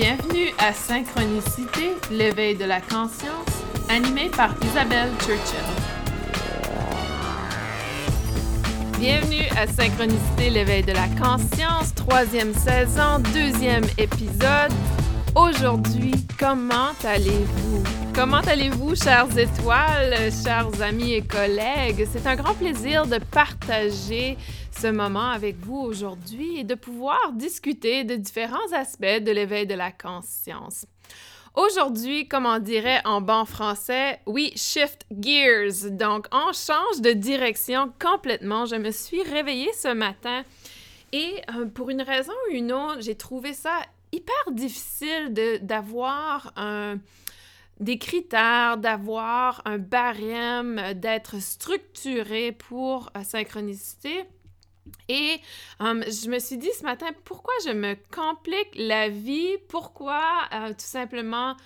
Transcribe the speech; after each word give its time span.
Bienvenue 0.00 0.54
à 0.58 0.72
Synchronicité, 0.72 1.96
l'éveil 2.12 2.54
de 2.54 2.64
la 2.64 2.80
conscience, 2.80 3.64
animé 3.88 4.28
par 4.28 4.54
Isabelle 4.62 5.10
Churchill. 5.18 5.58
Bienvenue 9.00 9.48
à 9.56 9.66
Synchronicité, 9.66 10.50
l'éveil 10.50 10.84
de 10.84 10.92
la 10.92 11.08
conscience, 11.20 11.92
troisième 11.96 12.54
saison, 12.54 13.18
deuxième 13.34 13.86
épisode. 13.98 14.72
Aujourd'hui, 15.34 16.14
comment 16.38 16.92
allez-vous? 17.02 18.07
Comment 18.18 18.38
allez-vous, 18.38 18.96
chères 18.96 19.38
étoiles, 19.38 20.32
chers 20.32 20.82
amis 20.82 21.12
et 21.12 21.22
collègues? 21.22 22.04
C'est 22.10 22.26
un 22.26 22.34
grand 22.34 22.54
plaisir 22.54 23.06
de 23.06 23.18
partager 23.18 24.36
ce 24.76 24.88
moment 24.88 25.30
avec 25.30 25.54
vous 25.60 25.76
aujourd'hui 25.76 26.58
et 26.58 26.64
de 26.64 26.74
pouvoir 26.74 27.30
discuter 27.32 28.02
de 28.02 28.16
différents 28.16 28.72
aspects 28.72 29.22
de 29.22 29.30
l'éveil 29.30 29.68
de 29.68 29.74
la 29.74 29.92
conscience. 29.92 30.84
Aujourd'hui, 31.54 32.26
comme 32.26 32.44
on 32.44 32.58
dirait 32.58 33.00
en 33.04 33.20
bon 33.20 33.44
français, 33.44 34.18
oui, 34.26 34.52
shift 34.56 35.06
gears. 35.16 35.88
Donc, 35.92 36.26
on 36.32 36.52
change 36.52 37.00
de 37.00 37.12
direction 37.12 37.92
complètement. 38.00 38.66
Je 38.66 38.74
me 38.74 38.90
suis 38.90 39.22
réveillée 39.22 39.72
ce 39.74 39.94
matin 39.94 40.42
et 41.12 41.36
euh, 41.54 41.66
pour 41.66 41.88
une 41.88 42.02
raison 42.02 42.32
ou 42.50 42.54
une 42.54 42.72
autre, 42.72 43.00
j'ai 43.00 43.14
trouvé 43.14 43.52
ça 43.52 43.78
hyper 44.10 44.50
difficile 44.50 45.60
d'avoir 45.62 46.52
un 46.56 46.96
des 47.80 47.98
critères, 47.98 48.76
d'avoir 48.76 49.62
un 49.64 49.78
barème, 49.78 50.94
d'être 50.94 51.40
structuré 51.40 52.52
pour 52.52 53.10
euh, 53.16 53.22
synchronicité. 53.22 54.24
Et 55.08 55.40
euh, 55.80 56.02
je 56.02 56.28
me 56.28 56.38
suis 56.38 56.58
dit 56.58 56.70
ce 56.78 56.82
matin, 56.82 57.06
pourquoi 57.24 57.52
je 57.66 57.72
me 57.72 57.94
complique 58.14 58.74
la 58.74 59.08
vie? 59.08 59.56
Pourquoi 59.68 60.22
euh, 60.52 60.68
tout 60.70 60.74
simplement 60.78 61.56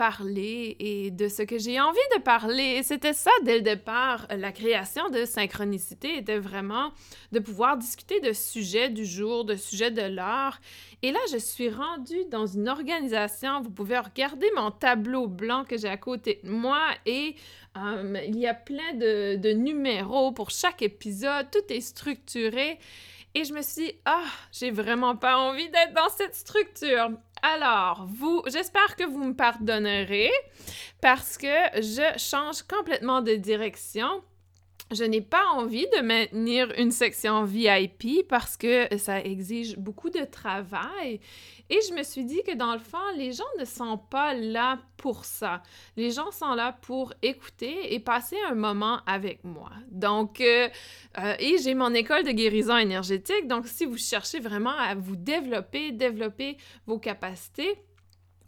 parler 0.00 0.76
et 0.80 1.10
de 1.10 1.28
ce 1.28 1.42
que 1.42 1.58
j'ai 1.58 1.78
envie 1.78 1.98
de 2.16 2.22
parler. 2.22 2.82
C'était 2.82 3.12
ça 3.12 3.30
dès 3.42 3.56
le 3.56 3.60
départ. 3.60 4.26
La 4.34 4.50
création 4.50 5.10
de 5.10 5.26
synchronicité 5.26 6.16
était 6.16 6.38
vraiment 6.38 6.92
de 7.32 7.38
pouvoir 7.38 7.76
discuter 7.76 8.18
de 8.20 8.32
sujets 8.32 8.88
du 8.88 9.04
jour, 9.04 9.44
de 9.44 9.56
sujets 9.56 9.90
de 9.90 10.00
l'heure. 10.00 10.58
Et 11.02 11.12
là, 11.12 11.18
je 11.30 11.36
suis 11.36 11.68
rendue 11.68 12.24
dans 12.30 12.46
une 12.46 12.70
organisation. 12.70 13.60
Vous 13.60 13.70
pouvez 13.70 13.98
regarder 13.98 14.50
mon 14.56 14.70
tableau 14.70 15.26
blanc 15.26 15.66
que 15.68 15.76
j'ai 15.76 15.90
à 15.90 15.98
côté 15.98 16.40
de 16.44 16.50
moi 16.50 16.80
et 17.04 17.34
euh, 17.76 18.16
il 18.26 18.38
y 18.38 18.46
a 18.46 18.54
plein 18.54 18.94
de, 18.94 19.36
de 19.36 19.50
numéros 19.50 20.32
pour 20.32 20.48
chaque 20.48 20.80
épisode. 20.80 21.50
Tout 21.50 21.70
est 21.70 21.82
structuré. 21.82 22.78
Et 23.34 23.44
je 23.44 23.52
me 23.52 23.60
suis 23.60 23.84
dit, 23.84 23.92
ah, 24.06 24.24
j'ai 24.50 24.70
vraiment 24.70 25.14
pas 25.14 25.36
envie 25.36 25.68
d'être 25.68 25.92
dans 25.92 26.08
cette 26.08 26.34
structure. 26.34 27.10
Alors, 27.42 28.06
vous, 28.06 28.42
j'espère 28.46 28.96
que 28.96 29.04
vous 29.04 29.24
me 29.24 29.34
pardonnerez 29.34 30.30
parce 31.00 31.38
que 31.38 31.80
je 31.80 32.18
change 32.18 32.62
complètement 32.62 33.22
de 33.22 33.34
direction 33.34 34.22
je 34.92 35.04
n'ai 35.04 35.20
pas 35.20 35.44
envie 35.54 35.86
de 35.96 36.02
maintenir 36.02 36.72
une 36.76 36.90
section 36.90 37.44
VIP 37.44 38.26
parce 38.28 38.56
que 38.56 38.88
ça 38.98 39.20
exige 39.20 39.76
beaucoup 39.76 40.10
de 40.10 40.24
travail. 40.24 41.20
Et 41.70 41.78
je 41.88 41.94
me 41.94 42.02
suis 42.02 42.24
dit 42.24 42.42
que 42.44 42.54
dans 42.56 42.72
le 42.72 42.80
fond, 42.80 42.98
les 43.16 43.32
gens 43.32 43.44
ne 43.58 43.64
sont 43.64 43.96
pas 43.96 44.34
là 44.34 44.80
pour 44.96 45.24
ça. 45.24 45.62
Les 45.96 46.10
gens 46.10 46.32
sont 46.32 46.54
là 46.54 46.76
pour 46.82 47.14
écouter 47.22 47.94
et 47.94 48.00
passer 48.00 48.36
un 48.48 48.56
moment 48.56 49.00
avec 49.06 49.44
moi. 49.44 49.70
Donc, 49.88 50.40
euh, 50.40 50.68
euh, 51.18 51.34
et 51.38 51.58
j'ai 51.58 51.74
mon 51.74 51.94
école 51.94 52.24
de 52.24 52.32
guérison 52.32 52.76
énergétique. 52.76 53.46
Donc, 53.46 53.68
si 53.68 53.84
vous 53.86 53.96
cherchez 53.96 54.40
vraiment 54.40 54.76
à 54.76 54.96
vous 54.96 55.14
développer, 55.14 55.92
développer 55.92 56.56
vos 56.86 56.98
capacités, 56.98 57.78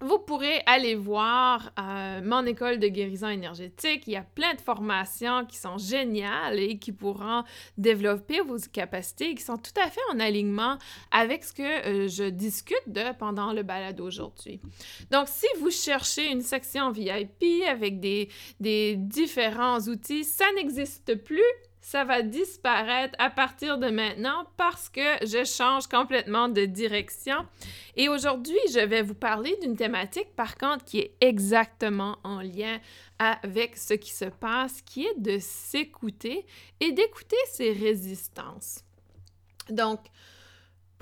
vous 0.03 0.19
pourrez 0.19 0.63
aller 0.67 0.95
voir 0.95 1.73
euh, 1.79 2.21
mon 2.23 2.45
école 2.45 2.79
de 2.79 2.89
guérison 2.89 3.29
énergétique. 3.29 4.05
Il 4.07 4.13
y 4.13 4.17
a 4.17 4.23
plein 4.23 4.55
de 4.55 4.61
formations 4.61 5.47
qui 5.47 5.57
sont 5.57 5.79
géniales 5.79 6.59
et 6.59 6.79
qui 6.79 6.93
pourront 6.93 7.45
développer 7.79 8.41
vos 8.41 8.59
capacités 8.73 9.31
et 9.31 9.35
qui 9.35 9.45
sont 9.45 9.57
tout 9.57 9.79
à 9.81 9.89
fait 9.89 10.01
en 10.13 10.21
alignement 10.21 10.79
avec 11.11 11.45
ce 11.45 11.53
que 11.53 11.63
euh, 11.63 12.09
je 12.09 12.25
discute 12.25 12.83
de 12.89 13.13
pendant 13.19 13.53
le 13.53 13.63
balade 13.63 14.01
aujourd'hui. 14.01 14.61
Donc, 15.11 15.29
si 15.29 15.47
vous 15.61 15.71
cherchez 15.71 16.31
une 16.31 16.43
section 16.43 16.91
VIP 16.91 17.65
avec 17.69 18.01
des, 18.01 18.29
des 18.61 18.97
différents 18.97 19.81
outils, 19.81 20.25
ça 20.25 20.47
n'existe 20.57 21.15
plus 21.15 21.43
ça 21.83 22.05
va 22.05 22.23
disparaître 22.23 23.15
à 23.19 23.29
partir 23.29 23.77
de 23.77 23.91
maintenant 23.91 24.47
parce 24.57 24.89
que 24.89 25.27
je 25.27 25.45
change 25.45 25.89
complètement 25.89 26.49
de 26.49 26.65
direction. 26.65 27.37
Et 27.97 28.09
aujourd'hui, 28.09 28.57
je 28.73 28.79
vais 28.79 29.03
vous 29.03 29.17
parler 29.17 29.57
d'une 29.61 29.77
thématique, 29.77 30.35
par 30.37 30.57
contre, 30.57 30.85
qui 30.85 31.01
est 31.01 31.15
exactement 31.21 32.17
en 32.23 32.41
lien 32.41 32.79
avec 33.19 33.77
ce 33.77 33.95
qui 33.95 34.13
se 34.13 34.27
passe, 34.27 34.81
qui 34.83 35.05
est 35.07 35.19
de 35.19 35.39
s'écouter 35.41 36.47
et 36.81 36.93
d'écouter 36.93 37.37
ses 37.51 37.73
résistances. 37.73 38.85
Donc, 39.69 40.01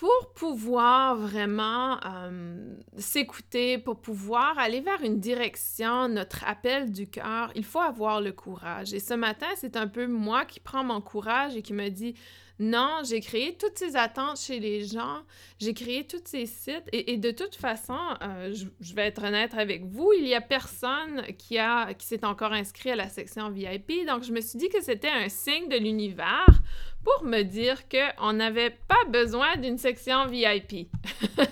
pour 0.00 0.32
pouvoir 0.32 1.14
vraiment 1.14 1.98
euh, 2.06 2.74
s'écouter, 2.96 3.76
pour 3.76 4.00
pouvoir 4.00 4.58
aller 4.58 4.80
vers 4.80 5.02
une 5.02 5.20
direction, 5.20 6.08
notre 6.08 6.42
appel 6.48 6.90
du 6.90 7.06
cœur, 7.06 7.52
il 7.54 7.66
faut 7.66 7.80
avoir 7.80 8.22
le 8.22 8.32
courage. 8.32 8.94
Et 8.94 8.98
ce 8.98 9.12
matin, 9.12 9.48
c'est 9.56 9.76
un 9.76 9.86
peu 9.86 10.06
moi 10.06 10.46
qui 10.46 10.58
prends 10.58 10.82
mon 10.82 11.02
courage 11.02 11.54
et 11.54 11.60
qui 11.60 11.74
me 11.74 11.90
dit 11.90 12.14
non, 12.60 13.00
j'ai 13.08 13.20
créé 13.20 13.56
toutes 13.56 13.78
ces 13.78 13.96
attentes 13.96 14.38
chez 14.38 14.60
les 14.60 14.84
gens, 14.84 15.22
j'ai 15.58 15.72
créé 15.72 16.06
tous 16.06 16.20
ces 16.24 16.44
sites. 16.44 16.84
Et, 16.92 17.16
de 17.16 17.30
toute 17.30 17.56
façon, 17.56 17.98
euh, 18.22 18.54
je, 18.80 18.94
vais 18.94 19.06
être 19.06 19.24
honnête 19.24 19.54
avec 19.54 19.86
vous, 19.86 20.12
il 20.12 20.26
y 20.26 20.34
a 20.34 20.42
personne 20.42 21.22
qui 21.38 21.58
a 21.58 21.94
qui 21.94 22.06
s'est 22.06 22.24
encore 22.24 22.52
inscrit 22.52 22.90
à 22.90 22.96
la 22.96 23.08
section 23.08 23.50
VIP, 23.50 24.06
donc 24.06 24.24
je 24.24 24.32
me 24.32 24.42
suis 24.42 24.58
dit 24.58 24.68
que 24.68 24.82
c'était 24.82 25.08
un 25.08 25.30
signe 25.30 25.68
de 25.68 25.78
l'univers 25.78 26.60
pour 27.02 27.24
me 27.24 27.42
dire 27.42 27.88
qu'on 27.88 28.34
n'avait 28.34 28.70
pas 28.70 29.04
besoin 29.08 29.56
d'une 29.56 29.78
section 29.78 30.26
VIP. 30.26 30.90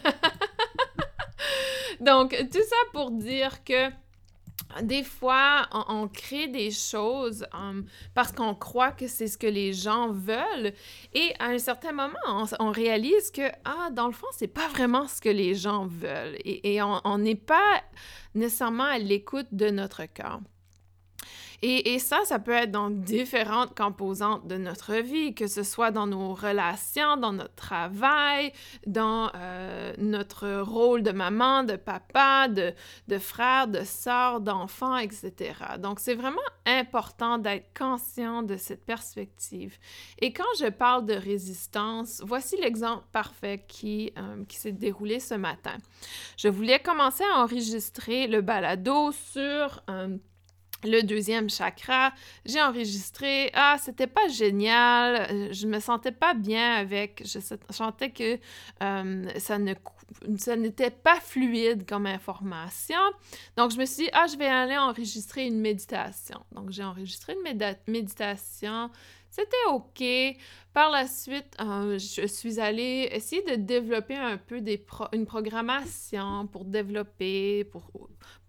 Donc, 2.00 2.30
tout 2.30 2.62
ça 2.62 2.76
pour 2.92 3.10
dire 3.10 3.64
que 3.64 3.90
des 4.83 5.03
fois, 5.03 5.69
on, 5.89 6.09
crée 6.09 6.49
des 6.49 6.71
choses 6.71 7.47
um, 7.53 7.87
parce 8.15 8.33
qu'on 8.33 8.55
croit 8.55 8.93
que 8.93 9.06
c'est 9.06 9.27
ce 9.27 9.39
que 9.39 9.47
les 9.47 9.73
gens 9.73 10.12
veulent. 10.12 10.73
Et 11.15 11.33
à 11.39 11.47
un 11.47 11.59
certain 11.59 11.93
moment, 11.93 12.47
on, 12.61 12.71
réalise 12.71 13.31
que, 13.31 13.51
ah, 13.65 13.91
dans 13.91 14.06
le 14.06 14.12
fond, 14.12 14.27
c'est 14.33 14.47
pas 14.47 14.69
vraiment 14.69 15.06
ce 15.09 15.21
que 15.21 15.29
les 15.29 15.55
gens 15.55 15.87
veulent. 15.87 16.37
Et, 16.45 16.75
et 16.75 16.83
on 16.83 17.19
n'est 17.19 17.34
pas 17.34 17.83
nécessairement 18.34 18.84
à 18.84 18.99
l'écoute 18.99 19.49
de 19.53 19.71
notre 19.71 20.05
cœur. 20.06 20.41
Et, 21.62 21.98
ça, 21.98 22.20
ça 22.24 22.38
peut 22.38 22.52
être 22.52 22.70
dans 22.70 22.88
différentes 22.88 23.76
composantes 23.76 24.46
de 24.46 24.56
notre 24.56 24.94
vie, 24.94 25.34
que 25.34 25.48
ce 25.48 25.64
soit 25.64 25.91
dans 25.91 26.06
nos 26.06 26.32
relations, 26.32 27.16
dans 27.16 27.32
notre 27.32 27.54
travail, 27.54 28.52
dans 28.86 29.30
euh, 29.34 29.92
notre 29.98 30.60
rôle 30.60 31.02
de 31.02 31.10
maman, 31.10 31.64
de 31.64 31.74
papa, 31.74 32.46
de, 32.48 33.19
frère, 33.19 33.66
de 33.66 33.82
sœur, 33.82 34.41
d'enfant, 34.41 34.96
etc. 34.98 35.54
Donc, 35.80 35.98
c'est 35.98 36.14
vraiment 36.14 36.38
important 36.64 37.38
d'être 37.38 37.76
conscient 37.76 38.42
de 38.44 38.56
cette 38.56 38.84
perspective. 38.84 39.78
Et 40.20 40.32
quand 40.32 40.44
je 40.60 40.66
parle 40.66 41.06
de 41.06 41.14
résistance, 41.14 42.22
voici 42.25 42.56
l'exemple 42.56 43.04
parfait 43.10 43.64
qui, 43.66 44.12
euh, 44.16 44.44
s'est 44.50 44.72
déroulé 44.72 45.19
ce 45.19 45.34
matin. 45.34 45.76
Je 46.36 46.48
voulais 46.48 46.78
commencer 46.78 47.25
à 47.34 47.42
enregistrer 47.42 48.28
le 48.28 48.42
balado 48.42 49.10
sur... 49.12 49.82
Euh, 49.90 50.16
le 50.84 51.03
deuxième 51.03 51.50
chakra, 51.50 52.12
j'ai 52.47 52.61
enregistré. 52.61 53.50
Ah, 53.55 53.77
c'était 53.81 54.06
pas 54.06 54.28
génial. 54.28 55.28
Euh, 55.31 55.49
je 55.53 55.66
me 55.66 55.81
sentais 55.81 56.12
pas 56.12 56.34
bien 56.34 56.75
avec. 56.75 57.22
Je 57.25 57.41
sentais 57.71 58.11
que 58.11 58.39
euh, 58.83 59.28
ça 59.38 59.59
ne 59.59 59.75
ça 60.37 60.56
n'était 60.56 60.90
pas 60.90 61.20
fluide 61.20 61.87
comme 61.87 62.06
information. 62.06 62.99
Donc, 63.56 63.70
je 63.70 63.78
me 63.78 63.84
suis 63.84 64.05
dit, 64.05 64.10
ah, 64.12 64.26
je 64.26 64.37
vais 64.37 64.46
aller 64.46 64.76
enregistrer 64.76 65.46
une 65.46 65.60
méditation. 65.60 66.40
Donc, 66.52 66.70
j'ai 66.70 66.84
enregistré 66.84 67.34
une 67.34 67.72
méditation 67.87 68.90
c'était 69.31 69.56
OK. 69.69 70.05
Par 70.72 70.90
la 70.90 71.06
suite, 71.06 71.56
euh, 71.60 71.99
je 71.99 72.26
suis 72.26 72.60
allée 72.60 73.08
essayer 73.12 73.43
de 73.43 73.56
développer 73.56 74.14
un 74.16 74.37
peu 74.37 74.60
des 74.60 74.84
une 75.12 75.26
programmation 75.26 76.46
pour 76.46 76.64
développer, 76.64 77.64
pour, 77.64 77.90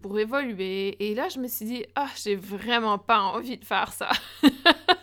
pour 0.00 0.18
évoluer. 0.18 0.96
Et 1.04 1.14
là, 1.14 1.28
je 1.28 1.38
me 1.38 1.48
suis 1.48 1.66
dit, 1.66 1.84
ah, 1.96 2.08
j'ai 2.16 2.36
vraiment 2.36 2.98
pas 2.98 3.20
envie 3.20 3.58
de 3.58 3.64
faire 3.64 3.92
ça. 3.92 4.10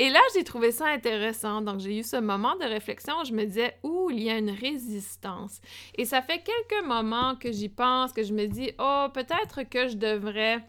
Et 0.00 0.08
là, 0.08 0.20
j'ai 0.34 0.44
trouvé 0.44 0.72
ça 0.72 0.86
intéressant. 0.86 1.60
Donc, 1.60 1.78
j'ai 1.80 1.98
eu 1.98 2.02
ce 2.02 2.16
moment 2.16 2.56
de 2.56 2.64
réflexion 2.64 3.20
où 3.20 3.24
je 3.26 3.34
me 3.34 3.44
disais, 3.44 3.76
ouh, 3.82 4.08
il 4.10 4.22
y 4.22 4.30
a 4.30 4.38
une 4.38 4.48
résistance. 4.48 5.60
Et 5.94 6.06
ça 6.06 6.22
fait 6.22 6.42
quelques 6.42 6.86
moments 6.86 7.36
que 7.36 7.52
j'y 7.52 7.68
pense, 7.68 8.14
que 8.14 8.22
je 8.22 8.32
me 8.32 8.46
dis, 8.46 8.72
oh, 8.78 9.08
peut-être 9.12 9.62
que 9.68 9.88
je 9.88 9.96
devrais 9.96 10.64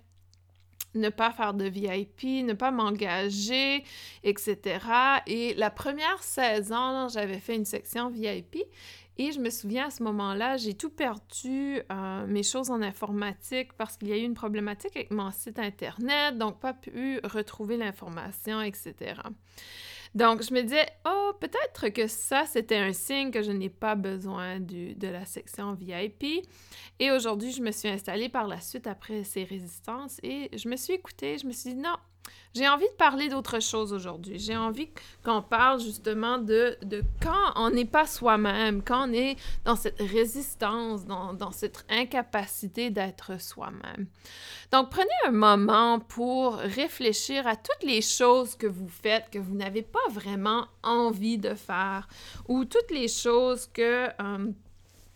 ne 0.95 1.07
pas 1.07 1.31
faire 1.31 1.53
de 1.53 1.63
VIP, 1.63 2.45
ne 2.45 2.51
pas 2.51 2.71
m'engager, 2.71 3.85
etc. 4.25 4.79
Et 5.27 5.53
la 5.53 5.69
première 5.69 6.21
saison, 6.21 7.07
j'avais 7.07 7.39
fait 7.39 7.55
une 7.55 7.63
section 7.63 8.09
VIP 8.09 8.57
et 9.21 9.31
je 9.31 9.39
me 9.39 9.51
souviens 9.51 9.87
à 9.87 9.89
ce 9.91 10.01
moment-là, 10.01 10.57
j'ai 10.57 10.73
tout 10.73 10.89
perdu 10.89 11.79
euh, 11.91 12.25
mes 12.25 12.41
choses 12.41 12.71
en 12.71 12.81
informatique 12.81 13.73
parce 13.73 13.95
qu'il 13.95 14.07
y 14.07 14.13
a 14.13 14.17
eu 14.17 14.23
une 14.23 14.33
problématique 14.33 14.95
avec 14.95 15.11
mon 15.11 15.29
site 15.29 15.59
Internet, 15.59 16.39
donc 16.39 16.59
pas 16.59 16.73
pu 16.73 17.19
retrouver 17.23 17.77
l'information, 17.77 18.61
etc. 18.63 19.21
Donc, 20.15 20.41
je 20.41 20.53
me 20.53 20.63
disais, 20.63 20.87
oh, 21.05 21.33
peut-être 21.39 21.89
que 21.89 22.07
ça, 22.07 22.45
c'était 22.45 22.77
un 22.77 22.93
signe 22.93 23.29
que 23.29 23.43
je 23.43 23.51
n'ai 23.51 23.69
pas 23.69 23.93
besoin 23.93 24.59
de 24.59 25.07
la 25.07 25.23
section 25.25 25.73
VIP. 25.73 26.45
Et 26.99 27.11
aujourd'hui, 27.11 27.51
je 27.51 27.61
me 27.61 27.71
suis 27.71 27.89
installée 27.89 28.27
par 28.27 28.47
la 28.47 28.59
suite 28.59 28.87
après 28.87 29.23
ces 29.23 29.43
résistances 29.43 30.19
et 30.23 30.49
je 30.57 30.67
me 30.67 30.75
suis 30.75 30.93
écoutée, 30.93 31.37
je 31.37 31.45
me 31.45 31.51
suis 31.51 31.75
dit, 31.75 31.79
non, 31.79 31.95
j'ai 32.53 32.67
envie 32.67 32.87
de 32.87 32.95
parler 32.95 33.29
d'autre 33.29 33.61
chose 33.61 33.93
aujourd'hui. 33.93 34.37
J'ai 34.37 34.57
envie 34.57 34.89
qu'on 35.23 35.41
parle 35.41 35.79
justement 35.79 36.37
de, 36.37 36.77
de 36.83 37.01
quand 37.21 37.53
on 37.55 37.69
n'est 37.69 37.85
pas 37.85 38.05
soi-même, 38.05 38.83
quand 38.83 39.09
on 39.09 39.13
est 39.13 39.37
dans 39.63 39.77
cette 39.77 39.99
résistance, 39.99 41.05
dans, 41.05 41.33
dans 41.33 41.51
cette 41.51 41.85
incapacité 41.89 42.89
d'être 42.89 43.39
soi-même. 43.39 44.07
Donc, 44.71 44.89
prenez 44.89 45.07
un 45.27 45.31
moment 45.31 45.99
pour 45.99 46.55
réfléchir 46.55 47.47
à 47.47 47.55
toutes 47.55 47.83
les 47.83 48.01
choses 48.01 48.55
que 48.55 48.67
vous 48.67 48.89
faites 48.89 49.29
que 49.31 49.39
vous 49.39 49.55
n'avez 49.55 49.81
pas 49.81 49.99
vraiment 50.09 50.67
envie 50.83 51.37
de 51.37 51.55
faire 51.55 52.07
ou 52.49 52.65
toutes 52.65 52.91
les 52.91 53.07
choses 53.07 53.67
que... 53.67 54.07
Euh, 54.21 54.51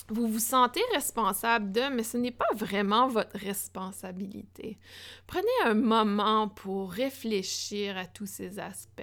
vous 0.09 0.27
vous 0.27 0.39
sentez 0.39 0.81
responsable 0.93 1.71
de, 1.71 1.81
mais 1.91 2.03
ce 2.03 2.17
n'est 2.17 2.31
pas 2.31 2.53
vraiment 2.53 3.07
votre 3.07 3.37
responsabilité. 3.37 4.77
Prenez 5.25 5.47
un 5.63 5.73
moment 5.73 6.47
pour 6.47 6.91
réfléchir 6.91 7.97
à 7.97 8.05
tous 8.05 8.27
ces 8.27 8.59
aspects. 8.59 9.01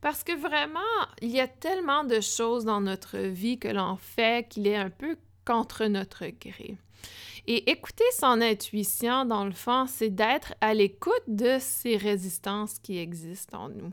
Parce 0.00 0.22
que 0.22 0.36
vraiment, 0.36 0.80
il 1.22 1.30
y 1.30 1.40
a 1.40 1.48
tellement 1.48 2.04
de 2.04 2.20
choses 2.20 2.64
dans 2.64 2.80
notre 2.80 3.18
vie 3.18 3.58
que 3.58 3.68
l'on 3.68 3.96
fait 3.96 4.46
qu'il 4.48 4.66
est 4.66 4.76
un 4.76 4.90
peu 4.90 5.16
contre 5.46 5.86
notre 5.86 6.26
gré. 6.26 6.76
Et 7.46 7.70
écouter 7.70 8.04
son 8.18 8.40
intuition, 8.40 9.24
dans 9.24 9.44
le 9.44 9.52
fond, 9.52 9.86
c'est 9.86 10.10
d'être 10.10 10.54
à 10.60 10.74
l'écoute 10.74 11.14
de 11.28 11.58
ces 11.60 11.96
résistances 11.96 12.78
qui 12.80 12.98
existent 12.98 13.64
en 13.64 13.68
nous. 13.68 13.92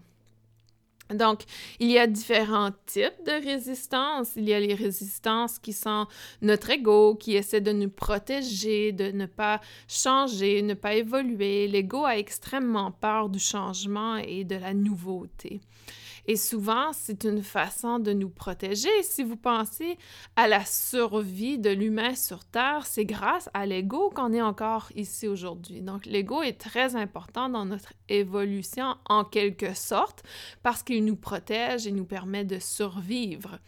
Donc, 1.13 1.41
il 1.79 1.91
y 1.91 1.97
a 1.97 2.07
différents 2.07 2.71
types 2.85 3.23
de 3.25 3.43
résistances. 3.43 4.31
Il 4.35 4.47
y 4.47 4.53
a 4.53 4.59
les 4.59 4.73
résistances 4.73 5.59
qui 5.59 5.73
sont 5.73 6.07
notre 6.41 6.69
ego, 6.69 7.15
qui 7.15 7.35
essaie 7.35 7.61
de 7.61 7.71
nous 7.71 7.89
protéger, 7.89 8.91
de 8.91 9.11
ne 9.11 9.25
pas 9.25 9.61
changer, 9.87 10.61
ne 10.61 10.73
pas 10.73 10.95
évoluer. 10.95 11.67
L'ego 11.67 12.05
a 12.05 12.17
extrêmement 12.17 12.91
peur 12.91 13.29
du 13.29 13.39
changement 13.39 14.17
et 14.17 14.43
de 14.43 14.55
la 14.55 14.73
nouveauté. 14.73 15.61
Et 16.25 16.37
souvent, 16.37 16.93
c'est 16.93 17.25
une 17.25 17.43
façon 17.43 17.99
de 17.99 18.13
nous 18.13 18.29
protéger. 18.29 18.89
Si 19.03 19.23
vous 19.23 19.35
pensez 19.35 19.97
à 20.35 20.47
la 20.47 20.63
survie 20.63 21.59
de 21.59 21.69
l'humain 21.69 22.15
sur 22.15 22.45
Terre, 22.45 22.85
c'est 22.85 23.05
grâce 23.05 23.49
à 23.53 23.65
l'ego 23.65 24.09
qu'on 24.09 24.31
est 24.31 24.41
encore 24.41 24.89
ici 24.95 25.27
aujourd'hui. 25.27 25.81
Donc, 25.81 26.05
l'ego 26.05 26.41
est 26.41 26.59
très 26.59 26.95
important 26.95 27.49
dans 27.49 27.65
notre 27.65 27.93
évolution 28.07 28.95
en 29.05 29.25
quelque 29.25 29.73
sorte 29.73 30.23
parce 30.61 30.81
qu'il 30.83 31.03
nous 31.03 31.17
protège 31.17 31.87
et 31.87 31.91
nous 31.91 32.05
permet 32.05 32.45
de 32.45 32.59
survivre. 32.59 33.59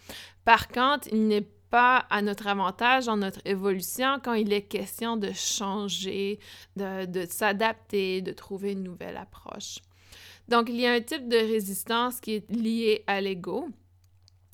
Par 0.45 0.69
contre, 0.69 1.09
il 1.11 1.27
n'est 1.27 1.49
pas 1.69 2.05
à 2.09 2.21
notre 2.21 2.47
avantage 2.47 3.07
dans 3.07 3.17
notre 3.17 3.41
évolution 3.43 4.19
quand 4.23 4.33
il 4.33 4.53
est 4.53 4.61
question 4.61 5.17
de 5.17 5.31
changer, 5.33 6.39
de, 6.77 7.05
de 7.05 7.25
s'adapter, 7.25 8.21
de 8.21 8.31
trouver 8.31 8.73
une 8.73 8.83
nouvelle 8.83 9.17
approche. 9.17 9.79
Donc, 10.47 10.69
il 10.69 10.79
y 10.79 10.85
a 10.85 10.93
un 10.93 11.01
type 11.01 11.27
de 11.27 11.37
résistance 11.37 12.19
qui 12.19 12.35
est 12.35 12.51
lié 12.51 13.03
à 13.07 13.21
l'ego. 13.21 13.69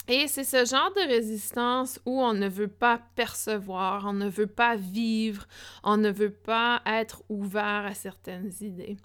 Et 0.07 0.27
c'est 0.27 0.43
ce 0.43 0.65
genre 0.65 0.91
de 0.95 1.07
résistance 1.07 1.99
où 2.05 2.21
on 2.21 2.33
ne 2.33 2.49
veut 2.49 2.67
pas 2.67 3.01
percevoir, 3.15 4.05
on 4.07 4.13
ne 4.13 4.27
veut 4.27 4.47
pas 4.47 4.75
vivre, 4.75 5.47
on 5.83 5.95
ne 5.95 6.09
veut 6.09 6.33
pas 6.33 6.81
être 6.85 7.23
ouvert 7.29 7.85
à 7.85 7.93
certaines 7.93 8.51
idées. 8.61 8.97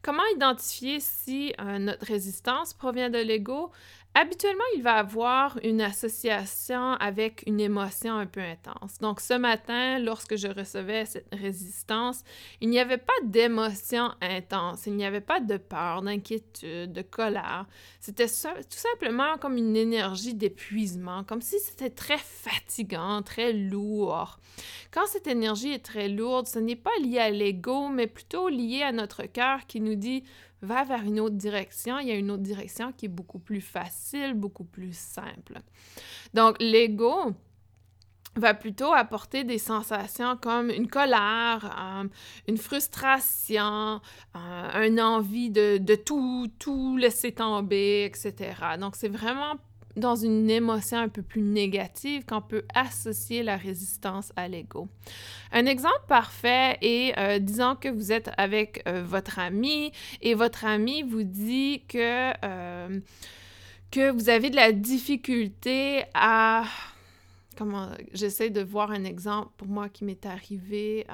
Comment 0.00 0.22
identifier 0.34 1.00
si 1.00 1.52
euh, 1.60 1.78
notre 1.78 2.06
résistance 2.06 2.72
provient 2.72 3.10
de 3.10 3.18
l'ego? 3.18 3.72
Habituellement, 4.16 4.62
il 4.76 4.82
va 4.82 4.94
avoir 4.94 5.58
une 5.64 5.80
association 5.80 6.92
avec 7.00 7.42
une 7.46 7.58
émotion 7.58 8.16
un 8.16 8.26
peu 8.26 8.40
intense. 8.40 8.98
Donc, 9.00 9.20
ce 9.20 9.34
matin, 9.34 9.98
lorsque 9.98 10.36
je 10.36 10.46
recevais 10.46 11.04
cette 11.04 11.26
résistance, 11.32 12.22
il 12.60 12.68
n'y 12.68 12.78
avait 12.78 12.96
pas 12.98 13.12
d'émotion 13.24 14.12
intense, 14.20 14.86
il 14.86 14.94
n'y 14.94 15.04
avait 15.04 15.20
pas 15.20 15.40
de 15.40 15.56
peur, 15.56 16.02
d'inquiétude, 16.02 16.92
de 16.92 17.02
colère. 17.02 17.66
C'était 17.98 18.28
tout 18.28 18.78
simplement 18.78 19.36
comme 19.40 19.56
une 19.56 19.76
énergie 19.76 20.34
d'épuisement, 20.34 21.24
comme 21.24 21.42
si 21.42 21.58
c'était 21.58 21.90
très 21.90 22.18
fatigant, 22.18 23.20
très 23.22 23.52
lourd. 23.52 24.38
Quand 24.92 25.06
cette 25.06 25.26
énergie 25.26 25.72
est 25.72 25.84
très 25.84 26.08
lourde, 26.08 26.46
ce 26.46 26.60
n'est 26.60 26.76
pas 26.76 26.96
lié 27.02 27.18
à 27.18 27.30
l'ego, 27.30 27.88
mais 27.88 28.06
plutôt 28.06 28.48
lié 28.48 28.82
à 28.82 28.92
notre 28.92 29.24
cœur 29.24 29.66
qui 29.66 29.80
nous 29.80 29.96
dit 29.96 30.22
va 30.64 30.84
vers 30.84 31.02
une 31.02 31.20
autre 31.20 31.36
direction. 31.36 31.98
Il 31.98 32.08
y 32.08 32.10
a 32.10 32.16
une 32.16 32.30
autre 32.30 32.42
direction 32.42 32.92
qui 32.92 33.06
est 33.06 33.08
beaucoup 33.08 33.38
plus 33.38 33.60
facile, 33.60 34.34
beaucoup 34.34 34.64
plus 34.64 34.96
simple. 34.96 35.60
Donc, 36.32 36.56
l'ego 36.60 37.32
va 38.36 38.54
plutôt 38.54 38.92
apporter 38.92 39.44
des 39.44 39.58
sensations 39.58 40.36
comme 40.36 40.70
une 40.70 40.88
colère, 40.88 42.00
euh, 42.02 42.08
une 42.48 42.56
frustration, 42.56 44.00
euh, 44.36 44.98
envie 44.98 45.50
de, 45.50 45.78
de, 45.78 45.94
tout, 45.94 46.48
tout 46.58 46.96
laisser 46.96 47.32
tomber, 47.32 48.04
etc. 48.04 48.34
Donc, 48.80 48.96
c'est 48.96 49.08
vraiment 49.08 49.54
dans 49.96 50.16
une 50.16 50.50
émotion 50.50 50.98
un 50.98 51.08
peu 51.08 51.22
plus 51.22 51.42
négative 51.42 52.24
qu'on 52.24 52.40
peut 52.40 52.64
associer 52.74 53.42
la 53.42 53.56
résistance 53.56 54.32
à 54.36 54.48
l'ego. 54.48 54.88
Un 55.52 55.66
exemple 55.66 56.02
parfait 56.08 56.78
est, 56.82 57.18
euh, 57.18 57.38
disons 57.38 57.76
que 57.76 57.88
vous 57.88 58.12
êtes 58.12 58.30
avec 58.36 58.82
euh, 58.88 59.04
votre 59.04 59.38
ami 59.38 59.92
et 60.20 60.34
votre 60.34 60.64
ami 60.64 61.02
vous 61.02 61.22
dit 61.22 61.84
que, 61.88 62.32
euh, 62.44 63.00
que 63.90 64.10
vous 64.10 64.28
avez 64.28 64.50
de 64.50 64.56
la 64.56 64.72
difficulté 64.72 66.04
à... 66.14 66.64
Comment... 67.56 67.90
J'essaie 68.12 68.50
de 68.50 68.62
voir 68.62 68.90
un 68.90 69.04
exemple 69.04 69.52
pour 69.56 69.68
moi 69.68 69.88
qui 69.88 70.04
m'est 70.04 70.26
arrivé. 70.26 71.06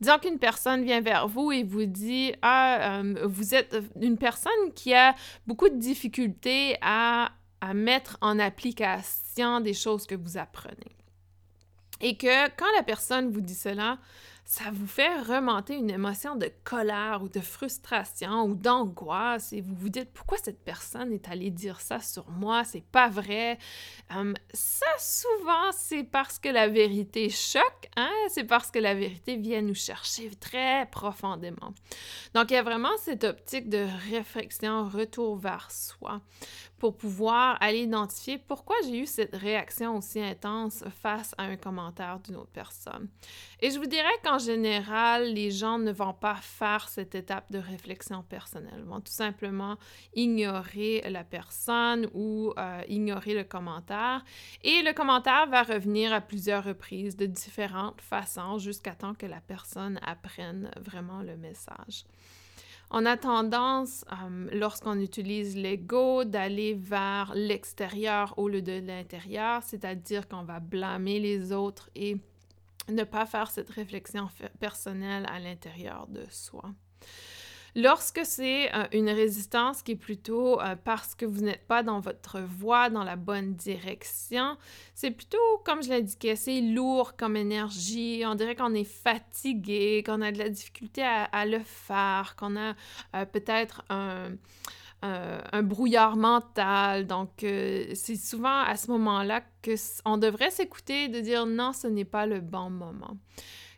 Disons 0.00 0.18
qu'une 0.18 0.38
personne 0.38 0.84
vient 0.84 1.02
vers 1.02 1.28
vous 1.28 1.52
et 1.52 1.64
vous 1.64 1.84
dit 1.84 2.32
Ah, 2.40 3.02
vous 3.24 3.54
êtes 3.54 3.76
une 4.00 4.16
personne 4.16 4.72
qui 4.74 4.94
a 4.94 5.14
beaucoup 5.46 5.68
de 5.68 5.76
difficultés 5.76 6.78
à 6.80 7.30
à 7.64 7.72
mettre 7.72 8.18
en 8.20 8.38
application 8.38 9.60
des 9.60 9.72
choses 9.72 10.06
que 10.06 10.14
vous 10.14 10.36
apprenez. 10.36 10.96
Et 12.00 12.16
que 12.16 12.48
quand 12.56 12.70
la 12.76 12.82
personne 12.82 13.30
vous 13.30 13.40
dit 13.40 13.54
cela, 13.54 13.98
ça 14.44 14.64
vous 14.70 14.86
fait 14.86 15.20
remonter 15.20 15.74
une 15.74 15.90
émotion 15.90 16.36
de 16.36 16.50
colère 16.64 17.22
ou 17.22 17.30
de 17.30 17.40
frustration 17.40 18.42
ou 18.42 18.54
d'angoisse 18.54 19.54
et 19.54 19.62
vous 19.62 19.74
vous 19.74 19.88
dites 19.88 20.12
pourquoi 20.12 20.36
cette 20.36 20.62
personne 20.62 21.12
est 21.14 21.28
allée 21.30 21.50
dire 21.50 21.80
ça 21.80 21.98
sur 22.00 22.28
moi, 22.28 22.62
c'est 22.64 22.84
pas 22.84 23.08
vrai. 23.08 23.58
Hum, 24.14 24.34
ça, 24.52 24.86
souvent, 24.98 25.72
c'est 25.72 26.04
parce 26.04 26.38
que 26.38 26.50
la 26.50 26.68
vérité 26.68 27.30
choque, 27.30 27.88
hein? 27.96 28.12
c'est 28.28 28.44
parce 28.44 28.70
que 28.70 28.78
la 28.78 28.94
vérité 28.94 29.36
vient 29.36 29.62
nous 29.62 29.74
chercher 29.74 30.30
très 30.36 30.86
profondément. 30.90 31.72
Donc, 32.34 32.50
il 32.50 32.54
y 32.54 32.58
a 32.58 32.62
vraiment 32.62 32.94
cette 32.98 33.24
optique 33.24 33.70
de 33.70 33.86
réflexion, 34.10 34.86
retour 34.86 35.36
vers 35.36 35.70
soi 35.70 36.20
pour 36.84 36.98
pouvoir 36.98 37.56
aller 37.62 37.78
identifier 37.78 38.36
pourquoi 38.36 38.76
j'ai 38.84 38.98
eu 38.98 39.06
cette 39.06 39.34
réaction 39.34 39.96
aussi 39.96 40.20
intense 40.20 40.84
face 41.00 41.34
à 41.38 41.44
un 41.44 41.56
commentaire 41.56 42.20
d'une 42.20 42.36
autre 42.36 42.52
personne? 42.52 43.08
Et 43.60 43.70
je 43.70 43.78
vous 43.78 43.86
dirais 43.86 44.12
qu'en 44.22 44.36
général, 44.36 45.32
les 45.32 45.50
gens 45.50 45.78
ne 45.78 45.90
vont 45.92 46.12
pas 46.12 46.34
faire 46.34 46.86
cette 46.90 47.14
étape 47.14 47.50
de 47.50 47.56
réflexion 47.56 48.22
personnelle. 48.22 48.80
Ils 48.80 48.84
vont 48.84 49.00
tout 49.00 49.14
simplement 49.14 49.78
ignorer 50.14 51.02
la 51.08 51.24
personne 51.24 52.06
ou 52.12 52.52
euh, 52.58 52.82
ignorer 52.86 53.32
le 53.32 53.44
commentaire. 53.44 54.22
Et 54.62 54.82
le 54.82 54.92
commentaire 54.92 55.46
va 55.46 55.62
revenir 55.62 56.12
à 56.12 56.20
plusieurs 56.20 56.64
reprises 56.64 57.16
de 57.16 57.24
différentes 57.24 58.02
façons 58.02 58.58
jusqu'à 58.58 58.94
temps 58.94 59.14
que 59.14 59.24
la 59.24 59.40
personne 59.40 59.98
apprenne 60.04 60.70
vraiment 60.82 61.22
le 61.22 61.38
message. 61.38 62.04
On 62.96 63.06
a 63.06 63.16
tendance, 63.16 64.04
euh, 64.12 64.48
lorsqu'on 64.52 65.00
utilise 65.00 65.56
l'ego, 65.56 66.22
d'aller 66.22 66.74
vers 66.74 67.32
l'extérieur 67.34 68.34
au 68.36 68.46
lieu 68.46 68.62
de 68.62 68.78
l'intérieur, 68.86 69.64
c'est-à-dire 69.64 70.28
qu'on 70.28 70.44
va 70.44 70.60
blâmer 70.60 71.18
les 71.18 71.50
autres 71.50 71.90
et 71.96 72.16
ne 72.88 73.02
pas 73.02 73.26
faire 73.26 73.50
cette 73.50 73.70
réflexion 73.70 74.28
personnelle 74.60 75.26
à 75.28 75.40
l'intérieur 75.40 76.06
de 76.06 76.24
soi. 76.30 76.72
Lorsque 77.76 78.20
c'est 78.24 78.72
euh, 78.72 78.84
une 78.92 79.10
résistance 79.10 79.82
qui 79.82 79.92
est 79.92 79.96
plutôt 79.96 80.60
euh, 80.60 80.76
parce 80.76 81.16
que 81.16 81.26
vous 81.26 81.40
n'êtes 81.40 81.66
pas 81.66 81.82
dans 81.82 81.98
votre 81.98 82.38
voie, 82.40 82.88
dans 82.88 83.02
la 83.02 83.16
bonne 83.16 83.54
direction, 83.54 84.56
c'est 84.94 85.10
plutôt, 85.10 85.38
comme 85.64 85.82
je 85.82 85.88
l'indiquais, 85.88 86.36
c'est 86.36 86.60
lourd 86.60 87.16
comme 87.16 87.36
énergie. 87.36 88.22
On 88.26 88.36
dirait 88.36 88.54
qu'on 88.54 88.74
est 88.74 88.84
fatigué, 88.84 90.04
qu'on 90.06 90.22
a 90.22 90.30
de 90.30 90.38
la 90.38 90.50
difficulté 90.50 91.02
à, 91.02 91.46
le 91.46 91.58
faire, 91.58 92.36
qu'on 92.36 92.56
a 92.56 92.74
euh, 93.16 93.24
peut-être 93.24 93.82
un, 93.90 94.30
brouillard 95.62 96.16
mental. 96.16 97.06
Donc, 97.06 97.30
c'est 97.40 98.16
souvent 98.16 98.60
à 98.60 98.76
ce 98.76 98.90
moment-là 98.92 99.42
qu'on 99.62 100.16
devrait 100.16 100.50
s'écouter 100.50 101.08
de 101.08 101.20
dire 101.20 101.44
non, 101.44 101.74
ce 101.74 101.88
n'est 101.88 102.06
pas 102.06 102.24
le 102.24 102.40
bon 102.40 102.70
moment. 102.70 103.18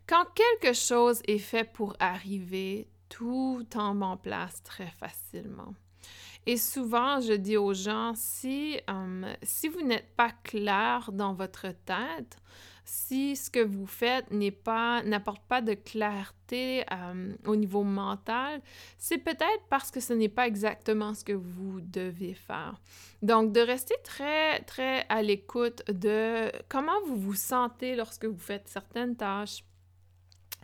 Quand 0.07 0.25
quelque 0.35 0.73
chose 0.73 1.21
est 1.26 1.38
fait 1.38 1.65
pour 1.65 1.97
arriver, 1.99 2.87
tout 3.09 3.65
tombe 3.71 4.03
en 4.03 4.17
place 4.17 4.63
très 4.63 4.91
facilement. 4.99 5.75
Et 6.47 6.57
souvent, 6.57 7.21
je 7.21 7.33
dis 7.33 7.57
aux 7.57 7.75
gens, 7.75 8.13
si, 8.15 8.79
euh, 8.89 9.35
si 9.43 9.69
vous 9.69 9.83
n'êtes 9.83 10.15
pas 10.17 10.31
clair 10.45 11.11
dans 11.13 11.35
votre 11.35 11.67
tête, 11.85 12.39
si 12.85 13.35
ce 13.35 13.51
que 13.51 13.59
vous 13.59 13.87
faites 13.87 14.31
n'est 14.31 14.53
pas 14.53 15.03
n'apporte 15.03 15.43
pas 15.49 15.61
de 15.61 15.75
clarté 15.75 16.85
euh, 16.93 17.35
au 17.45 17.57
niveau 17.57 17.83
mental, 17.83 18.63
c'est 18.97 19.19
peut-être 19.19 19.65
parce 19.69 19.91
que 19.91 19.99
ce 19.99 20.13
n'est 20.13 20.29
pas 20.29 20.47
exactement 20.47 21.13
ce 21.13 21.25
que 21.25 21.33
vous 21.33 21.81
devez 21.81 22.35
faire. 22.35 22.81
Donc 23.23 23.53
de 23.53 23.61
rester 23.61 23.97
très 24.05 24.61
très 24.61 25.05
à 25.09 25.21
l'écoute 25.23 25.83
de 25.91 26.53
comment 26.69 27.01
vous 27.07 27.17
vous 27.17 27.35
sentez 27.35 27.97
lorsque 27.97 28.25
vous 28.25 28.39
faites 28.39 28.69
certaines 28.69 29.17
tâches 29.17 29.65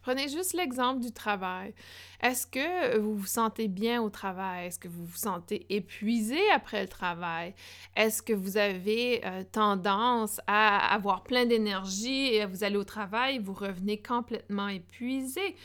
Prenez 0.02 0.28
juste 0.28 0.54
l'exemple 0.54 1.00
du 1.00 1.12
travail. 1.12 1.74
Est-ce 2.20 2.46
que 2.46 2.98
vous 2.98 3.16
vous 3.16 3.26
sentez 3.26 3.68
bien 3.68 4.02
au 4.02 4.10
travail? 4.10 4.66
Est-ce 4.66 4.78
que 4.78 4.88
vous 4.88 5.06
vous 5.06 5.16
sentez 5.16 5.64
épuisé 5.70 6.38
après 6.54 6.82
le 6.82 6.88
travail? 6.88 7.54
Est-ce 7.96 8.22
que 8.22 8.32
vous 8.32 8.56
avez 8.56 9.24
euh, 9.24 9.44
tendance 9.50 10.40
à 10.46 10.92
avoir 10.92 11.22
plein 11.22 11.46
d'énergie 11.46 12.34
et 12.34 12.44
vous 12.46 12.64
allez 12.64 12.76
au 12.76 12.84
travail, 12.84 13.38
vous 13.38 13.54
revenez 13.54 13.98
complètement 14.02 14.68
épuisé? 14.68 15.56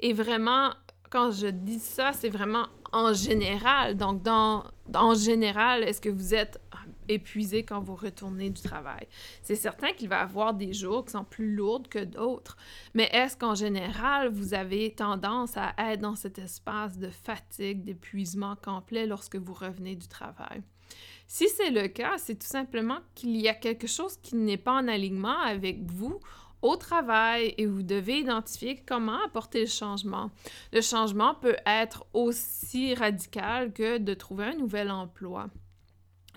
Et 0.00 0.12
vraiment, 0.12 0.70
quand 1.10 1.30
je 1.30 1.46
dis 1.46 1.78
ça, 1.78 2.12
c'est 2.12 2.28
vraiment 2.28 2.66
en 2.92 3.12
général. 3.12 3.96
Donc, 3.96 4.22
dans, 4.22 4.64
en 4.94 5.14
général, 5.14 5.82
est-ce 5.84 6.00
que 6.00 6.08
vous 6.08 6.34
êtes 6.34 6.60
épuisé 7.08 7.64
quand 7.64 7.80
vous 7.80 7.94
retournez 7.94 8.50
du 8.50 8.62
travail. 8.62 9.06
C'est 9.42 9.54
certain 9.54 9.92
qu'il 9.92 10.08
va 10.08 10.18
y 10.18 10.22
avoir 10.22 10.54
des 10.54 10.72
jours 10.72 11.04
qui 11.04 11.12
sont 11.12 11.24
plus 11.24 11.54
lourds 11.54 11.88
que 11.88 12.02
d'autres, 12.04 12.56
mais 12.94 13.08
est-ce 13.12 13.36
qu'en 13.36 13.54
général, 13.54 14.28
vous 14.28 14.54
avez 14.54 14.94
tendance 14.94 15.56
à 15.56 15.74
être 15.78 16.00
dans 16.00 16.16
cet 16.16 16.38
espace 16.38 16.98
de 16.98 17.10
fatigue, 17.10 17.84
d'épuisement 17.84 18.56
complet 18.56 19.06
lorsque 19.06 19.36
vous 19.36 19.54
revenez 19.54 19.96
du 19.96 20.08
travail? 20.08 20.62
Si 21.26 21.48
c'est 21.48 21.70
le 21.70 21.88
cas, 21.88 22.18
c'est 22.18 22.38
tout 22.38 22.46
simplement 22.46 22.98
qu'il 23.14 23.36
y 23.36 23.48
a 23.48 23.54
quelque 23.54 23.86
chose 23.86 24.16
qui 24.22 24.36
n'est 24.36 24.58
pas 24.58 24.72
en 24.72 24.88
alignement 24.88 25.40
avec 25.40 25.82
vous 25.90 26.20
au 26.62 26.76
travail 26.76 27.54
et 27.58 27.66
vous 27.66 27.82
devez 27.82 28.20
identifier 28.20 28.82
comment 28.86 29.22
apporter 29.24 29.60
le 29.60 29.66
changement. 29.66 30.30
Le 30.72 30.80
changement 30.80 31.34
peut 31.34 31.56
être 31.66 32.06
aussi 32.14 32.94
radical 32.94 33.72
que 33.72 33.98
de 33.98 34.14
trouver 34.14 34.46
un 34.46 34.56
nouvel 34.56 34.90
emploi. 34.90 35.48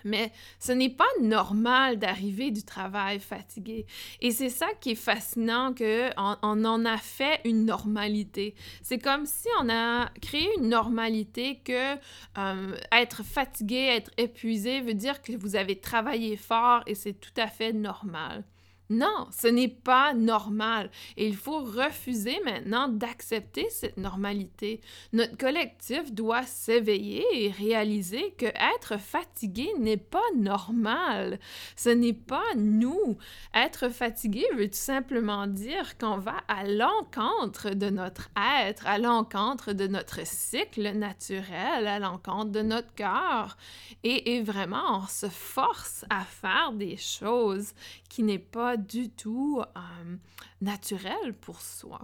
Mais 0.04 0.32
ce 0.58 0.72
n'est 0.72 0.90
pas 0.90 1.04
normal 1.20 1.98
d'arriver 1.98 2.50
du 2.50 2.62
travail 2.62 3.20
fatigué. 3.20 3.86
Et 4.20 4.30
c'est 4.30 4.50
ça 4.50 4.66
qui 4.80 4.92
est 4.92 4.94
fascinant, 4.94 5.74
qu'on 5.74 6.36
on 6.42 6.64
en 6.64 6.84
a 6.84 6.96
fait 6.98 7.40
une 7.44 7.64
normalité. 7.64 8.54
C'est 8.82 8.98
comme 8.98 9.26
si 9.26 9.48
on 9.60 9.68
a 9.68 10.08
créé 10.20 10.48
une 10.58 10.68
normalité 10.68 11.60
que 11.64 11.94
euh, 12.38 12.76
être 12.92 13.22
fatigué, 13.22 13.88
être 13.96 14.10
épuisé 14.16 14.80
veut 14.80 14.94
dire 14.94 15.22
que 15.22 15.32
vous 15.36 15.56
avez 15.56 15.80
travaillé 15.80 16.36
fort 16.36 16.82
et 16.86 16.94
c'est 16.94 17.14
tout 17.14 17.34
à 17.36 17.46
fait 17.46 17.72
normal. 17.72 18.44
Non, 18.90 19.26
ce 19.38 19.48
n'est 19.48 19.68
pas 19.68 20.14
normal. 20.14 20.90
Et 21.18 21.26
il 21.26 21.36
faut 21.36 21.58
refuser 21.58 22.40
maintenant 22.44 22.88
d'accepter 22.88 23.68
cette 23.68 23.98
normalité. 23.98 24.80
Notre 25.12 25.36
collectif 25.36 26.10
doit 26.12 26.44
s'éveiller 26.44 27.24
et 27.34 27.50
réaliser 27.50 28.32
que 28.38 28.46
être 28.46 28.98
fatigué 28.98 29.68
n'est 29.78 29.98
pas 29.98 30.24
normal. 30.36 31.38
Ce 31.76 31.90
n'est 31.90 32.14
pas 32.14 32.54
nous. 32.56 33.18
Être 33.54 33.90
fatigué 33.90 34.44
veut 34.56 34.68
tout 34.68 34.76
simplement 34.76 35.46
dire 35.46 35.98
qu'on 35.98 36.16
va 36.16 36.36
à 36.48 36.64
l'encontre 36.64 37.74
de 37.74 37.90
notre 37.90 38.30
être, 38.62 38.86
à 38.86 38.98
l'encontre 38.98 39.74
de 39.74 39.86
notre 39.86 40.26
cycle 40.26 40.92
naturel, 40.92 41.86
à 41.86 41.98
l'encontre 41.98 42.52
de 42.52 42.62
notre 42.62 42.94
cœur. 42.94 43.58
Et, 44.02 44.36
et 44.36 44.42
vraiment, 44.42 45.00
on 45.02 45.06
se 45.06 45.28
force 45.28 46.06
à 46.08 46.24
faire 46.24 46.72
des 46.72 46.96
choses 46.96 47.74
qui 48.08 48.22
n'est 48.22 48.38
pas 48.38 48.77
du 48.78 49.10
tout 49.10 49.60
euh, 49.60 50.16
naturel 50.60 51.34
pour 51.40 51.60
soi. 51.60 52.00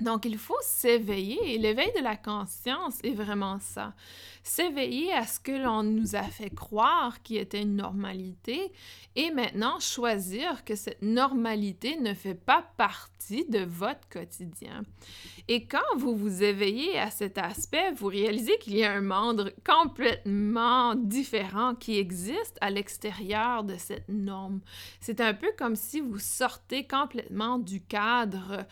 Donc, 0.00 0.24
il 0.24 0.38
faut 0.38 0.58
s'éveiller. 0.62 1.58
L'éveil 1.58 1.92
de 1.96 2.02
la 2.02 2.16
conscience 2.16 2.98
est 3.04 3.14
vraiment 3.14 3.58
ça. 3.60 3.94
S'éveiller 4.52 5.12
à 5.12 5.28
ce 5.28 5.38
que 5.38 5.52
l'on 5.52 5.84
nous 5.84 6.16
a 6.16 6.24
fait 6.24 6.50
croire 6.50 7.22
qui 7.22 7.36
était 7.36 7.62
une 7.62 7.76
normalité 7.76 8.72
et 9.14 9.30
maintenant 9.30 9.78
choisir 9.78 10.64
que 10.64 10.74
cette 10.74 11.02
normalité 11.02 11.96
ne 12.00 12.14
fait 12.14 12.34
pas 12.34 12.64
partie 12.76 13.44
de 13.48 13.60
votre 13.60 14.08
quotidien. 14.08 14.82
Et 15.46 15.66
quand 15.66 15.96
vous 15.96 16.16
vous 16.16 16.42
éveillez 16.42 16.98
à 16.98 17.12
cet 17.12 17.38
aspect, 17.38 17.92
vous 17.92 18.08
réalisez 18.08 18.58
qu'il 18.58 18.76
y 18.76 18.82
a 18.82 18.92
un 18.92 19.02
monde 19.02 19.54
complètement 19.64 20.96
différent 20.96 21.76
qui 21.76 21.98
existe 21.98 22.58
à 22.60 22.70
l'extérieur 22.70 23.62
de 23.62 23.76
cette 23.76 24.08
norme. 24.08 24.60
C'est 25.00 25.20
un 25.20 25.32
peu 25.32 25.52
comme 25.56 25.76
si 25.76 26.00
vous 26.00 26.18
sortez 26.18 26.88
complètement 26.88 27.58
du 27.58 27.82
cadre 27.82 28.66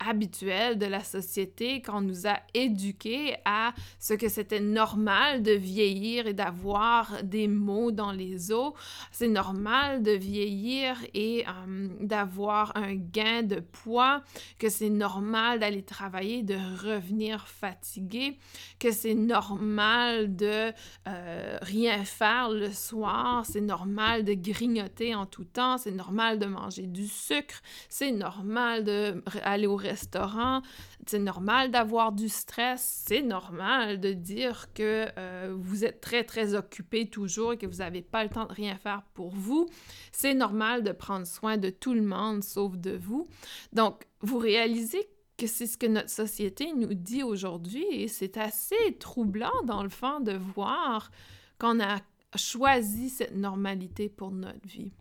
habituel 0.00 0.78
de 0.78 0.86
la 0.86 1.04
société 1.04 1.82
qu'on 1.82 2.00
nous 2.00 2.26
a 2.26 2.40
éduqués 2.54 3.36
à 3.44 3.74
ce 3.98 4.14
que 4.14 4.28
c'était 4.28 4.60
normal 4.60 5.19
de 5.42 5.52
vieillir 5.52 6.26
et 6.26 6.34
d'avoir 6.34 7.22
des 7.22 7.48
maux 7.48 7.90
dans 7.90 8.12
les 8.12 8.52
os. 8.52 8.72
C'est 9.12 9.28
normal 9.28 10.02
de 10.02 10.12
vieillir 10.12 10.96
et 11.14 11.44
euh, 11.46 11.88
d'avoir 12.00 12.72
un 12.76 12.94
gain 12.94 13.42
de 13.42 13.60
poids, 13.60 14.22
que 14.58 14.68
c'est 14.68 14.90
normal 14.90 15.60
d'aller 15.60 15.82
travailler, 15.82 16.42
de 16.42 16.54
revenir 16.54 17.46
fatigué, 17.46 18.38
que 18.78 18.90
c'est 18.90 19.14
normal 19.14 20.36
de 20.36 20.72
euh, 21.08 21.58
rien 21.62 22.04
faire 22.04 22.50
le 22.50 22.70
soir, 22.72 23.44
c'est 23.46 23.60
normal 23.60 24.24
de 24.24 24.34
grignoter 24.34 25.14
en 25.14 25.26
tout 25.26 25.44
temps, 25.44 25.78
c'est 25.78 25.90
normal 25.90 26.38
de 26.38 26.46
manger 26.46 26.86
du 26.86 27.06
sucre, 27.06 27.60
c'est 27.88 28.12
normal 28.12 28.84
d'aller 28.84 29.66
au 29.66 29.76
restaurant, 29.76 30.62
c'est 31.06 31.18
normal 31.18 31.70
d'avoir 31.70 32.12
du 32.12 32.28
stress, 32.28 33.04
c'est 33.06 33.22
normal 33.22 34.00
de 34.00 34.12
dire 34.12 34.72
que 34.74 35.06
euh, 35.18 35.54
vous 35.58 35.84
êtes 35.84 36.00
très, 36.00 36.24
très 36.24 36.54
occupé 36.54 37.08
toujours 37.08 37.54
et 37.54 37.58
que 37.58 37.66
vous 37.66 37.78
n'avez 37.78 38.02
pas 38.02 38.22
le 38.22 38.30
temps 38.30 38.46
de 38.46 38.52
rien 38.52 38.76
faire 38.76 39.02
pour 39.14 39.34
vous. 39.34 39.68
C'est 40.12 40.34
normal 40.34 40.82
de 40.82 40.92
prendre 40.92 41.26
soin 41.26 41.56
de 41.56 41.70
tout 41.70 41.94
le 41.94 42.02
monde 42.02 42.44
sauf 42.44 42.76
de 42.76 42.96
vous. 42.96 43.28
Donc, 43.72 44.06
vous 44.20 44.38
réalisez 44.38 45.08
que 45.36 45.46
c'est 45.46 45.66
ce 45.66 45.78
que 45.78 45.86
notre 45.86 46.10
société 46.10 46.72
nous 46.74 46.94
dit 46.94 47.22
aujourd'hui 47.22 47.84
et 47.90 48.08
c'est 48.08 48.36
assez 48.36 48.96
troublant 48.98 49.62
dans 49.64 49.82
le 49.82 49.88
fond 49.88 50.20
de 50.20 50.32
voir 50.32 51.10
qu'on 51.58 51.80
a 51.80 51.98
choisi 52.36 53.08
cette 53.08 53.34
normalité 53.34 54.08
pour 54.08 54.30
notre 54.30 54.66
vie. 54.66 54.92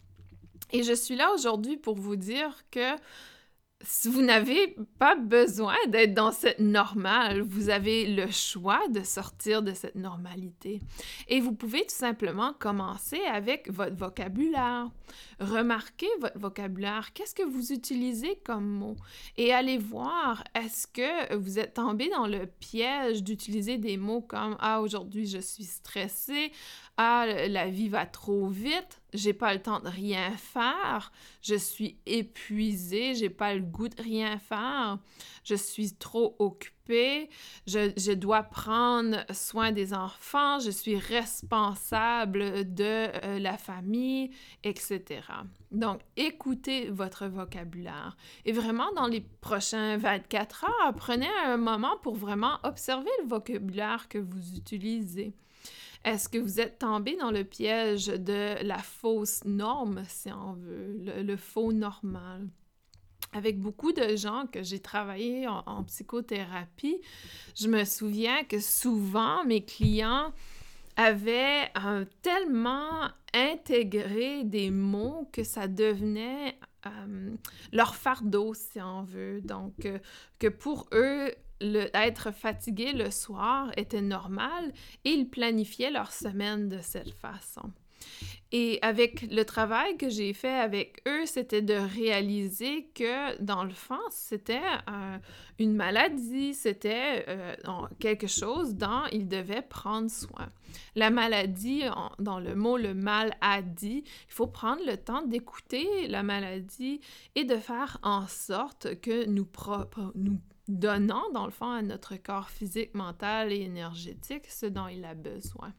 Et 0.72 0.84
je 0.84 0.94
suis 0.94 1.15
là 1.15 1.34
aujourd'hui 1.34 1.77
pour 1.77 1.96
vous 1.96 2.15
dire 2.15 2.63
que 2.72 2.96
vous 4.05 4.21
n'avez 4.21 4.75
pas 4.98 5.15
besoin 5.15 5.77
d'être 5.88 6.13
dans 6.13 6.33
cette 6.33 6.59
normale, 6.59 7.41
vous 7.41 7.69
avez 7.69 8.07
le 8.07 8.29
choix 8.29 8.81
de 8.89 9.03
sortir 9.03 9.62
de 9.62 9.74
cette 9.74 9.95
normalité. 9.95 10.81
Et 11.29 11.39
vous 11.39 11.53
pouvez 11.53 11.81
tout 11.83 11.95
simplement 11.95 12.53
commencer 12.59 13.21
avec 13.31 13.71
votre 13.71 13.95
vocabulaire. 13.95 14.89
Remarquez 15.39 16.09
votre 16.19 16.38
vocabulaire, 16.38 17.13
qu'est-ce 17.13 17.33
que 17.33 17.43
vous 17.43 17.71
utilisez 17.71 18.38
comme 18.43 18.67
mot? 18.67 18.98
Et 19.38 19.53
allez 19.53 19.77
voir 19.77 20.43
est-ce 20.55 20.86
que 20.86 21.36
vous 21.38 21.57
êtes 21.57 21.75
tombé 21.75 22.09
dans 22.09 22.27
le 22.27 22.48
piège 22.48 23.24
d'utiliser 23.24 23.77
des 23.77 23.95
mots 23.95 24.21
comme 24.21 24.57
ah 24.59 24.81
aujourd'hui 24.81 25.25
je 25.25 25.39
suis 25.39 25.63
stressé, 25.63 26.51
ah 27.01 27.25
la 27.25 27.70
vie 27.70 27.88
va 27.88 28.06
trop 28.06 28.48
vite 28.48 29.00
j'ai 29.13 29.34
pas 29.34 29.53
le 29.53 29.62
temps 29.62 29.79
de 29.79 29.88
rien 29.88 30.32
faire, 30.32 31.12
je 31.41 31.56
suis 31.56 31.98
épuisée, 32.06 33.15
j'ai 33.15 33.29
pas 33.29 33.53
le 33.53 33.62
goût 33.62 33.88
de 33.88 34.01
rien 34.01 34.38
faire, 34.38 35.00
je 35.44 35.56
suis 35.56 35.96
trop 35.96 36.36
occupée, 36.39 37.29
je, 37.65 38.13
dois 38.13 38.44
prendre 38.44 39.25
soin 39.32 39.72
des 39.72 39.94
enfants, 39.94 40.60
je 40.60 40.70
suis 40.70 40.98
responsable 40.98 42.74
de 42.74 43.08
euh, 43.24 43.39
la 43.39 43.58
famille, 43.58 44.32
etc. 44.63 45.22
Donc, 45.72 46.01
écoutez 46.18 46.89
votre 46.89 47.27
vocabulaire. 47.27 48.18
Et 48.46 48.51
vraiment, 48.51 48.91
dans 48.96 49.08
les 49.08 49.22
prochains 49.22 49.98
24 49.98 50.65
heures, 50.65 50.94
prenez 50.96 51.29
un 51.46 51.58
moment 51.58 51.98
pour 52.01 52.15
vraiment 52.15 52.58
observer 52.63 53.12
le 53.22 53.27
vocabulaire 53.27 54.08
que 54.08 54.18
vous 54.18 54.56
utilisez. 54.56 55.34
Est-ce 56.06 56.29
que 56.29 56.38
vous 56.38 56.60
êtes 56.60 56.79
tombé 56.79 57.18
dans 57.18 57.32
le 57.32 57.44
piège 57.44 58.08
de 58.08 58.63
la 58.63 58.77
fausse 58.77 59.44
norme, 59.46 60.03
si 60.08 60.32
on 60.32 60.53
veut, 60.53 60.98
le, 61.22 61.36
faux 61.36 61.74
normal? 61.74 62.48
Avec 63.34 63.60
beaucoup 63.60 63.91
de 63.91 64.15
gens 64.15 64.46
que 64.51 64.63
j'ai 64.63 64.79
travaillé 64.79 65.48
en, 65.48 65.84
psychothérapie, 65.84 67.00
je 67.56 67.68
me 67.68 67.84
souviens 67.84 68.44
que 68.46 68.60
souvent 68.60 69.44
mes 69.44 69.63
clients 69.63 70.34
avaient 70.96 71.72
tellement 72.22 73.10
intégré 73.34 74.44
des 74.46 74.72
mots 74.72 75.29
que 75.32 75.44
ça 75.44 75.68
devenait 75.68 76.58
euh, 76.86 77.36
leur 77.74 77.96
fardeau, 77.96 78.53
si 78.53 78.82
on 78.82 79.03
veut. 79.03 79.41
Donc, 79.41 79.86
euh, 79.86 80.00
que 80.39 80.48
pour 80.48 80.88
eux, 80.94 81.34
être 81.61 82.31
fatigué 82.31 82.93
le 82.93 83.11
soir 83.11 83.71
était 83.77 84.01
normal 84.01 84.73
et 85.05 85.11
ils 85.11 85.29
planifiaient 85.29 85.91
leur 85.91 86.11
semaine 86.11 86.69
de 86.69 86.79
cette 86.81 87.13
façon. 87.13 87.71
Et 88.51 88.79
avec 88.81 89.21
le 89.29 89.43
travail 89.43 89.95
que 89.97 90.09
j'ai 90.09 90.33
fait 90.33 90.57
avec 90.57 91.01
eux, 91.07 91.25
c'était 91.27 91.61
de 91.61 91.75
réaliser 91.75 92.89
que 92.95 93.39
dans 93.41 93.63
le 93.63 93.73
fond, 93.73 93.99
c'était 94.09 94.61
une 95.59 95.75
maladie, 95.75 96.55
c'était 96.55 97.25
euh, 97.27 97.55
quelque 97.99 98.25
chose 98.25 98.73
dont 98.73 99.03
ils 99.11 99.27
devaient 99.27 99.61
prendre 99.61 100.09
soin. 100.09 100.49
La 100.95 101.11
maladie, 101.11 101.83
dans 102.17 102.39
le 102.39 102.55
mot 102.55 102.77
le 102.77 102.95
mal 102.95 103.35
a 103.41 103.61
dit, 103.61 104.03
il 104.05 104.33
faut 104.33 104.47
prendre 104.47 104.81
le 104.83 104.97
temps 104.97 105.21
d'écouter 105.21 106.07
la 106.07 106.23
maladie 106.23 107.01
et 107.35 107.43
de 107.43 107.57
faire 107.57 107.99
en 108.01 108.25
sorte 108.27 108.99
que 108.99 109.25
nous, 109.25 109.47
nous 110.15 110.39
donnant, 110.69 111.29
dans 111.33 111.45
le 111.45 111.51
fond, 111.51 111.71
à 111.71 111.81
notre 111.81 112.15
corps 112.15 112.49
physique, 112.49 112.93
mental 112.93 113.51
et 113.51 113.61
énergétique 113.61 114.45
ce 114.47 114.65
dont 114.65 114.88
il 114.88 115.03
a 115.03 115.15
besoin. 115.15 115.73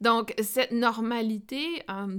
Donc, 0.00 0.34
cette 0.42 0.72
normalité 0.72 1.82
euh, 1.90 2.18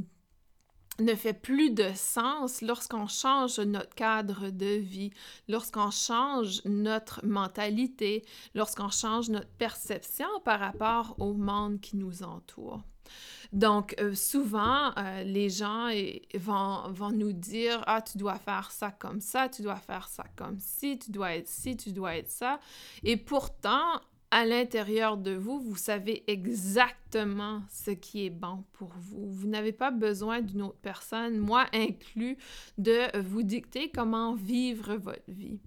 ne 0.99 1.15
fait 1.15 1.33
plus 1.33 1.71
de 1.71 1.89
sens 1.95 2.61
lorsqu'on 2.61 3.07
change 3.07 3.59
notre 3.59 3.93
cadre 3.95 4.49
de 4.49 4.77
vie, 4.77 5.11
lorsqu'on 5.47 5.91
change 5.91 6.63
notre 6.65 7.25
mentalité, 7.25 8.23
lorsqu'on 8.53 8.89
change 8.89 9.29
notre 9.29 9.49
perception 9.49 10.27
par 10.45 10.59
rapport 10.59 11.15
au 11.19 11.33
monde 11.33 11.79
qui 11.81 11.97
nous 11.97 12.23
entoure. 12.23 12.83
Donc, 13.51 13.95
euh, 13.99 14.15
souvent, 14.15 14.93
euh, 14.97 15.23
les 15.23 15.49
gens 15.49 15.89
vont, 16.35 16.91
vont 16.91 17.11
nous 17.11 17.33
dire, 17.33 17.83
ah, 17.85 18.01
tu 18.01 18.17
dois 18.17 18.39
faire 18.39 18.71
ça 18.71 18.91
comme 18.91 19.19
ça, 19.19 19.49
tu 19.49 19.61
dois 19.61 19.75
faire 19.75 20.07
ça 20.07 20.23
comme 20.35 20.57
ci, 20.59 20.97
tu 20.97 21.11
dois 21.11 21.35
être 21.35 21.49
ci, 21.49 21.75
tu 21.75 21.91
dois 21.91 22.15
être 22.15 22.31
ça. 22.31 22.59
Et 23.03 23.17
pourtant, 23.17 23.99
à 24.31 24.45
l'intérieur 24.45 25.17
de 25.17 25.35
vous, 25.35 25.59
vous 25.59 25.75
savez 25.75 26.23
exactement 26.27 27.61
ce 27.69 27.91
qui 27.91 28.25
est 28.25 28.29
bon 28.29 28.63
pour 28.71 28.93
vous. 28.97 29.29
Vous 29.29 29.47
n'avez 29.47 29.73
pas 29.73 29.91
besoin 29.91 30.41
d'une 30.41 30.61
autre 30.61 30.79
personne, 30.81 31.37
moi 31.37 31.65
inclus, 31.73 32.37
de 32.77 33.19
vous 33.19 33.43
dicter 33.43 33.91
comment 33.91 34.33
vivre 34.33 34.95
votre 34.95 35.29
vie. 35.29 35.59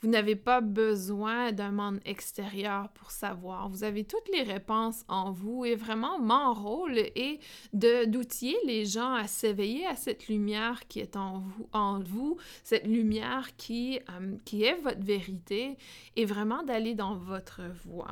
Vous 0.00 0.08
n'avez 0.10 0.36
pas 0.36 0.60
besoin 0.60 1.50
d'un 1.52 1.72
monde 1.72 1.98
extérieur 2.04 2.90
pour 2.90 3.10
savoir. 3.10 3.68
Vous 3.70 3.84
avez 3.84 4.04
toutes 4.04 4.28
les 4.32 4.42
réponses 4.42 5.02
en 5.08 5.32
vous 5.32 5.64
et 5.64 5.74
vraiment 5.74 6.20
mon 6.20 6.52
rôle 6.52 6.98
est 6.98 7.40
d'outiller 7.72 8.58
les 8.66 8.84
gens 8.84 9.14
à 9.14 9.26
s'éveiller 9.26 9.86
à 9.86 9.96
cette 9.96 10.28
lumière 10.28 10.86
qui 10.88 11.00
est 11.00 11.16
en 11.16 11.38
vous, 11.38 11.68
en 11.72 12.00
vous 12.00 12.36
cette 12.62 12.86
lumière 12.86 13.56
qui, 13.56 13.98
euh, 14.10 14.36
qui 14.44 14.64
est 14.64 14.74
votre 14.74 15.02
vérité 15.02 15.78
et 16.16 16.26
vraiment 16.26 16.62
d'aller 16.62 16.94
dans 16.94 17.16
votre 17.16 17.62
voie. 17.86 18.03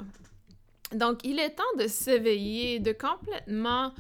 Donc, 0.93 1.21
il 1.25 1.39
est 1.39 1.51
temps 1.51 1.63
de 1.79 1.87
s'éveiller, 1.87 2.79
de 2.79 2.93
complètement 2.93 3.93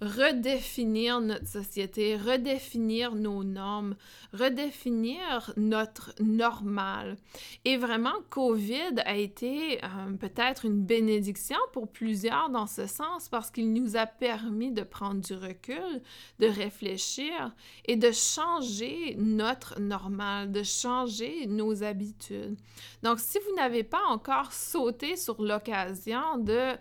redéfinir 0.00 1.20
notre 1.20 1.46
société, 1.46 2.16
redéfinir 2.16 3.14
nos 3.14 3.42
normes, 3.42 3.96
redéfinir 4.32 5.52
notre 5.56 6.14
normal. 6.20 7.16
Et 7.64 7.76
vraiment, 7.76 8.14
COVID 8.30 9.00
a 9.04 9.16
été 9.16 9.82
euh, 9.82 10.12
peut-être 10.18 10.64
une 10.64 10.84
bénédiction 10.84 11.56
pour 11.72 11.88
plusieurs 11.88 12.50
dans 12.50 12.66
ce 12.66 12.86
sens 12.86 13.28
parce 13.28 13.50
qu'il 13.50 13.72
nous 13.72 13.96
a 13.96 14.06
permis 14.06 14.70
de 14.70 14.82
prendre 14.82 15.20
du 15.20 15.34
recul, 15.34 16.02
de 16.38 16.46
réfléchir 16.46 17.52
et 17.84 17.96
de 17.96 18.12
changer 18.12 19.16
notre 19.18 19.80
normal, 19.80 20.52
de 20.52 20.62
changer 20.62 21.46
nos 21.46 21.82
habitudes. 21.82 22.56
Donc, 23.02 23.18
si 23.18 23.38
vous 23.38 23.56
n'avez 23.56 23.82
pas 23.82 24.02
encore 24.08 24.52
sauté 24.52 25.16
sur 25.16 25.42
l'occasion 25.42 26.38
de, 26.38 26.52
euh, 26.52 26.76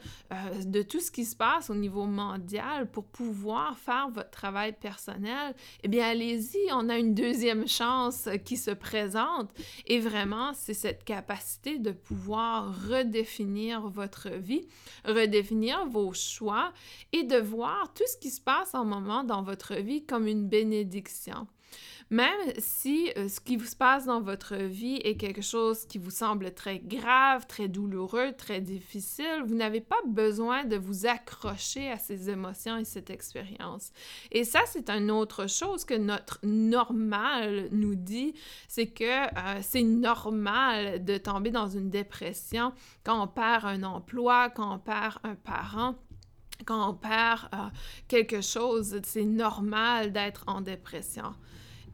de 0.66 0.82
tout 0.82 1.00
ce 1.00 1.12
qui 1.12 1.26
se 1.26 1.36
passe 1.36 1.70
au 1.70 1.76
niveau 1.76 2.06
mondial 2.06 2.90
pour 2.92 3.07
pouvoir 3.12 3.78
faire 3.78 4.10
votre 4.10 4.30
travail 4.30 4.74
personnel, 4.74 5.56
eh 5.84 5.88
bien, 5.88 6.08
allez-y, 6.08 6.72
on 6.72 6.90
a 6.90 6.98
une 6.98 7.14
deuxième 7.14 7.68
chance 7.68 8.30
qui 8.46 8.58
se 8.58 8.72
présente. 8.72 9.50
Et 9.86 10.00
vraiment, 10.00 10.54
c'est 10.54 10.74
cette 10.74 11.04
capacité 11.04 11.80
de 11.80 11.92
pouvoir 11.92 12.88
redéfinir 12.88 13.88
votre 13.90 14.30
vie, 14.30 14.68
redéfinir 15.06 15.86
vos 15.86 16.14
choix 16.14 16.74
et 17.14 17.24
de 17.24 17.38
voir 17.38 17.94
tout 17.94 18.08
ce 18.08 18.18
qui 18.18 18.30
se 18.30 18.42
passe 18.42 18.76
en 18.76 18.86
moment 18.86 19.24
dans 19.24 19.44
votre 19.44 19.76
vie 19.76 20.06
comme 20.06 20.28
une 20.28 20.48
bénédiction. 20.48 21.48
Même 22.10 22.54
si 22.58 23.12
euh, 23.18 23.28
ce 23.28 23.42
qui 23.42 23.60
se 23.60 23.76
passe 23.76 24.06
dans 24.06 24.22
votre 24.22 24.56
vie 24.56 25.02
est 25.04 25.18
quelque 25.18 25.42
chose 25.42 25.86
qui 25.86 25.98
vous 25.98 26.12
semble 26.12 26.54
très 26.54 26.80
grave, 26.80 27.46
très 27.48 27.68
douloureux, 27.68 28.32
très 28.38 28.62
difficile, 28.62 29.44
vous 29.46 29.56
n'avez 29.56 29.82
pas 29.82 30.00
besoin 30.08 30.64
de 30.64 30.78
vous 30.78 31.06
accrocher 31.06 31.92
à 31.92 31.98
ces 31.98 32.30
émotions 32.30 32.78
et 32.78 32.86
cette 32.86 33.10
expérience. 33.10 33.92
Et 34.32 34.46
ça, 34.46 34.62
c'est 34.68 34.90
une 34.90 35.12
autre 35.12 35.48
chose 35.48 35.84
que 35.84 35.96
notre 35.96 36.40
normal 36.44 37.68
nous 37.72 37.96
dit, 37.96 38.34
c'est 38.70 38.88
que 38.88 39.04
euh, 39.04 39.60
c'est 39.62 39.84
normal 39.84 41.04
de 41.04 41.18
tomber 41.18 41.52
dans 41.52 41.68
une 41.68 41.90
dépression 41.90 42.72
quand 43.04 43.22
on 43.22 43.28
perd 43.28 43.66
un 43.66 43.84
emploi, 43.84 44.50
quand 44.50 44.76
on 44.76 44.80
perd 44.80 45.18
un 45.24 45.36
parent 45.36 45.96
quand 46.66 46.90
on 46.90 46.94
perd 46.94 47.42
euh, 47.54 47.58
quelque 48.08 48.42
chose, 48.42 49.00
c'est 49.04 49.26
normal 49.26 50.12
d'être 50.12 50.44
en 50.48 50.62
dépression. 50.62 51.34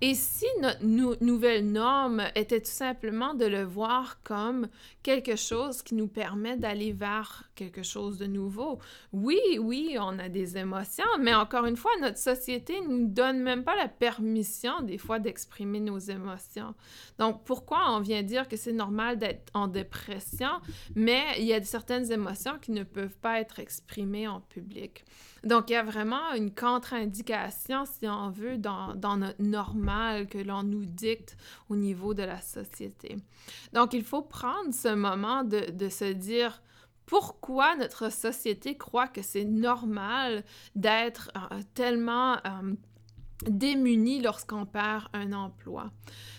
Et 0.02 0.15
si 0.15 0.45
notre 0.60 1.23
nouvelle 1.23 1.71
norme 1.71 2.23
était 2.36 2.60
tout 2.60 2.69
simplement 2.69 3.34
de 3.34 3.45
le 3.45 3.63
voir 3.63 4.21
comme 4.23 4.67
quelque 5.02 5.38
chose 5.38 5.82
qui 5.82 5.95
nous 5.95 6.10
permet 6.10 6.58
d'aller 6.58 6.91
vers 6.91 7.49
quelque 7.56 7.84
chose 7.84 8.18
de 8.18 8.26
nouveau. 8.26 8.80
Oui, 9.12 9.39
oui, 9.60 9.98
on 10.00 10.20
a 10.20 10.30
des 10.30 10.58
émotions, 10.58 11.06
mais 11.20 11.34
encore 11.34 11.66
une 11.66 11.76
fois, 11.76 11.92
notre 12.02 12.18
société 12.18 12.80
ne 12.82 12.88
nous 12.88 13.08
donne 13.08 13.42
même 13.42 13.63
pas 13.63 13.76
la 13.76 13.88
permission 13.88 14.82
des 14.82 14.98
fois 14.98 15.20
d'exprimer 15.20 15.80
nos 15.80 16.00
émotions. 16.00 16.74
Donc, 17.20 17.44
pourquoi 17.46 17.92
on 17.92 18.00
vient 18.00 18.24
dire 18.24 18.48
que 18.48 18.58
c'est 18.58 18.74
normal 18.74 19.18
d'être 19.18 19.52
en 19.54 19.68
dépression, 19.68 20.50
mais 20.96 21.24
il 21.39 21.46
y 21.46 21.54
a 21.54 21.63
certaines 21.63 22.12
émotions 22.12 22.58
qui 22.60 22.72
ne 22.72 22.84
peuvent 22.84 23.18
pas 23.18 23.39
être 23.39 23.60
exprimées 23.60 24.28
en 24.28 24.42
public? 24.42 25.06
Donc, 25.44 25.70
il 25.70 25.74
y 25.74 25.76
a 25.76 25.84
vraiment 25.84 26.34
une 26.36 26.56
contre-indication, 26.56 27.84
si 27.86 28.08
on 28.08 28.30
veut, 28.30 28.58
dans, 28.58 28.96
notre 29.18 29.42
normal 29.42 30.28
que 30.28 30.38
l'on 30.38 30.63
nous 30.63 30.86
dicte 30.86 31.36
au 31.70 31.76
niveau 31.76 32.13
de 32.13 32.24
la 32.24 32.39
société. 32.39 33.18
Donc, 33.74 33.94
il 33.94 34.04
faut 34.04 34.22
prendre 34.22 34.74
ce 34.74 34.94
moment 34.96 35.44
de 35.44 35.89
se 35.89 36.13
dire, 36.13 36.62
pourquoi 37.06 37.76
notre 37.76 38.12
société 38.12 38.78
croit 38.78 39.08
que 39.08 39.22
c'est 39.22 39.46
normal 39.46 40.44
d'être 40.76 41.32
euh, 41.36 41.62
tellement 41.74 42.36
euh, 42.46 42.76
démuni 43.46 44.22
lorsqu'on 44.22 44.65
perd 44.65 45.06
un 45.13 45.34
emploi. 45.34 45.91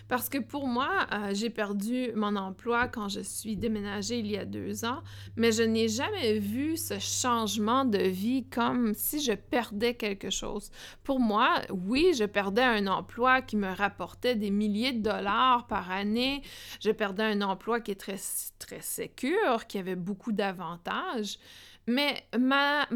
Parce 0.09 0.28
que 0.28 0.38
pour 0.38 0.66
moi, 0.66 1.07
euh, 1.12 1.30
j'ai 1.33 1.48
perdu 1.48 2.12
mon 2.14 2.37
emploi 2.37 2.88
quand 2.88 3.09
je 3.09 3.20
suis 3.20 3.57
déménagée 3.57 4.18
il 4.18 4.26
y 4.26 4.37
a 4.37 4.44
deux 4.44 4.85
ans, 4.85 5.02
mais 5.37 5.50
je 5.50 5.62
n'ai 5.62 5.88
jamais 5.88 6.38
vu 6.38 6.76
ce 6.76 6.98
changement 6.98 7.85
de 7.85 7.98
vie 7.98 8.44
comme 8.44 8.92
si 8.94 9.22
je 9.22 9.33
perdais 9.33 9.94
quelque 9.94 10.30
chose. 10.30 10.70
Pour 11.04 11.20
moi, 11.20 11.62
oui, 11.70 12.12
je 12.16 12.24
perdais 12.24 12.62
un 12.62 12.87
emploi 12.87 13.40
qui 13.40 13.57
me 13.57 13.72
rapportait 13.72 14.37
des 14.37 14.50
milliers 14.50 14.92
de 14.92 15.02
dollars 15.02 15.66
par 15.66 15.90
année. 15.90 16.42
Je 16.80 16.90
perdais 16.90 17.24
un 17.24 17.40
emploi 17.40 17.80
qui 17.80 17.92
est 17.92 18.00
très, 18.00 18.20
très 18.59 18.83
sécure, 18.83 19.66
qui 19.66 19.78
avait 19.78 19.96
beaucoup 19.96 20.33
d'avantages. 20.33 21.38
Mais 21.87 22.27
ma, 22.38 22.87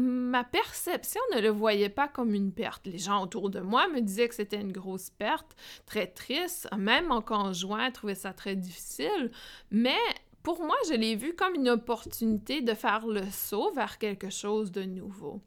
perception 0.51 1.21
ne 1.35 1.41
le 1.41 1.49
voyait 1.49 1.89
pas 1.89 2.07
comme 2.07 2.33
une 2.33 2.51
perte. 2.51 2.87
Les 2.87 2.97
gens 2.97 3.23
autour 3.23 3.49
de 3.49 3.59
moi 3.59 3.87
me 3.87 4.01
disaient 4.01 4.27
que 4.27 4.35
c'était 4.35 4.59
une 4.59 4.71
grosse 4.71 5.09
perte, 5.11 5.55
très 5.85 6.07
triste. 6.07 6.67
Même 6.75 7.07
mon 7.07 7.21
conjoint 7.21 7.91
trouvait 7.91 8.15
ça 8.15 8.33
très 8.33 8.55
difficile. 8.55 9.31
Mais 9.69 9.99
pour 10.43 10.63
moi, 10.63 10.75
je 10.89 10.95
l'ai 10.95 11.15
vu 11.15 11.35
comme 11.35 11.55
une 11.55 11.69
opportunité 11.69 12.61
de 12.61 12.73
faire 12.73 13.05
le 13.05 13.23
saut 13.31 13.71
vers 13.71 13.97
quelque 13.97 14.29
chose 14.29 14.71
de 14.71 14.83
nouveau. 14.83 15.41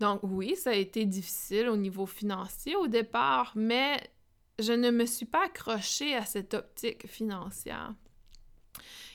Donc 0.00 0.20
oui, 0.22 0.56
ça 0.56 0.70
a 0.70 0.74
été 0.74 1.04
difficile 1.04 1.68
au 1.68 1.76
niveau 1.76 2.06
financier 2.06 2.76
au 2.76 2.86
départ, 2.86 3.52
mais 3.56 3.98
je 4.58 4.72
ne 4.72 4.90
me 4.90 5.06
suis 5.06 5.26
pas 5.26 5.44
accrochée 5.44 6.14
à 6.14 6.24
cette 6.24 6.54
optique 6.54 7.06
financière. 7.06 7.94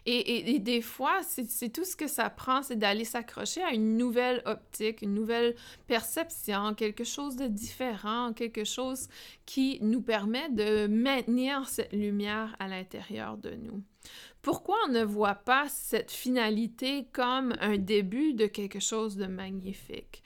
Et, 0.06 0.60
des 0.60 0.82
fois, 0.82 1.22
c'est 1.24 1.70
tout 1.72 1.86
ce 1.86 1.96
que 1.96 2.08
ça 2.08 2.30
prend, 2.30 2.62
c'est 2.62 2.76
d'aller 2.76 3.06
s'accrocher 3.06 3.64
à 3.64 3.72
une 3.72 3.96
nouvelle 3.96 4.42
optique, 4.46 5.02
une 5.02 5.14
nouvelle 5.14 5.56
perception, 5.88 6.74
quelque 6.74 7.06
chose 7.06 7.38
de 7.38 7.48
différent, 7.48 8.34
quelque 8.34 8.66
chose 8.66 9.08
qui 9.46 9.80
nous 9.82 10.02
permet 10.02 10.50
de 10.50 10.88
maintenir 10.88 11.70
cette 11.70 11.94
lumière 11.94 12.54
à 12.60 12.68
l'intérieur 12.68 13.38
de 13.38 13.52
nous. 13.52 13.82
Pourquoi 14.42 14.76
on 14.88 14.92
ne 14.92 15.06
voit 15.06 15.36
pas 15.36 15.70
cette 15.70 16.12
finalité 16.12 17.08
comme 17.14 17.56
un 17.62 17.78
début 17.78 18.34
de 18.34 18.46
quelque 18.46 18.82
chose 18.82 19.16
de 19.16 19.26
magnifique? 19.26 20.22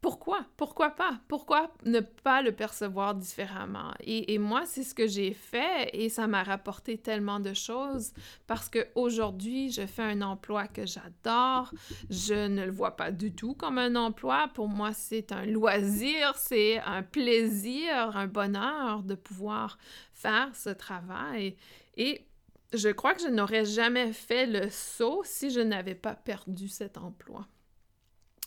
Pourquoi? 0.00 0.46
Pourquoi 0.56 0.90
pas? 0.90 1.20
Pourquoi 1.28 1.70
ne 1.84 2.00
pas 2.00 2.40
le 2.40 2.52
percevoir 2.52 3.14
différemment? 3.14 3.92
Et, 4.00 4.38
moi, 4.38 4.62
c'est 4.64 4.82
ce 4.82 4.94
que 4.94 5.06
j'ai 5.06 5.34
fait 5.34 5.90
et 5.92 6.08
ça 6.08 6.26
m'a 6.26 6.42
rapporté 6.42 6.96
tellement 6.96 7.38
de 7.38 7.52
choses 7.52 8.12
parce 8.46 8.70
qu'aujourd'hui, 8.70 9.70
je 9.70 9.84
fais 9.86 10.02
un 10.02 10.22
emploi 10.22 10.68
que 10.68 10.86
j'adore. 10.86 11.72
Je 12.08 12.48
ne 12.48 12.64
le 12.64 12.70
vois 12.70 12.96
pas 12.96 13.12
du 13.12 13.34
tout 13.34 13.52
comme 13.52 13.76
un 13.76 13.94
emploi. 13.94 14.48
Pour 14.54 14.68
moi, 14.68 14.92
c'est 14.94 15.32
un 15.32 15.44
loisir, 15.44 16.34
c'est 16.36 16.78
un 16.78 17.02
plaisir, 17.02 18.16
un 18.16 18.26
bonheur 18.26 19.02
de 19.02 19.14
pouvoir 19.14 19.76
faire 20.14 20.48
ce 20.54 20.70
travail. 20.70 21.56
Et 21.98 22.26
je 22.72 22.88
crois 22.88 23.14
que 23.14 23.22
je 23.22 23.28
n'aurais 23.28 23.66
jamais 23.66 24.14
fait 24.14 24.46
le 24.46 24.70
saut 24.70 25.22
si 25.24 25.50
je 25.50 25.60
n'avais 25.60 25.94
pas 25.94 26.14
perdu 26.14 26.68
cet 26.68 26.96
emploi. 26.96 27.46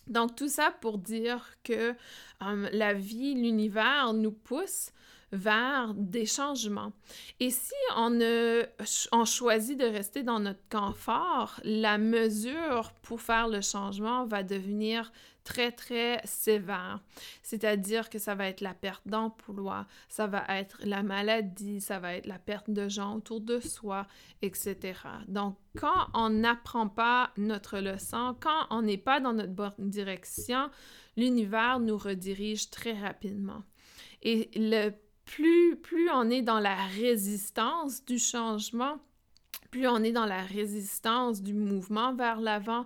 Donc 0.08 0.36
tout 0.36 0.50
ça 0.50 0.72
pour 0.82 0.98
dire 0.98 1.50
que 1.64 1.94
euh, 2.42 2.70
la 2.72 2.94
vie, 2.94 3.36
l'univers 3.36 4.14
nous 4.14 4.32
pousse 4.32 4.92
vers 5.34 5.94
des 5.96 6.26
changements. 6.26 6.94
Et 7.40 7.50
si 7.50 7.74
on, 7.98 8.20
on 9.12 9.26
choisit 9.26 9.78
de 9.80 9.86
rester 9.86 10.24
dans 10.24 10.40
notre 10.40 10.62
confort, 10.70 11.60
la 11.64 11.98
mesure 11.98 12.94
pour 13.02 13.20
faire 13.20 13.48
le 13.48 13.62
changement 13.62 14.26
va 14.26 14.44
devenir 14.44 15.12
très, 15.44 15.72
très 15.72 16.22
sévère. 16.24 17.00
C'est-à-dire 17.42 18.10
que 18.10 18.20
ça 18.20 18.36
va 18.36 18.48
être 18.48 18.62
la 18.62 18.74
perte 18.74 19.08
d'emploi, 19.08 19.88
ça 20.08 20.28
va 20.28 20.46
être 20.50 20.78
la 20.84 21.04
maladie, 21.04 21.82
ça 21.82 22.00
va 22.00 22.16
être 22.16 22.28
la 22.28 22.40
perte 22.40 22.70
de 22.70 22.88
gens 22.88 23.16
autour 23.16 23.42
de 23.42 23.60
soi, 23.60 24.08
etc. 24.42 24.94
Donc, 25.28 25.58
quand 25.78 26.08
on 26.14 26.30
n'apprend 26.30 26.88
pas 26.88 27.32
notre 27.38 27.80
leçon, 27.80 28.36
quand 28.40 28.68
on 28.70 28.84
n'est 28.84 28.98
pas 28.98 29.20
dans 29.20 29.34
notre 29.34 29.54
bonne 29.54 29.74
direction, 29.80 30.70
l'univers 31.18 31.80
nous 31.80 31.98
redirige 31.98 32.70
très 32.70 32.94
rapidement. 32.94 33.64
Et 34.22 34.50
le 34.56 34.92
plus, 35.26 36.10
on 36.12 36.30
est 36.30 36.42
dans 36.42 36.60
la 36.60 36.76
résistance 36.76 38.06
du 38.06 38.20
changement, 38.20 38.98
plus 39.72 39.88
on 39.88 40.04
est 40.04 40.12
dans 40.12 40.26
la 40.26 40.44
résistance 40.44 41.42
du 41.42 41.54
mouvement 41.54 42.14
vers 42.14 42.40
l'avant, 42.40 42.86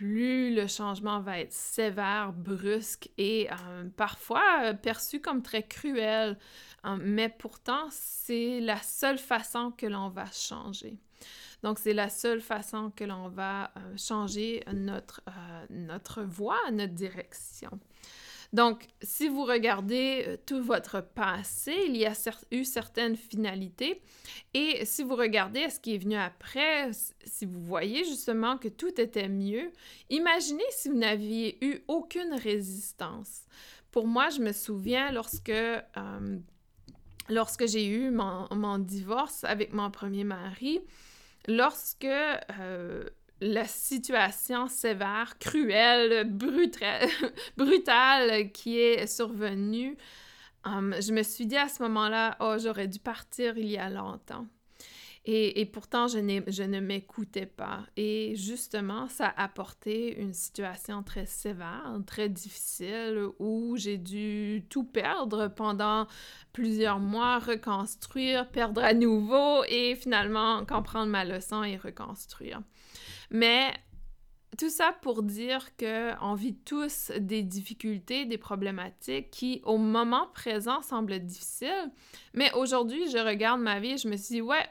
plus 0.00 0.54
le 0.54 0.66
changement 0.66 1.20
va 1.20 1.40
être 1.40 1.52
sévère, 1.52 2.32
brusque 2.32 3.10
et 3.18 3.48
euh, 3.50 3.84
parfois 3.96 4.62
euh, 4.62 4.72
perçu 4.72 5.20
comme 5.20 5.42
très 5.42 5.62
cruel. 5.62 6.38
Euh, 6.86 6.96
mais 6.98 7.28
pourtant, 7.28 7.86
c'est 7.90 8.60
la 8.60 8.80
seule 8.80 9.18
façon 9.18 9.72
que 9.76 9.86
l'on 9.86 10.08
va 10.08 10.24
changer. 10.32 10.98
Donc, 11.62 11.78
c'est 11.78 11.92
la 11.92 12.08
seule 12.08 12.40
façon 12.40 12.90
que 12.90 13.04
l'on 13.04 13.28
va 13.28 13.70
changer 13.98 14.64
notre, 14.72 15.20
notre 15.68 16.22
voie, 16.22 16.58
notre 16.72 16.94
direction. 16.94 17.78
Donc, 18.52 18.86
si 19.00 19.28
vous 19.28 19.44
regardez 19.44 20.24
euh, 20.26 20.36
tout 20.44 20.62
votre 20.62 21.00
passé, 21.00 21.72
il 21.86 21.96
y 21.96 22.04
a 22.04 22.12
eu 22.50 22.64
certaines 22.64 23.16
finalités. 23.16 24.02
Et 24.54 24.84
si 24.84 25.04
vous 25.04 25.14
regardez 25.14 25.70
ce 25.70 25.78
qui 25.78 25.94
est 25.94 25.98
venu 25.98 26.16
après, 26.16 26.90
si 27.24 27.46
vous 27.46 27.60
voyez 27.60 28.04
justement 28.04 28.58
que 28.58 28.68
tout 28.68 29.00
était 29.00 29.28
mieux, 29.28 29.70
imaginez 30.08 30.64
si 30.70 30.88
vous 30.88 30.98
n'aviez 30.98 31.64
eu 31.64 31.84
aucune 31.86 32.34
résistance. 32.34 33.44
Pour 33.92 34.06
moi, 34.06 34.30
je 34.30 34.40
me 34.40 34.52
souviens 34.52 35.12
lorsque... 35.12 35.50
Euh, 35.50 36.38
lorsque 37.30 37.66
j'ai 37.66 37.86
eu 37.86 38.10
mon, 38.10 38.78
divorce 38.78 39.44
avec 39.44 39.72
mon 39.72 39.90
premier 39.90 40.24
mari, 40.24 40.80
lorsque 41.46 42.04
euh, 42.04 43.08
la 43.40 43.66
situation 43.66 44.68
sévère, 44.68 45.38
cruelle, 45.38 46.30
brutale 47.56 48.52
qui 48.52 48.78
est 48.78 49.06
survenue, 49.06 49.96
hum, 50.64 50.94
je 51.00 51.12
me 51.12 51.22
suis 51.22 51.46
dit 51.46 51.56
à 51.56 51.68
ce 51.68 51.82
moment-là, 51.82 52.36
oh, 52.40 52.56
j'aurais 52.58 52.88
dû 52.88 52.98
partir 52.98 53.56
il 53.56 53.68
y 53.68 53.78
a 53.78 53.88
longtemps. 53.88 54.46
Et, 55.26 55.66
pourtant, 55.66 56.08
je, 56.08 56.18
je 56.48 56.62
ne 56.62 56.80
m'écoutais 56.80 57.44
pas. 57.44 57.80
Et 57.96 58.34
justement, 58.36 59.06
ça 59.08 59.26
a 59.26 59.44
apporté 59.44 60.18
une 60.18 60.32
situation 60.32 61.02
très 61.02 61.26
sévère, 61.26 61.92
très 62.06 62.30
difficile, 62.30 63.26
où 63.38 63.76
j'ai 63.76 63.98
dû 63.98 64.64
tout 64.70 64.82
perdre 64.82 65.48
pendant 65.48 66.06
plusieurs 66.54 67.00
mois, 67.00 67.38
reconstruire, 67.38 68.48
perdre 68.50 68.82
à 68.82 68.94
nouveau 68.94 69.62
et 69.68 69.94
finalement 69.94 70.64
comprendre 70.64 71.10
ma 71.10 71.24
leçon 71.24 71.62
et 71.62 71.76
reconstruire. 71.76 72.62
Mais 73.30 73.72
tout 74.58 74.68
ça 74.68 74.94
pour 75.00 75.22
dire 75.22 75.70
qu'on 75.76 76.34
vit 76.34 76.54
tous 76.54 77.12
des 77.18 77.42
difficultés, 77.42 78.26
des 78.26 78.38
problématiques 78.38 79.30
qui, 79.30 79.62
au 79.64 79.78
moment 79.78 80.28
présent, 80.34 80.82
semblent 80.82 81.18
difficiles. 81.20 81.90
Mais 82.34 82.52
aujourd'hui, 82.52 83.10
je 83.10 83.18
regarde 83.18 83.60
ma 83.60 83.80
vie 83.80 83.92
et 83.92 83.98
je 83.98 84.08
me 84.08 84.16
suis 84.16 84.40
ouais, 84.40 84.68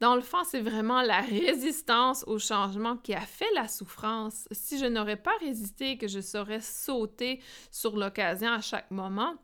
dans 0.00 0.14
le 0.14 0.22
fond, 0.22 0.44
c'est 0.44 0.60
vraiment 0.60 1.02
la 1.02 1.20
résistance 1.20 2.24
au 2.26 2.38
changement 2.38 2.96
qui 2.96 3.14
a 3.14 3.20
fait 3.20 3.50
la 3.54 3.68
souffrance. 3.68 4.48
Si 4.50 4.78
je 4.78 4.86
n'aurais 4.86 5.16
pas 5.16 5.36
résisté, 5.40 5.98
que 5.98 6.08
je 6.08 6.20
serais 6.20 6.60
sauté 6.60 7.40
sur 7.70 7.96
l'occasion 7.96 8.50
à 8.50 8.60
chaque 8.60 8.90
moment, 8.90 9.34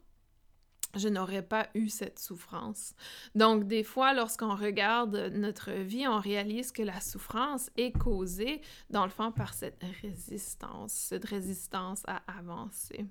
je 0.96 1.08
n'aurais 1.08 1.42
pas 1.42 1.68
eu 1.74 1.88
cette 1.88 2.18
souffrance. 2.18 2.94
Donc, 3.34 3.66
des 3.66 3.82
fois, 3.82 4.14
lorsqu'on 4.14 4.54
regarde 4.54 5.30
notre 5.32 5.72
vie, 5.72 6.06
on 6.06 6.18
réalise 6.18 6.72
que 6.72 6.82
la 6.82 7.00
souffrance 7.00 7.70
est 7.76 7.92
causée, 7.92 8.60
dans 8.90 9.04
le 9.04 9.10
fond, 9.10 9.32
par 9.32 9.54
cette 9.54 9.82
résistance, 10.02 10.92
cette 10.92 11.24
résistance 11.24 12.02
à 12.06 12.22
avancer. 12.26 13.06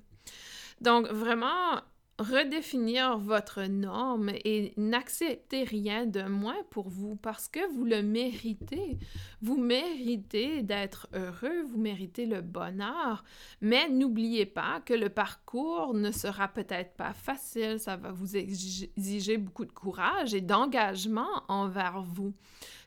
Donc, 0.81 1.07
vraiment, 1.07 1.81
redéfinir 2.19 3.17
votre 3.17 3.63
norme 3.63 4.31
et 4.45 4.73
n'accepter 4.77 5.63
rien 5.63 6.05
de 6.05 6.23
moins 6.23 6.63
pour 6.69 6.87
vous 6.87 7.17
parce 7.17 7.49
que 7.49 7.59
vous 7.73 7.83
le 7.83 8.01
méritez. 8.01 8.97
Vous 9.41 9.57
méritez 9.57 10.63
d'être 10.63 11.07
heureux, 11.13 11.63
vous 11.63 11.77
méritez 11.77 12.25
le 12.25 12.41
bonheur, 12.41 13.23
mais 13.61 13.89
n'oubliez 13.89 14.45
pas 14.45 14.81
que 14.85 14.93
le 14.93 15.09
parcours 15.09 15.93
ne 15.93 16.11
sera 16.11 16.47
peut-être 16.47 16.95
pas 16.95 17.13
facile, 17.13 17.79
ça 17.79 17.97
va 17.97 18.11
vous 18.11 18.37
exiger 18.37 19.37
beaucoup 19.37 19.65
de 19.65 19.71
courage 19.71 20.33
et 20.33 20.41
d'engagement 20.41 21.43
envers 21.47 22.01
vous. 22.01 22.33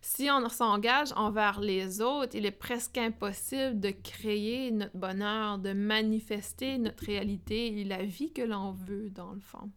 Si 0.00 0.28
on 0.30 0.48
s'engage 0.48 1.12
envers 1.16 1.60
les 1.60 2.00
autres, 2.00 2.34
il 2.34 2.46
est 2.46 2.50
presque 2.50 2.98
impossible 2.98 3.80
de 3.80 3.90
créer 3.90 4.70
notre 4.70 4.96
bonheur, 4.96 5.58
de 5.58 5.72
manifester 5.72 6.78
notre 6.78 7.04
réalité 7.04 7.80
et 7.80 7.84
la 7.84 8.04
vie 8.04 8.32
que 8.32 8.42
l'on 8.42 8.72
veut, 8.72 9.10
le 9.32 9.40
fond. 9.40 9.70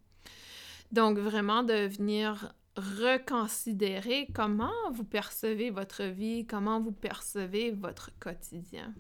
Donc, 0.91 1.17
vraiment 1.17 1.63
de 1.63 1.87
venir 1.87 2.53
reconsidérer 2.77 4.27
comment 4.33 4.91
vous 4.91 5.03
percevez 5.03 5.71
votre 5.71 6.03
vie, 6.03 6.45
comment 6.47 6.79
vous 6.79 6.93
percevez 6.93 7.71
votre 7.71 8.11
quotidien 8.19 8.93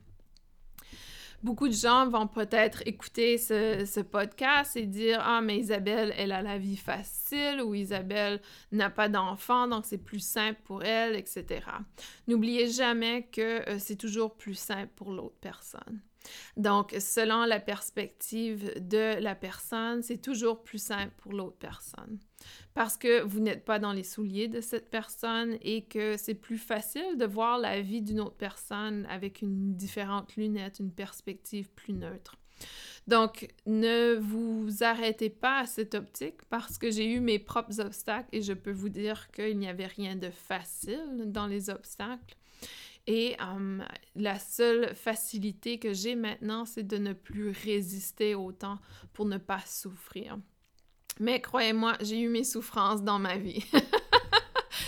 beaucoup 1.43 1.67
de 1.67 1.73
gens 1.73 2.07
vont 2.09 2.27
peut-être 2.27 2.83
écouter 2.85 3.37
ce, 3.37 4.01
podcast 4.01 4.75
et 4.75 4.85
dire 4.85 5.19
Ah, 5.21 5.41
mais 5.41 5.57
Isabelle, 5.57 6.13
elle 6.17 6.31
a 6.31 6.41
la 6.41 6.57
vie 6.57 6.77
facile 6.77 7.61
ou 7.63 7.73
Isabelle 7.73 8.41
n'a 8.71 8.89
pas 8.89 9.09
d'enfant, 9.09 9.67
donc 9.67 9.85
c'est 9.85 9.97
plus 9.97 10.19
simple 10.19 10.59
pour 10.63 10.83
elle, 10.83 11.15
etc. 11.15 11.61
N'oubliez 12.27 12.69
jamais 12.69 13.27
que 13.31 13.67
euh, 13.69 13.79
c'est 13.79 13.95
toujours 13.95 14.35
plus 14.35 14.55
simple 14.55 14.91
pour 14.95 15.11
l'autre 15.11 15.37
personne. 15.41 16.01
Donc, 16.57 16.95
selon 16.99 17.45
la 17.45 17.59
perspective 17.59 18.73
de 18.77 19.19
la 19.21 19.35
personne, 19.35 20.03
c'est 20.03 20.21
toujours 20.21 20.63
plus 20.63 20.81
simple 20.81 21.13
pour 21.17 21.33
l'autre 21.33 21.57
personne. 21.57 22.19
Parce 22.73 22.97
que 22.97 23.21
vous 23.21 23.39
n'êtes 23.39 23.65
pas 23.65 23.79
dans 23.79 23.93
les 23.93 24.03
souliers 24.03 24.47
de 24.47 24.61
cette 24.61 24.89
personne 24.89 25.57
et 25.61 25.83
que 25.85 26.17
c'est 26.17 26.35
plus 26.35 26.57
facile 26.57 27.17
de 27.17 27.25
voir 27.25 27.57
la 27.57 27.81
vie 27.81 28.01
d'une 28.01 28.19
autre 28.19 28.37
personne 28.37 29.05
avec 29.09 29.41
une 29.41 29.75
différente 29.75 30.35
lunette, 30.35 30.79
une 30.79 30.91
perspective 30.91 31.69
plus 31.71 31.93
neutre. 31.93 32.37
Donc, 33.07 33.47
ne 33.65 34.15
vous 34.15 34.83
arrêtez 34.83 35.29
pas 35.29 35.59
à 35.59 35.65
cette 35.65 35.95
optique 35.95 36.43
parce 36.49 36.77
que 36.77 36.91
j'ai 36.91 37.11
eu 37.11 37.19
mes 37.19 37.39
propres 37.39 37.79
obstacles 37.79 38.29
et 38.31 38.41
je 38.41 38.53
peux 38.53 38.71
vous 38.71 38.89
dire 38.89 39.31
qu'il 39.31 39.57
n'y 39.57 39.67
avait 39.67 39.87
rien 39.87 40.15
de 40.15 40.29
facile 40.29 41.23
dans 41.25 41.47
les 41.47 41.69
obstacles. 41.69 42.35
Et 43.07 43.35
hum, 43.39 43.83
la 44.15 44.37
seule 44.39 44.95
facilité 44.95 45.79
que 45.79 45.93
j'ai 45.93 46.15
maintenant, 46.15 46.65
c'est 46.65 46.83
de 46.83 46.97
ne 46.97 47.13
plus 47.13 47.49
résister 47.49 48.35
autant 48.35 48.79
pour 49.13 49.25
ne 49.25 49.37
pas 49.37 49.61
souffrir. 49.65 50.37
Mais 51.19 51.41
croyez-moi, 51.41 51.93
j'ai 52.01 52.19
eu 52.19 52.29
mes 52.29 52.43
souffrances 52.43 53.03
dans 53.03 53.19
ma 53.19 53.37
vie. 53.37 53.65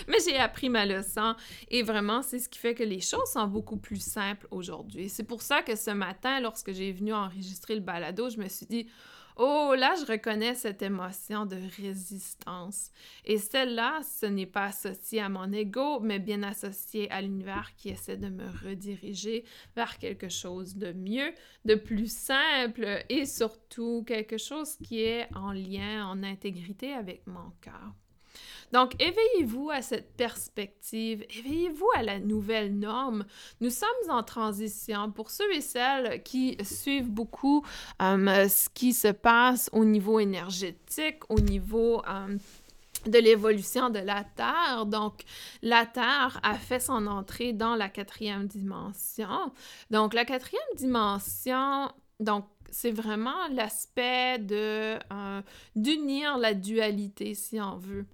Mais 0.08 0.18
j'ai 0.26 0.38
appris 0.38 0.70
ma 0.70 0.86
leçon 0.86 1.36
et 1.70 1.84
vraiment, 1.84 2.22
c'est 2.22 2.40
ce 2.40 2.50
qui 2.50 2.60
fait 2.60 2.76
que 2.76 2.84
les 2.84 3.02
choses 3.02 3.32
sont 3.32 3.48
beaucoup 3.48 3.78
plus 3.78 4.02
simples 4.04 4.48
aujourd'hui. 4.52 5.10
C'est 5.10 5.24
pour 5.24 5.42
ça 5.42 5.62
que 5.62 5.76
ce 5.76 5.92
matin, 5.92 6.40
lorsque 6.40 6.74
j'ai 6.74 6.92
venu 6.92 7.14
enregistrer 7.14 7.76
le 7.76 7.82
balado, 7.82 8.30
je 8.30 8.38
me 8.38 8.48
suis 8.48 8.66
dit, 8.66 8.88
Oh, 9.36 9.74
là, 9.76 9.96
je 9.96 10.06
reconnais 10.12 10.54
cette 10.54 10.84
émotion 10.84 11.48
de 11.48 11.58
résistance. 11.82 12.92
Et 13.26 13.40
celle-là, 13.40 14.02
ce 14.04 14.28
n'est 14.28 14.46
pas 14.46 14.66
associé 14.66 15.22
à 15.22 15.30
mon 15.30 15.52
ego, 15.52 16.00
mais 16.02 16.20
bien 16.20 16.44
associé 16.44 17.10
à 17.10 17.22
l'univers 17.22 17.72
qui 17.76 17.90
essaie 17.90 18.18
de 18.18 18.30
me 18.30 18.46
rediriger 18.64 19.44
vers 19.76 19.98
quelque 19.98 20.30
chose 20.30 20.76
de 20.76 20.94
mieux, 20.94 21.34
de 21.66 21.74
plus 21.74 22.12
simple 22.12 23.04
et 23.10 23.26
surtout 23.26 24.04
quelque 24.06 24.38
chose 24.38 24.78
qui 24.84 25.02
est 25.02 25.28
en 25.34 25.52
lien, 25.52 26.08
en 26.08 26.22
intégrité 26.22 26.94
avec 26.94 27.26
mon 27.26 27.50
cœur. 27.60 27.92
Donc, 28.72 28.94
éveillez-vous 29.02 29.70
à 29.70 29.82
cette 29.82 30.16
perspective, 30.16 31.24
éveillez-vous 31.38 31.88
à 31.96 32.04
la 32.04 32.20
nouvelle 32.20 32.78
norme. 32.78 33.26
Nous 33.62 33.70
sommes 33.70 34.10
en 34.10 34.24
transition. 34.24 35.12
Pour 35.12 35.30
ceux 35.30 35.54
et 35.54 35.62
celles 35.62 36.24
qui 36.24 36.58
suivent 36.64 37.12
beaucoup 37.12 37.64
euh, 38.02 38.48
ce 38.48 38.70
qui 38.70 38.94
se 38.94 39.10
passe 39.10 39.70
au 39.74 39.86
niveau 39.86 40.20
énergétique, 40.20 41.20
au 41.30 41.40
niveau... 41.40 42.02
Euh, 42.08 42.38
de 43.06 43.20
l'évolution 43.20 43.90
de 43.90 44.00
la 44.00 44.24
Terre. 44.24 44.86
Donc, 44.86 45.24
la 45.62 45.86
Terre 45.86 46.40
a 46.44 46.56
fait 46.56 46.80
son 46.80 47.08
entrée 47.08 47.54
dans 47.54 47.76
la 47.76 47.90
quatrième 47.90 48.48
dimension. 48.48 49.52
Donc, 49.92 50.14
la 50.14 50.24
quatrième 50.24 50.64
dimension, 50.78 51.92
donc, 52.20 52.46
c'est 52.72 52.92
vraiment 52.92 53.48
l'aspect 53.52 54.40
de 54.40 54.98
euh, 55.12 55.42
d'unir 55.76 56.38
la 56.38 56.54
dualité, 56.54 57.36
si 57.36 57.60
on 57.62 57.78
veut. 57.78 58.06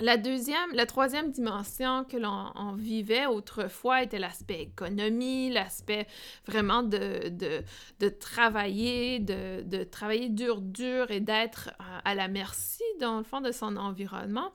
La 0.00 0.16
deuxième, 0.16 0.72
la 0.72 0.86
troisième 0.86 1.30
dimension 1.30 2.04
que 2.04 2.16
l'on 2.16 2.74
vivait 2.74 3.26
autrefois 3.26 4.02
était 4.02 4.18
l'aspect 4.18 4.62
économie, 4.62 5.50
l'aspect 5.50 6.06
vraiment 6.46 6.82
de, 6.82 7.28
de, 7.28 8.08
travailler, 8.08 9.20
de, 9.20 9.62
de, 9.62 9.84
travailler 9.84 10.28
dur, 10.28 10.60
dur 10.60 11.10
et 11.10 11.20
d'être 11.20 11.70
à 12.04 12.14
la 12.14 12.28
merci, 12.28 12.82
dans 13.00 13.18
le 13.18 13.24
fond, 13.24 13.40
de 13.40 13.52
son 13.52 13.76
environnement. 13.76 14.52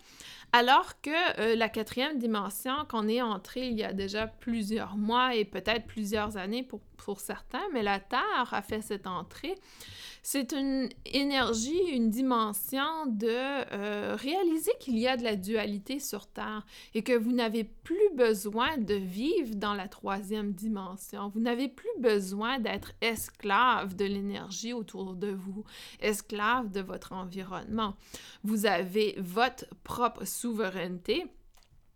Alors 0.52 1.00
que 1.02 1.40
euh, 1.40 1.56
la 1.56 1.70
quatrième 1.70 2.18
dimension, 2.18 2.74
qu'on 2.90 3.08
est 3.08 3.22
entré 3.22 3.68
il 3.68 3.78
y 3.78 3.84
a 3.84 3.94
déjà 3.94 4.26
plusieurs 4.26 4.98
mois 4.98 5.36
et 5.36 5.46
peut-être 5.46 5.86
plusieurs 5.86 6.38
années 6.38 6.64
pour, 6.64 6.82
pour 7.06 7.20
certains, 7.20 7.64
mais 7.74 7.84
la 7.84 8.00
Terre 8.00 8.50
a 8.52 8.62
fait 8.62 8.82
cette 8.82 9.08
entrée, 9.08 9.56
c'est 10.22 10.52
une 10.52 10.90
énergie, 11.06 11.80
une 11.92 12.10
dimension 12.10 13.06
de 13.08 13.28
euh, 13.30 14.16
réaliser 14.16 14.72
qu'il 14.80 14.98
y 14.98 15.08
a 15.08 15.18
de 15.18 15.24
la 15.24 15.36
dualité 15.36 16.00
sur 16.00 16.28
Terre 16.28 16.66
et 16.94 17.04
que 17.04 17.14
vous 17.14 17.32
n'avez 17.32 17.64
plus 17.64 18.14
besoin 18.16 18.78
de 18.78 18.96
vivre 18.96 19.56
dans 19.56 19.74
la 19.74 19.88
troisième 19.88 20.52
dimension. 20.52 21.30
Vous 21.30 21.40
n'avez 21.40 21.70
plus 21.70 21.90
besoin 22.00 22.60
d'être 22.60 22.92
esclave 23.02 23.96
de 23.96 24.06
l'énergie 24.06 24.74
autour 24.74 25.16
de 25.16 25.30
vous, 25.30 25.64
esclave 26.02 26.70
de 26.70 26.82
votre 26.82 27.14
environnement. 27.14 27.96
Vous 28.44 28.66
avez 28.66 29.16
votre 29.20 29.66
propre 29.84 30.26
souveraineté 30.26 31.26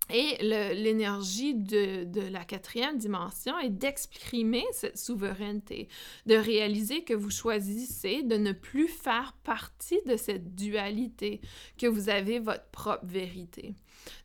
et 0.09 0.37
l'énergie 0.41 1.55
de, 1.55 2.03
de, 2.03 2.21
la 2.21 2.43
quatrième 2.43 2.97
dimension 2.97 3.57
est 3.59 3.69
d'exprimer 3.69 4.65
cette 4.71 4.97
souveraineté, 4.97 5.87
de 6.25 6.35
réaliser 6.35 7.03
que 7.03 7.13
vous 7.13 7.29
choisissez 7.29 8.21
de 8.23 8.35
ne 8.35 8.51
plus 8.51 8.87
faire 8.87 9.33
partie 9.43 10.01
de 10.05 10.17
cette 10.17 10.55
dualité, 10.55 11.41
que 11.77 11.87
vous 11.87 12.09
avez 12.09 12.39
votre 12.39 12.65
propre 12.71 13.05
vérité. 13.05 13.75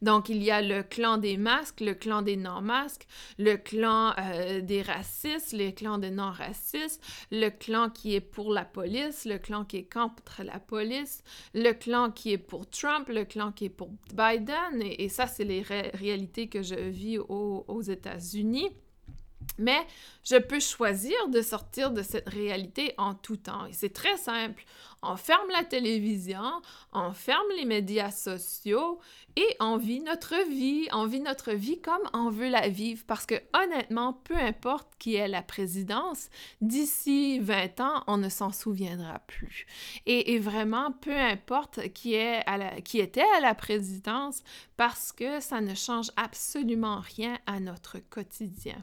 Donc, 0.03 0.29
il 0.29 0.43
y 0.43 0.51
a 0.51 0.63
le 0.63 0.83
clan 0.83 1.19
des 1.19 1.37
masques, 1.37 1.81
le 1.81 1.95
clan 1.95 2.23
des 2.23 2.37
non-masques, 2.37 3.07
le 3.39 3.57
clan 3.57 4.15
euh, 4.19 4.61
des 4.61 4.83
racistes, 4.83 5.53
le 5.53 5.71
clan 5.71 5.99
des 5.99 6.11
non-racistes, 6.11 7.03
le 7.31 7.51
clan 7.51 7.91
qui 7.91 8.15
est 8.15 8.21
pour 8.21 8.53
la 8.53 8.65
police, 8.65 9.25
le 9.25 9.39
clan 9.39 9.65
qui 9.65 9.79
est 9.79 9.93
contre 9.93 10.43
la 10.45 10.59
police, 10.59 11.23
le 11.55 11.73
clan 11.73 12.11
qui 12.11 12.33
est 12.33 12.39
pour 12.39 12.69
Trump, 12.69 13.09
le 13.09 13.25
clan 13.25 13.53
qui 13.53 13.67
est 13.67 13.71
pour 13.71 13.91
Biden. 14.13 14.83
Et, 14.83 15.09
ça, 15.09 15.27
c'est 15.27 15.45
les 15.45 15.63
réalités 15.63 16.49
que 16.49 16.63
je 16.63 16.75
vis 16.75 17.19
aux 17.19 17.83
États-Unis. 17.83 18.71
Mais 19.59 19.79
je 20.25 20.37
peux 20.37 20.61
choisir 20.61 21.17
de 21.29 21.41
sortir 21.43 21.91
de 21.91 22.03
cette 22.03 22.29
réalité 22.29 22.95
en 22.99 23.15
tout 23.15 23.37
temps. 23.37 23.67
Et 23.67 23.73
c'est 23.73 23.93
très 23.93 24.17
simple 24.17 24.65
on 25.03 25.17
ferme 25.17 25.49
la 25.53 25.65
télévision, 25.65 26.43
on 26.93 27.13
ferme 27.13 27.47
les 27.57 27.65
médias 27.65 28.11
sociaux 28.11 29.01
et 29.37 29.57
on 29.61 29.77
vit 29.77 30.01
notre 30.01 30.35
vie, 30.49 30.89
on 30.93 31.07
vit 31.07 31.21
notre 31.21 31.53
vie 31.53 31.81
comme 31.81 32.03
on 32.13 32.31
veut 32.31 32.49
la 32.49 32.69
vivre 32.69 33.05
parce 33.07 33.25
que 33.25 33.37
honnêtement, 33.55 34.13
peu 34.13 34.35
importe 34.35 34.89
qui 34.99 35.15
est 35.15 35.29
la 35.29 35.43
présidence, 35.43 36.29
d'ici 36.61 37.39
20 37.39 37.81
ans, 37.81 38.05
on 38.09 38.17
ne 38.17 38.29
s'en 38.29 38.51
souviendra 38.51 39.21
plus. 39.21 39.67
Et, 40.07 40.39
vraiment, 40.39 40.93
peu 40.93 41.17
importe 41.17 41.93
qui, 41.93 42.15
était 42.15 43.25
à 43.37 43.41
la 43.41 43.55
présidence 43.55 44.43
parce 44.77 45.13
que 45.13 45.41
ça 45.41 45.61
ne 45.61 45.75
change 45.75 46.11
absolument 46.17 47.01
rien 47.01 47.39
à 47.47 47.61
notre 47.61 47.99
quotidien. 47.99 48.83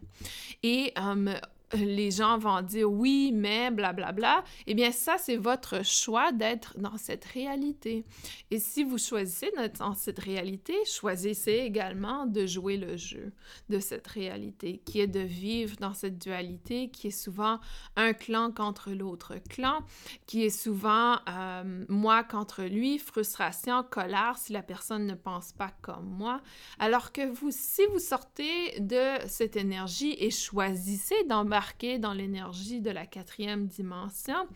Et 0.63 0.93
um, 0.95 1.35
les 1.73 2.11
gens 2.11 2.37
vont 2.37 2.61
dire 2.61 2.91
oui, 2.91 3.31
mais 3.33 3.71
blablabla, 3.71 4.11
bla, 4.11 4.37
bla, 4.37 4.43
eh 4.67 4.73
bien 4.73 4.91
ça, 4.91 5.17
c'est 5.17 5.37
votre 5.37 5.83
choix 5.83 6.31
d'être 6.31 6.77
dans 6.77 6.97
cette 6.97 7.25
réalité. 7.25 8.05
Et 8.51 8.59
si 8.59 8.83
vous 8.83 8.97
choisissez 8.97 9.51
d'être 9.57 9.79
dans 9.79 9.93
cette 9.93 10.19
réalité, 10.19 10.73
choisissez 10.85 11.53
également 11.53 12.25
de 12.25 12.45
jouer 12.45 12.77
le 12.77 12.97
jeu 12.97 13.33
de 13.69 13.79
cette 13.79 14.07
réalité, 14.07 14.81
qui 14.85 14.99
est 14.99 15.07
de 15.07 15.19
vivre 15.19 15.75
dans 15.77 15.93
cette 15.93 16.17
dualité, 16.17 16.89
qui 16.89 17.07
est 17.07 17.11
souvent 17.11 17.59
un 17.95 18.13
clan 18.13 18.51
contre 18.51 18.91
l'autre 18.91 19.35
clan, 19.49 19.79
qui 20.27 20.43
est 20.45 20.49
souvent 20.49 21.17
euh, 21.29 21.85
moi 21.89 22.23
contre 22.23 22.63
lui, 22.63 22.99
frustration, 22.99 23.83
colère 23.83 24.37
si 24.37 24.53
la 24.53 24.63
personne 24.63 25.05
ne 25.05 25.15
pense 25.15 25.51
pas 25.51 25.71
comme 25.81 26.05
moi. 26.05 26.41
Alors 26.79 27.11
que 27.11 27.27
vous, 27.27 27.49
si 27.51 27.81
vous 27.91 27.99
sortez 27.99 28.79
de 28.79 29.27
cette 29.27 29.55
énergie 29.55 30.15
et 30.19 30.29
choisissez 30.29 31.23
d'embarquer 31.25 31.54
dans 31.99 32.13
l'énergie 32.13 32.81
de 32.81 32.89
la 32.89 33.05
quatrième 33.05 33.67
dimension, 33.67 34.47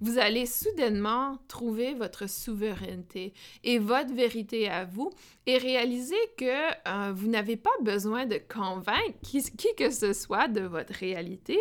vous 0.00 0.18
allez 0.18 0.46
soudainement 0.46 1.38
trouver 1.48 1.94
votre 1.94 2.28
souveraineté 2.28 3.32
et 3.64 3.78
votre 3.78 4.14
vérité 4.14 4.68
à 4.68 4.84
vous 4.84 5.10
et 5.46 5.58
réaliser 5.58 6.14
que 6.36 6.44
euh, 6.44 7.12
vous 7.12 7.28
n'avez 7.28 7.56
pas 7.56 7.76
besoin 7.82 8.26
de 8.26 8.38
convaincre 8.48 9.18
qui, 9.22 9.42
qui 9.42 9.68
que 9.76 9.90
ce 9.90 10.12
soit 10.12 10.46
de 10.46 10.60
votre 10.60 10.92
réalité. 10.92 11.58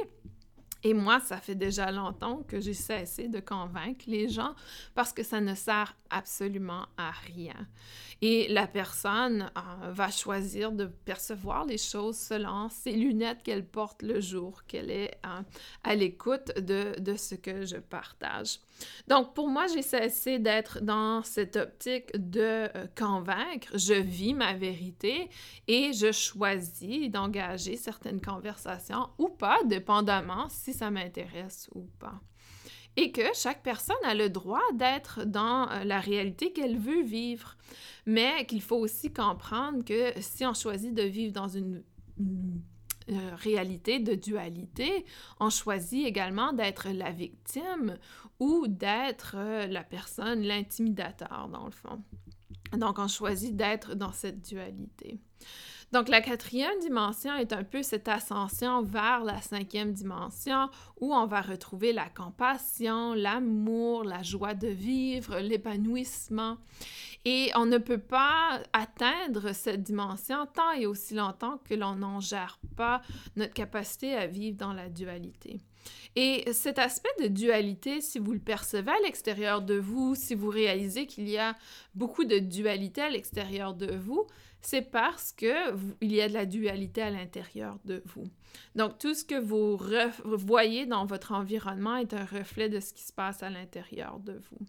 Et 0.88 0.93
moi, 0.93 1.19
ça 1.19 1.36
fait 1.36 1.54
déjà 1.54 1.91
longtemps 1.91 2.43
que 2.47 2.62
j'ai 2.62 2.73
cessé 2.73 3.28
de 3.28 3.41
convaincre 3.41 4.06
les 4.08 4.30
gens 4.30 4.56
parce 4.95 5.12
que 5.12 5.21
ça 5.21 5.41
ne 5.41 5.54
sert 5.54 5.97
absolument 6.10 6.86
à 6.95 7.12
rien. 7.12 7.67
Et 8.21 8.47
la 8.47 8.67
personne 8.67 9.52
euh, 9.58 9.91
va 9.91 10.10
choisir 10.10 10.71
de 10.71 10.86
percevoir 10.86 11.65
les 11.65 11.78
choses 11.78 12.17
selon 12.17 12.69
ses 12.69 12.93
lunettes 12.93 13.43
qu'elle 13.43 13.65
porte 13.65 14.02
le 14.02 14.21
jour 14.21 14.63
qu'elle 14.65 14.89
est 14.89 15.19
euh, 15.26 15.41
à 15.84 15.93
l'écoute 15.93 16.58
de, 16.58 16.95
ce 17.17 17.36
que 17.36 17.65
je 17.65 17.76
partage. 17.76 18.60
Donc, 19.08 19.34
pour 19.34 19.48
moi, 19.48 19.68
j'ai 19.68 19.82
cessé 19.82 20.40
d'être 20.40 20.82
dans 20.82 21.24
cette 21.24 21.56
optique 21.56 22.12
de 22.13 22.70
euh, 22.76 22.88
convaincre. 22.98 23.70
Je 23.74 23.94
vis 23.94 24.34
ma 24.34 24.54
vérité 24.54 25.30
et 25.68 25.94
je 25.94 26.12
choisis 26.12 27.10
d'engager 27.10 27.78
certaines 27.78 28.22
conversations 28.22 29.10
ou 29.18 29.30
pas, 29.30 29.60
dépendamment 29.66 30.48
si 30.50 30.74
ça 30.74 30.92
m'intéresse 30.92 31.70
ou 31.74 31.88
pas 32.00 32.20
et 33.00 33.12
que 33.12 33.22
chaque 33.36 33.62
personne 33.62 33.96
a 34.04 34.16
le 34.16 34.28
droit 34.28 34.63
d'être 34.74 35.24
dans 35.24 35.70
euh, 35.70 35.84
la 35.84 36.00
réalité 36.00 36.52
qu'elle 36.52 36.80
veut 36.80 37.04
vivre, 37.04 37.56
mais 38.08 38.48
qu'il 38.48 38.62
faut 38.63 38.78
aussi 38.78 39.13
comprendre 39.13 39.86
que 39.86 40.13
si 40.20 40.48
on 40.48 40.56
choisit 40.56 40.96
de 40.96 41.04
vivre 41.04 41.32
dans 41.32 41.48
une, 41.48 41.84
euh, 43.10 43.36
réalité 43.36 44.00
de 44.00 44.16
dualité. 44.16 45.06
On 45.40 45.50
choisit 45.50 46.06
également 46.06 46.52
d'être 46.52 46.90
la 46.90 47.10
victime 47.10 47.98
ou 48.39 48.67
d'être 48.67 49.36
euh, 49.38 49.67
la 49.67 49.84
personne, 49.84 50.41
l'intimidateur 50.41 51.50
dans 51.52 51.65
le 51.65 51.71
fond. 51.71 52.04
Donc, 52.73 53.00
on 53.00 53.08
choisit 53.08 53.56
d'être 53.56 53.95
dans 53.95 54.12
cette 54.12 54.41
dualité. 54.41 55.19
Donc, 55.93 56.10
la 56.10 56.19
quatrième 56.19 56.78
dimension 56.80 57.34
est 57.36 57.54
un 57.54 57.63
peu 57.63 57.82
cette 57.82 58.10
ascension 58.10 58.82
vers 58.82 59.23
la 59.23 59.41
cinquième 59.41 59.93
dimension 59.93 60.69
où 61.00 61.13
on 61.13 61.26
va 61.28 61.39
retrouver 61.39 61.93
la 61.93 62.10
compassion, 62.10 63.13
l'amour, 63.13 64.04
la 64.04 64.21
joie 64.21 64.54
de 64.54 64.67
vivre, 64.67 65.39
l'épanouissement. 65.39 66.58
Et 67.23 67.52
on 67.56 67.65
ne 67.65 67.78
peut 67.78 68.00
pas 68.00 68.62
atteindre 68.73 69.54
cette 69.54 69.84
dimension 69.84 70.45
tant 70.54 70.71
et 70.73 70.86
aussi 70.86 71.13
longtemps 71.13 71.60
que 71.63 71.73
l'on 71.73 71.95
n'en 71.95 72.19
gère 72.19 72.60
pas 72.76 73.02
notre 73.38 73.54
capacité 73.54 74.13
à 74.13 74.28
vivre 74.28 74.58
dans 74.58 74.73
la 74.73 74.89
dualité. 74.89 75.62
Et 76.15 76.52
cet 76.54 76.80
aspect 76.80 77.10
de 77.21 77.28
dualité, 77.28 78.02
si 78.02 78.19
vous 78.19 78.34
le 78.34 78.39
percevez 78.39 78.91
à 78.91 79.00
l'extérieur 79.04 79.62
de 79.62 79.76
vous, 79.76 80.15
si 80.15 80.36
vous 80.36 80.50
réalisez 80.50 81.06
qu'il 81.06 81.30
y 81.30 81.38
a 81.38 81.56
beaucoup 81.95 82.26
de 82.26 82.39
dualité 82.39 83.02
à 83.02 83.10
l'extérieur 83.10 83.73
de 83.73 83.95
vous, 83.95 84.26
c'est 84.62 84.82
parce 84.82 85.32
que 85.32 85.76
il 86.02 86.12
y 86.12 86.21
a 86.21 86.28
de 86.28 86.34
la 86.34 86.45
dualité 86.45 87.02
à 87.02 87.10
l'intérieur 87.10 87.78
de 87.86 88.02
vous. 88.06 88.26
Donc 88.76 88.97
tout 88.97 89.13
ce 89.13 89.23
que 89.23 89.39
vous 89.39 89.78
voyez 90.38 90.86
dans 90.86 91.06
votre 91.06 91.32
environnement 91.32 91.97
est 91.97 92.13
un 92.13 92.26
reflet 92.26 92.67
de 92.67 92.80
ce 92.80 92.93
qui 92.93 93.04
se 93.04 93.13
passe 93.13 93.43
à 93.43 93.50
l'intérieur 93.50 94.19
de 94.19 94.34
vous. 94.34 94.65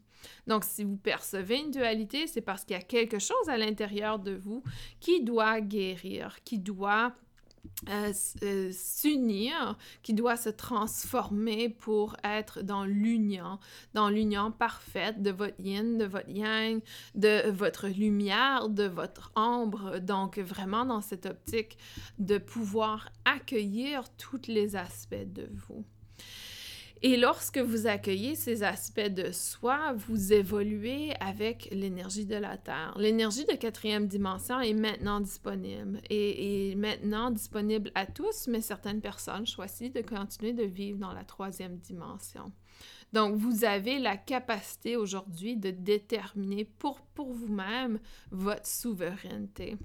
Donc 0.46 0.64
si 0.64 0.84
vous 0.84 0.96
percevez 0.96 1.58
une 1.58 1.70
dualité, 1.70 2.26
c'est 2.26 2.40
parce 2.40 2.64
qu'il 2.64 2.76
y 2.76 2.78
a 2.78 2.82
quelque 2.82 3.18
chose 3.18 3.48
à 3.48 3.56
l'intérieur 3.56 4.18
de 4.18 4.34
vous 4.34 4.62
qui 5.00 5.22
doit 5.22 5.60
guérir, 5.60 6.36
qui 6.44 6.58
doit 6.58 7.14
euh, 7.88 8.12
euh, 8.42 8.70
s'unir, 8.72 9.78
qui 10.02 10.14
doit 10.14 10.36
se 10.36 10.48
transformer 10.48 11.68
pour 11.68 12.16
être 12.24 12.62
dans 12.62 12.84
l'union, 12.84 13.58
dans 13.94 14.08
l'union 14.08 14.50
parfaite 14.50 15.22
de 15.22 15.30
votre 15.30 15.60
yin, 15.60 15.96
de 15.96 16.04
votre 16.04 16.28
yang, 16.28 16.80
de 17.14 17.50
votre 17.50 17.88
lumière, 17.88 18.68
de 18.68 18.84
votre 18.84 19.32
ombre. 19.36 19.98
Donc 20.00 20.38
vraiment 20.38 20.84
dans 20.84 21.00
cette 21.00 21.26
optique 21.26 21.78
de 22.18 22.38
pouvoir 22.38 23.10
accueillir 23.24 24.04
tous 24.16 24.48
les 24.48 24.76
aspects 24.76 25.14
de 25.14 25.48
vous. 25.52 25.84
Et 27.02 27.16
lorsque 27.16 27.58
vous 27.58 27.86
accueillez 27.86 28.34
ces 28.34 28.64
aspects 28.64 29.00
de 29.00 29.30
soi, 29.30 29.92
vous 29.94 30.32
évoluez 30.32 31.12
avec 31.20 31.68
l'énergie 31.70 32.26
de 32.26 32.34
la 32.34 32.56
Terre. 32.56 32.94
L'énergie 32.98 33.44
de 33.44 33.52
quatrième 33.52 34.08
dimension 34.08 34.60
est 34.60 34.74
maintenant 34.74 35.20
disponible 35.20 36.00
et 36.10 36.70
est 36.70 36.74
maintenant 36.74 37.30
disponible 37.30 37.92
à 37.94 38.06
tous, 38.06 38.48
mais 38.48 38.60
certaines 38.60 39.00
personnes 39.00 39.46
choisissent 39.46 39.92
de 39.92 40.02
continuer 40.02 40.52
de 40.52 40.64
vivre 40.64 40.98
dans 40.98 41.12
la 41.12 41.22
troisième 41.22 41.76
dimension. 41.76 42.52
Donc, 43.12 43.36
vous 43.36 43.64
avez 43.64 44.00
la 44.00 44.16
capacité 44.16 44.96
aujourd'hui 44.96 45.56
de 45.56 45.70
déterminer 45.70 46.64
pour, 46.64 47.00
pour 47.14 47.32
vous-même 47.32 48.00
votre 48.32 48.66
souveraineté. 48.66 49.76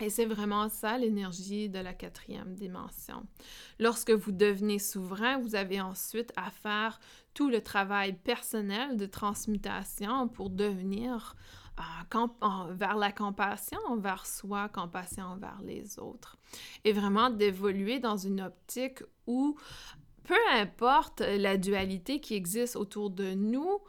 Et 0.00 0.10
c'est 0.10 0.26
vraiment 0.26 0.68
ça 0.68 0.98
l'énergie 0.98 1.68
de 1.68 1.78
la 1.78 1.94
quatrième 1.94 2.54
dimension. 2.54 3.26
Lorsque 3.78 4.10
vous 4.10 4.32
devenez 4.32 4.80
souverain, 4.80 5.38
vous 5.38 5.54
avez 5.54 5.80
ensuite 5.80 6.32
à 6.36 6.50
faire 6.50 6.98
tout 7.32 7.48
le 7.48 7.60
travail 7.60 8.12
personnel 8.12 8.96
de 8.96 9.06
transmutation 9.06 10.26
pour 10.28 10.50
devenir 10.50 11.36
euh, 11.80 12.72
vers 12.72 12.96
la 12.96 13.12
compassion 13.12 13.78
envers 13.86 14.26
soi, 14.26 14.68
compassion 14.68 15.24
envers 15.24 15.60
les 15.62 15.98
autres. 15.98 16.38
Et 16.84 16.92
vraiment 16.92 17.30
d'évoluer 17.30 18.00
dans 18.00 18.16
une 18.16 18.40
optique 18.40 19.02
où, 19.26 19.56
peu 20.24 20.38
importe 20.52 21.20
la 21.20 21.56
dualité 21.56 22.20
qui 22.20 22.34
existe 22.34 22.74
autour 22.76 23.10
de 23.10 23.34
nous, 23.34 23.80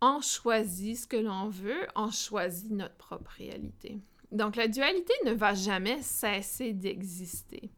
on 0.00 0.20
choisit 0.22 0.98
ce 0.98 1.06
que 1.06 1.16
l'on 1.16 1.48
veut, 1.48 1.86
on 1.96 2.10
choisit 2.10 2.70
notre 2.70 2.96
propre 2.96 3.30
réalité. 3.36 4.00
Donc, 4.32 4.56
la 4.56 4.68
dualité 4.68 5.12
ne 5.24 5.32
va 5.32 5.54
jamais 5.54 6.00
cesser 6.02 6.72
d'exister. 6.72 7.70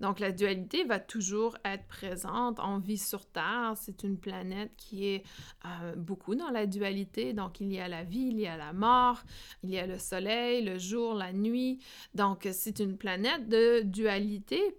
Donc, 0.00 0.20
la 0.20 0.30
dualité 0.30 0.84
va 0.84 0.98
toujours 0.98 1.56
être 1.64 1.86
présente. 1.86 2.58
On 2.62 2.78
vit 2.78 2.98
sur 2.98 3.24
Terre, 3.24 3.72
c'est 3.76 4.02
une 4.02 4.18
planète 4.18 4.72
qui 4.76 5.06
est 5.06 5.24
euh, 5.64 5.94
beaucoup 5.96 6.34
dans 6.34 6.50
la 6.50 6.66
dualité. 6.66 7.32
Donc, 7.32 7.60
il 7.60 7.72
y 7.72 7.80
a 7.80 7.88
la 7.88 8.04
vie, 8.04 8.28
il 8.30 8.38
y 8.38 8.46
a 8.46 8.56
la 8.56 8.72
mort, 8.72 9.22
il 9.62 9.70
y 9.70 9.78
a 9.78 9.86
le 9.86 9.98
soleil, 9.98 10.62
le 10.64 10.78
jour, 10.78 11.14
la 11.14 11.32
nuit. 11.32 11.78
Donc, 12.14 12.46
c'est 12.52 12.78
une 12.78 12.98
planète 12.98 13.48
de 13.48 13.80
dualité. 13.80 14.76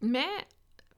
Mais 0.00 0.28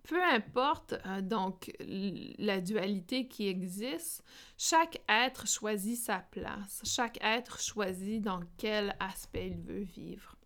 peu 0.08 0.24
importe 0.24 0.94
euh, 1.06 1.20
donc 1.20 1.70
la 1.80 2.60
dualité 2.60 3.28
qui 3.28 3.46
existe, 3.46 4.24
chaque 4.56 5.02
être 5.06 5.46
choisit 5.46 5.98
sa 5.98 6.20
place, 6.30 6.80
chaque 6.84 7.22
être 7.22 7.60
choisit 7.60 8.22
dans 8.22 8.40
quel 8.56 8.96
aspect 8.98 9.48
il 9.48 9.60
veut 9.60 9.82
vivre. 9.82 10.37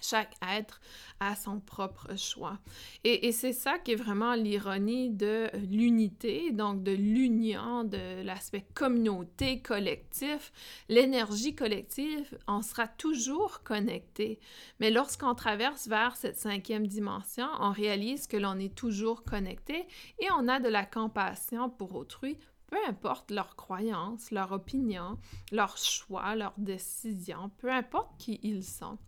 Chaque 0.00 0.34
être 0.42 0.80
a 1.20 1.36
son 1.36 1.60
propre 1.60 2.16
choix. 2.16 2.58
Et, 3.04 3.32
c'est 3.32 3.52
ça 3.52 3.78
qui 3.78 3.92
est 3.92 3.96
vraiment 3.96 4.34
l'ironie 4.34 5.10
de 5.10 5.48
l'unité, 5.70 6.50
donc 6.52 6.82
de 6.82 6.92
l'union, 6.92 7.84
de 7.84 8.22
l'aspect 8.22 8.66
communauté, 8.74 9.60
collectif. 9.60 10.52
L'énergie 10.88 11.54
collective, 11.54 12.38
on 12.48 12.62
sera 12.62 12.88
toujours 12.88 13.62
connecté. 13.62 14.40
Mais 14.80 14.90
lorsqu'on 14.90 15.34
traverse 15.34 15.88
vers 15.88 16.16
cette 16.16 16.38
cinquième 16.38 16.86
dimension, 16.86 17.46
on 17.60 17.70
réalise 17.70 18.26
que 18.26 18.36
l'on 18.36 18.58
est 18.58 18.74
toujours 18.74 19.24
connecté 19.24 19.86
et 20.18 20.26
on 20.36 20.48
a 20.48 20.60
de 20.60 20.68
la 20.68 20.84
compassion 20.84 21.70
pour 21.70 21.94
autrui 21.94 22.36
peu 22.70 22.78
importe 22.88 23.30
leurs 23.30 23.56
croyances, 23.56 24.30
leur 24.30 24.52
opinion, 24.52 25.18
leur 25.52 25.76
choix, 25.76 26.36
leurs 26.36 26.54
décisions, 26.56 27.50
peu 27.58 27.70
importe 27.70 28.16
qui 28.18 28.38
ils 28.42 28.64
sont. 28.64 28.98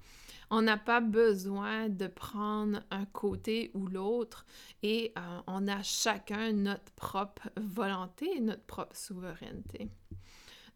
On 0.55 0.61
n'a 0.61 0.77
pas 0.77 1.01
besoin 1.01 1.89
de 1.89 2.07
prendre 2.07 2.83
un 2.91 3.07
côté 3.07 3.71
ou 3.73 3.87
l'autre 3.87 4.45
et 4.83 5.15
euh, 5.17 5.41
on 5.47 5.67
a 5.67 5.83
chacun 5.83 6.53
notre 6.53 6.93
propre 6.93 7.49
volonté, 7.57 8.39
notre 8.39 8.65
propre 8.65 8.95
souveraineté. 8.95 9.89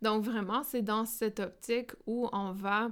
Donc 0.01 0.25
vraiment, 0.25 0.63
c'est 0.63 0.81
dans 0.81 1.05
cette 1.05 1.41
optique 1.41 1.91
où 2.07 2.27
on 2.33 2.53
va 2.53 2.89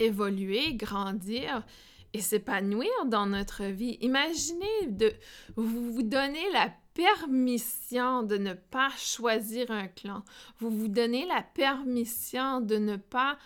évoluer, 0.00 0.74
grandir 0.74 1.64
et 2.12 2.20
s'épanouir 2.20 2.90
dans 3.06 3.26
notre 3.26 3.62
vie. 3.66 3.96
Imaginez 4.00 4.88
de 4.88 5.12
vous, 5.54 5.92
vous 5.92 6.02
donner 6.02 6.50
la 6.52 6.68
permission 6.94 8.22
de 8.22 8.36
ne 8.36 8.52
pas 8.54 8.90
choisir 8.96 9.70
un 9.70 9.88
clan. 9.88 10.22
Vous 10.58 10.70
vous 10.70 10.88
donnez 10.88 11.26
la 11.26 11.42
permission 11.42 12.60
de 12.60 12.76
ne 12.76 12.96
pas, 12.96 13.38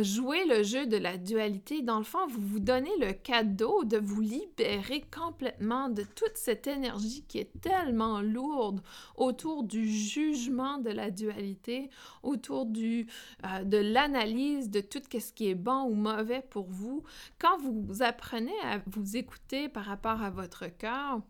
jouer 0.00 0.44
le 0.46 0.62
jeu 0.62 0.86
de 0.86 0.96
la 0.96 1.16
dualité. 1.16 1.82
Dans 1.82 1.98
le 1.98 2.04
fond, 2.04 2.26
vous 2.28 2.40
vous 2.40 2.60
donnez 2.60 2.96
le 3.00 3.12
cadeau 3.12 3.84
de 3.84 3.98
vous 3.98 4.20
libérer 4.20 5.04
complètement 5.14 5.88
de 5.88 6.02
toute 6.02 6.36
cette 6.36 6.66
énergie 6.66 7.24
qui 7.26 7.38
est 7.38 7.60
tellement 7.60 8.20
lourde 8.20 8.80
autour 9.16 9.64
du 9.64 9.88
jugement 9.88 10.78
de 10.78 10.90
la 10.90 11.10
dualité, 11.10 11.90
autour 12.22 12.66
du, 12.66 13.06
euh, 13.44 13.64
de 13.64 13.78
l'analyse 13.78 14.70
de 14.70 14.80
tout 14.80 15.02
ce 15.12 15.32
qui 15.32 15.48
est 15.50 15.54
bon 15.54 15.82
ou 15.84 15.94
mauvais 15.94 16.44
pour 16.50 16.66
vous. 16.68 17.02
Quand 17.38 17.58
vous 17.58 18.02
apprenez 18.02 18.58
à 18.64 18.80
vous 18.86 19.16
écouter 19.16 19.68
par 19.68 19.84
rapport 19.84 20.22
à 20.22 20.30
votre 20.30 20.66
cœur, 20.66 21.20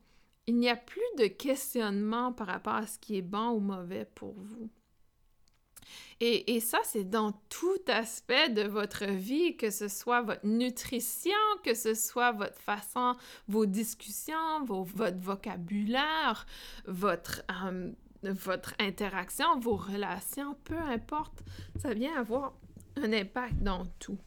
il 0.46 0.56
n'y 0.56 0.68
a 0.68 0.76
plus 0.76 1.00
de 1.18 1.26
questionnement 1.26 2.32
par 2.32 2.46
rapport 2.46 2.74
à 2.74 2.86
ce 2.86 2.98
qui 2.98 3.16
est 3.16 3.22
bon 3.22 3.50
ou 3.50 3.60
mauvais 3.60 4.06
pour 4.14 4.34
vous. 4.34 4.70
Et, 6.20 6.60
ça, 6.60 6.78
c'est 6.84 7.04
dans 7.04 7.32
tout 7.50 7.82
aspect 7.88 8.48
de 8.48 8.62
votre 8.62 9.04
vie, 9.04 9.56
que 9.56 9.70
ce 9.70 9.86
soit 9.86 10.22
votre 10.22 10.46
nutrition, 10.46 11.30
que 11.62 11.74
ce 11.74 11.92
soit 11.94 12.32
votre 12.32 12.58
façon, 12.58 13.14
vos 13.48 13.66
discussions, 13.66 14.64
votre 14.64 15.18
vocabulaire, 15.18 16.46
votre, 16.86 17.42
euh, 17.62 17.92
votre 18.22 18.74
interaction, 18.80 19.58
vos 19.60 19.76
relations, 19.76 20.56
peu 20.64 20.78
importe, 20.78 21.42
ça 21.78 21.92
vient 21.92 22.18
avoir 22.18 22.54
un 22.96 23.12
impact 23.12 23.62
dans 23.62 23.84
tout. 23.98 24.18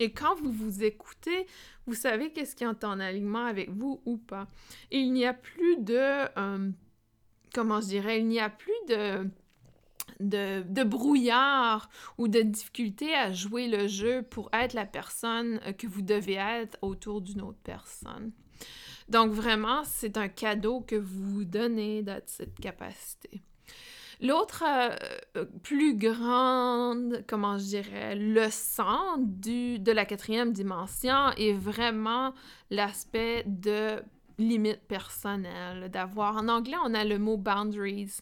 Et 0.00 0.12
quand 0.12 0.34
vous 0.36 0.52
vous 0.52 0.84
écoutez, 0.84 1.46
vous 1.86 1.94
savez 1.94 2.32
qu'est-ce 2.32 2.54
qui 2.54 2.64
est 2.64 2.84
en 2.84 3.00
alignement 3.00 3.44
avec 3.44 3.70
vous 3.70 4.00
ou 4.04 4.16
pas. 4.16 4.46
Il 4.90 5.12
n'y 5.12 5.26
a 5.26 5.34
plus 5.34 5.76
de... 5.78 6.28
Euh, 6.38 6.70
comment 7.54 7.80
je 7.80 7.86
dirais? 7.86 8.20
Il 8.20 8.28
n'y 8.28 8.40
a 8.40 8.50
plus 8.50 8.72
de... 8.88 9.28
De, 10.20 10.62
de, 10.62 10.82
brouillard 10.82 11.90
ou 12.16 12.26
de 12.26 12.40
difficulté 12.40 13.14
à 13.14 13.30
jouer 13.32 13.68
le 13.68 13.86
jeu 13.86 14.22
pour 14.22 14.48
être 14.52 14.72
la 14.72 14.86
personne 14.86 15.60
que 15.78 15.86
vous 15.86 16.02
devez 16.02 16.34
être 16.34 16.76
autour 16.82 17.20
d'une 17.20 17.42
autre 17.42 17.60
personne. 17.62 18.32
Donc 19.08 19.30
vraiment, 19.30 19.84
c'est 19.84 20.16
un 20.16 20.28
cadeau 20.28 20.80
que 20.80 20.96
vous 20.96 21.24
vous 21.24 21.44
donnez 21.44 22.02
d'être 22.02 22.28
cette 22.28 22.58
capacité. 22.58 23.42
L'autre 24.20 24.64
euh, 24.66 25.44
plus 25.62 25.96
grande, 25.96 27.24
comment 27.28 27.56
je 27.58 27.64
dirais, 27.64 28.16
leçon 28.16 29.16
du, 29.18 29.78
de 29.78 29.92
la 29.92 30.04
quatrième 30.04 30.52
dimension 30.52 31.30
est 31.36 31.52
vraiment 31.52 32.34
l'aspect 32.70 33.44
de 33.46 34.02
limite 34.38 34.80
personnelle, 34.86 35.90
d'avoir, 35.90 36.36
en 36.36 36.48
anglais, 36.48 36.76
on 36.84 36.94
a 36.94 37.04
le 37.04 37.18
mot 37.18 37.36
boundaries, 37.36 38.18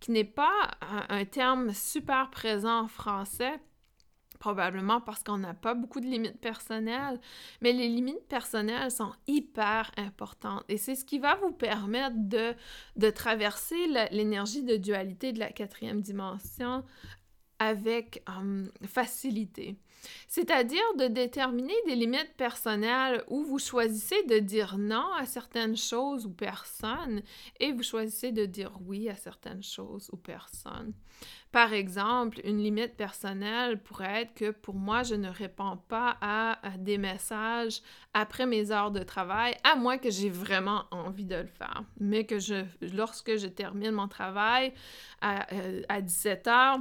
qui 0.00 0.12
n'est 0.12 0.24
pas 0.24 0.70
un, 1.08 1.24
terme 1.24 1.72
super 1.72 2.30
présent 2.30 2.84
en 2.84 2.88
français, 2.88 3.58
probablement 4.38 5.00
parce 5.00 5.22
qu'on 5.22 5.38
n'a 5.38 5.54
pas 5.54 5.74
beaucoup 5.74 6.00
de 6.00 6.06
limites 6.06 6.40
personnelles, 6.40 7.20
mais 7.60 7.72
les 7.72 7.88
limites 7.88 8.26
personnelles 8.28 8.90
sont 8.90 9.12
hyper 9.26 9.90
importantes 9.96 10.64
et 10.68 10.78
c'est 10.78 10.94
ce 10.94 11.04
qui 11.04 11.18
va 11.18 11.36
vous 11.36 11.52
permettre 11.52 12.16
de, 12.16 12.54
de 12.96 13.10
traverser 13.10 13.76
l'énergie 14.10 14.62
de 14.62 14.76
dualité 14.76 15.32
de 15.32 15.38
la 15.38 15.50
quatrième 15.50 16.00
dimension 16.00 16.84
avec 17.58 18.22
hum, 18.28 18.70
facilité. 18.86 19.76
C'est-à-dire 20.28 20.82
de 20.98 21.06
déterminer 21.06 21.74
des 21.86 21.94
limites 21.94 22.34
personnelles 22.36 23.24
où 23.28 23.42
vous 23.42 23.58
choisissez 23.58 24.22
de 24.24 24.38
dire 24.38 24.78
non 24.78 25.12
à 25.18 25.26
certaines 25.26 25.76
choses 25.76 26.26
ou 26.26 26.30
personnes 26.30 27.22
et 27.60 27.72
vous 27.72 27.82
choisissez 27.82 28.32
de 28.32 28.44
dire 28.44 28.72
oui 28.86 29.08
à 29.08 29.16
certaines 29.16 29.62
choses 29.62 30.10
ou 30.12 30.16
personnes. 30.16 30.92
Par 31.52 31.72
exemple, 31.72 32.40
une 32.44 32.58
limite 32.58 32.96
personnelle 32.96 33.80
pourrait 33.82 34.22
être 34.22 34.34
que 34.34 34.50
pour 34.50 34.74
moi, 34.74 35.02
je 35.04 35.14
ne 35.14 35.30
réponds 35.30 35.78
pas 35.88 36.18
à, 36.20 36.58
des 36.78 36.98
messages 36.98 37.80
après 38.12 38.44
mes 38.44 38.72
heures 38.72 38.90
de 38.90 39.02
travail, 39.02 39.54
à 39.64 39.74
moins 39.74 39.96
que 39.96 40.10
j'ai 40.10 40.28
vraiment 40.28 40.84
envie 40.90 41.24
de 41.24 41.36
le 41.36 41.46
faire. 41.46 41.82
Mais 41.98 42.26
que 42.26 42.38
je, 42.38 42.64
lorsque 42.94 43.36
je 43.38 43.46
termine 43.46 43.92
mon 43.92 44.08
travail 44.08 44.74
à, 45.22 45.50
euh, 45.54 45.82
à 45.88 46.02
17 46.02 46.46
heures, 46.46 46.78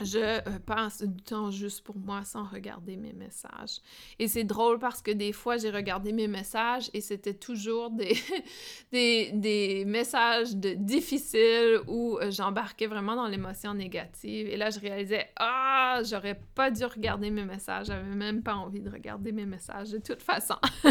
je 0.00 0.18
euh, 0.18 0.40
passe 0.66 1.02
du 1.02 1.22
temps 1.22 1.50
juste 1.50 1.84
pour 1.84 1.96
moi 1.96 2.24
sans 2.24 2.44
regarder 2.44 2.96
mes 2.96 3.12
messages. 3.12 3.80
Et 4.18 4.26
c'est 4.26 4.44
drôle 4.44 4.78
parce 4.78 5.00
que 5.02 5.12
des 5.12 5.32
fois, 5.32 5.56
j'ai 5.56 5.70
regardé 5.70 6.12
mes 6.12 6.26
messages 6.26 6.90
et 6.94 7.00
c'était 7.00 7.34
toujours 7.34 7.90
des, 7.90 8.16
des, 8.92 9.84
messages 9.86 10.56
de 10.56 10.74
difficiles 10.74 11.80
où 11.86 12.18
euh, 12.18 12.30
j'embarquais 12.30 12.86
vraiment 12.86 13.14
dans 13.14 13.28
l'émotion 13.28 13.74
négative. 13.74 14.48
Et 14.48 14.56
là, 14.56 14.70
je 14.70 14.80
réalisais, 14.80 15.28
ah, 15.36 16.00
j'aurais 16.04 16.40
pas 16.54 16.70
dû 16.70 16.84
regarder 16.84 17.30
mes 17.30 17.44
messages. 17.44 17.86
J'avais 17.86 18.02
même 18.02 18.42
pas 18.42 18.54
envie 18.56 18.80
de 18.80 18.90
regarder 18.90 19.30
mes 19.30 19.46
messages 19.46 19.90
de 19.90 19.98
toute 19.98 20.22
façon. 20.22 20.56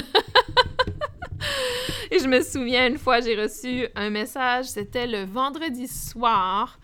et 2.11 2.19
je 2.19 2.27
me 2.27 2.41
souviens, 2.41 2.87
une 2.87 2.97
fois, 2.97 3.19
j'ai 3.19 3.35
reçu 3.35 3.87
un 3.95 4.09
message, 4.09 4.65
c'était 4.65 5.07
le 5.07 5.25
vendredi 5.25 5.87
soir. 5.87 6.79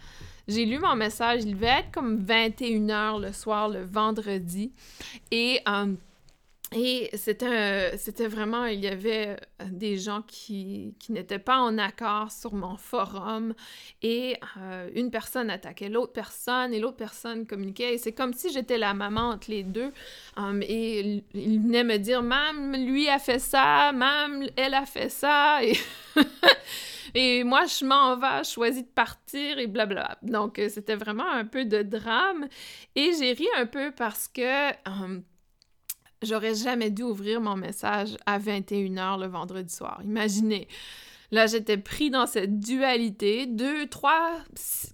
J'ai 0.50 0.66
lu 0.66 0.80
mon 0.80 0.96
message, 0.96 1.44
il 1.44 1.54
devait 1.54 1.68
être 1.68 1.92
comme 1.92 2.18
21h 2.26 3.22
le 3.22 3.32
soir, 3.32 3.70
le 3.70 3.84
vendredi. 3.84 4.72
Et, 5.30 5.62
euh, 5.68 5.94
et 6.72 7.10
c'était, 7.16 8.28
vraiment, 8.28 8.66
il 8.66 8.80
y 8.80 8.88
avait 8.88 9.38
euh, 9.62 9.66
des 9.72 9.98
gens 9.98 10.22
qui, 10.22 10.94
qui 11.00 11.12
n'étaient 11.12 11.40
pas 11.40 11.58
en 11.60 11.78
accord 11.78 12.32
sur 12.32 12.54
mon 12.54 12.78
forum 12.78 13.56
et 14.04 14.38
euh, 14.58 14.90
une 14.94 15.10
personne 15.10 15.50
attaquait 15.50 15.90
l'autre 15.90 16.14
personne 16.14 16.74
et 16.74 16.80
l'autre 16.80 16.98
personne 16.98 17.48
communiquait. 17.48 17.96
Et 17.96 17.98
c'est 17.98 18.14
comme 18.14 18.34
si 18.34 18.52
j'étais 18.52 18.78
la 18.78 18.94
maman 18.94 19.30
entre 19.30 19.50
les 19.50 19.64
deux. 19.64 19.92
et 20.62 21.24
il 21.34 21.60
venait 21.62 21.84
me 21.84 21.98
dire, 21.98 22.22
Mam, 22.22 22.76
lui 22.76 23.10
a 23.10 23.18
fait 23.18 23.40
ça, 23.40 23.92
Mam, 23.92 24.46
elle 24.56 24.76
a 24.76 24.86
fait 24.86 25.10
ça. 25.10 25.64
Et 25.64 25.74
Et 27.16 27.44
moi, 27.44 27.66
je 27.66 27.86
m'en 27.86 28.16
vais, 28.18 28.44
je 28.44 28.52
choisis 28.52 28.84
de 28.84 28.90
partir 28.90 29.60
et 29.60 29.68
blablabla. 29.68 30.18
Donc, 30.22 30.60
euh, 30.60 30.70
c'était 30.70 30.96
vraiment 30.96 31.30
un 31.30 31.46
peu 31.46 31.66
de 31.66 31.82
drame. 31.82 32.48
Et 32.96 33.12
j'ai 33.18 33.34
ri 33.34 33.48
un 33.58 33.66
peu 33.66 33.92
parce 33.92 34.28
que 34.28 34.70
euh, 34.70 35.20
j'aurais 36.22 36.56
jamais 36.56 36.90
dû 36.90 37.04
ouvrir 37.04 37.42
mon 37.42 37.56
message 37.56 38.18
à 38.26 38.40
21h 38.40 39.20
le 39.20 39.28
vendredi 39.28 39.74
soir. 39.74 40.00
Imaginez. 40.04 40.68
Là, 41.32 41.46
j'étais 41.46 41.78
pris 41.78 42.10
dans 42.10 42.26
cette 42.26 42.60
dualité, 42.60 43.46
deux, 43.46 43.88
trois, 43.88 44.32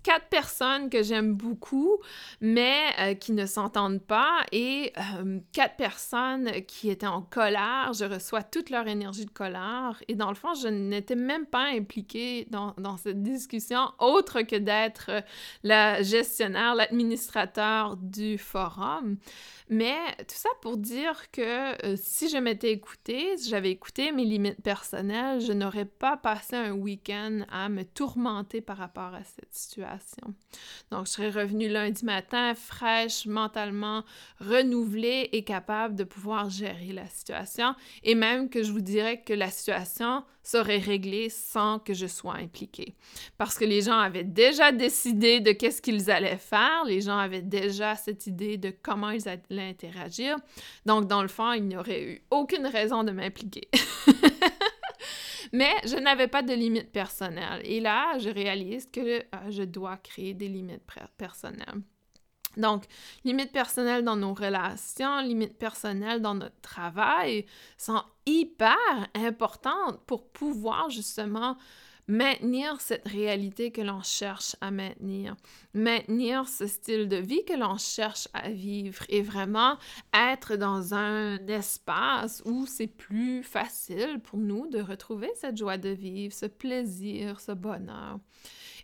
quatre 0.04 0.28
personnes 0.28 0.90
que 0.90 1.02
j'aime 1.02 1.34
beaucoup, 1.34 1.98
mais 2.42 2.82
euh, 3.00 3.14
qui 3.14 3.32
ne 3.32 3.46
s'entendent 3.46 4.02
pas, 4.02 4.42
et 4.52 4.92
euh, 4.98 5.40
quatre 5.54 5.78
personnes 5.78 6.52
qui 6.68 6.90
étaient 6.90 7.08
en 7.08 7.22
colère. 7.22 7.92
Je 7.98 8.06
reçois 8.06 8.44
toute 8.44 8.70
leur 8.70 8.88
énergie 8.88 9.26
de 9.26 9.32
colère, 9.32 10.02
et 10.08 10.16
dans 10.16 10.30
le 10.30 10.36
fond, 10.36 10.54
je 10.54 10.68
n'étais 10.68 11.16
même 11.16 11.46
pas 11.46 11.68
impliquée 11.68 12.48
dans, 12.50 12.74
dans 12.78 12.98
cette 12.98 13.24
discussion, 13.24 13.92
autre 14.00 14.42
que 14.42 14.58
d'être 14.58 15.12
la 15.64 16.02
gestionnaire, 16.04 16.76
l'administrateur 16.76 17.96
du 17.98 18.38
forum. 18.38 19.18
Mais 19.70 19.98
tout 20.20 20.36
ça 20.36 20.50
pour 20.62 20.78
dire 20.78 21.32
que 21.32 21.86
euh, 21.86 21.96
si 21.98 22.30
je 22.30 22.38
m'étais 22.38 22.72
écoutée, 22.72 23.36
si 23.38 23.50
j'avais 23.50 23.72
écouté 23.72 24.12
mes 24.12 24.26
limites 24.26 24.62
personnelles, 24.62 25.42
je 25.42 25.54
n'aurais 25.54 25.86
pas 25.86 26.18
passé 26.26 26.56
un 26.56 26.72
week-end 26.72 27.42
à 27.52 27.70
me 27.70 27.84
tourmenter 27.84 28.60
par 28.60 28.78
rapport 28.78 29.14
à 29.14 29.24
cette 29.24 29.54
situation. 29.54 30.34
Donc, 30.90 31.06
je 31.06 31.12
serais 31.12 31.30
revenue 31.30 31.70
lundi 31.70 32.04
matin 32.04 32.56
fraîche, 32.56 33.28
mentalement 33.28 34.04
renouvelée 34.40 35.30
et 35.34 35.44
capable 35.44 35.94
de 35.94 36.04
pouvoir 36.04 36.50
gérer 36.50 36.94
la 36.94 37.06
situation. 37.10 37.76
Et 38.02 38.16
même 38.16 38.50
que 38.50 38.64
je 38.64 38.72
vous 38.72 38.82
dirais 38.82 39.22
que 39.22 39.34
la 39.34 39.52
situation 39.52 40.24
serait 40.42 40.80
réglée 40.80 41.30
sans 41.30 41.78
que 41.78 41.94
je 41.94 42.08
sois 42.08 42.38
impliquée. 42.38 42.96
Parce 43.38 43.56
que 43.56 43.66
les 43.66 43.82
gens 43.82 44.00
avaient 44.00 44.24
déjà 44.24 44.72
décidé 44.72 45.42
de 45.42 45.52
qu'est-ce 45.52 45.80
qu'ils 45.80 46.10
allaient 46.10 46.38
faire, 46.38 46.86
les 46.88 47.02
gens 47.02 47.20
avaient 47.20 47.44
déjà 47.44 47.96
cette 47.96 48.26
idée 48.26 48.58
de 48.58 48.74
comment 48.82 49.12
ils 49.12 49.30
allaient 49.30 49.70
interagir. 49.70 50.38
Donc, 50.88 51.06
dans 51.06 51.22
le 51.22 51.28
fond, 51.28 51.52
il 51.52 51.66
n'y 51.66 51.78
aurait 51.78 52.04
eu 52.04 52.24
aucune 52.32 52.66
raison 52.66 53.04
de 53.04 53.12
m'impliquer. 53.12 53.70
Mais 55.56 55.74
je 55.86 55.95
n'avais 55.95 56.28
pas 56.28 56.41
de 56.41 56.53
limites 56.53 56.91
personnelles. 56.91 57.62
Et 57.64 57.80
là, 57.80 58.20
je 58.20 58.30
réalise 58.30 58.89
que 58.91 59.20
euh, 59.20 59.24
je 59.51 59.64
dois 59.64 59.95
créer 59.95 60.34
des 60.34 60.49
limites 60.49 60.84
personnelles. 61.18 61.82
Donc, 62.58 62.84
limites 63.24 63.53
personnelles 63.53 64.03
dans 64.03 64.18
nos 64.18 64.34
relations, 64.34 65.22
limites 65.22 65.58
personnelles 65.58 66.22
dans 66.22 66.36
notre 66.36 66.60
travail 66.60 67.45
sont 67.78 68.03
hyper 68.26 68.76
importantes 69.14 70.01
pour 70.06 70.28
pouvoir 70.28 70.89
justement 70.89 71.56
maintenir 72.08 72.80
cette 72.82 73.08
réalité 73.08 73.72
que 73.72 73.82
l'on 73.82 74.01
cherche 74.03 74.56
à 74.62 74.72
maintenir, 74.72 75.36
maintenir 75.74 76.47
ce 76.47 76.68
style 76.68 77.08
de 77.08 77.18
vie 77.18 77.43
que 77.45 77.58
l'on 77.58 77.78
cherche 77.78 78.28
à 78.34 78.49
vivre 78.49 79.03
et 79.10 79.22
vraiment 79.22 79.78
être 80.14 80.56
dans 80.56 80.93
un 80.93 81.38
espace 81.47 82.43
où 82.45 82.66
c'est 82.66 82.88
plus 82.88 83.43
facile 83.43 84.20
pour 84.24 84.39
nous 84.39 84.68
de 84.68 84.80
retrouver 84.80 85.30
cette 85.36 85.58
joie 85.58 85.78
de 85.78 85.89
vivre, 85.89 86.34
ce 86.34 86.45
plaisir, 86.45 87.39
ce 87.39 87.51
bonheur. 87.51 88.20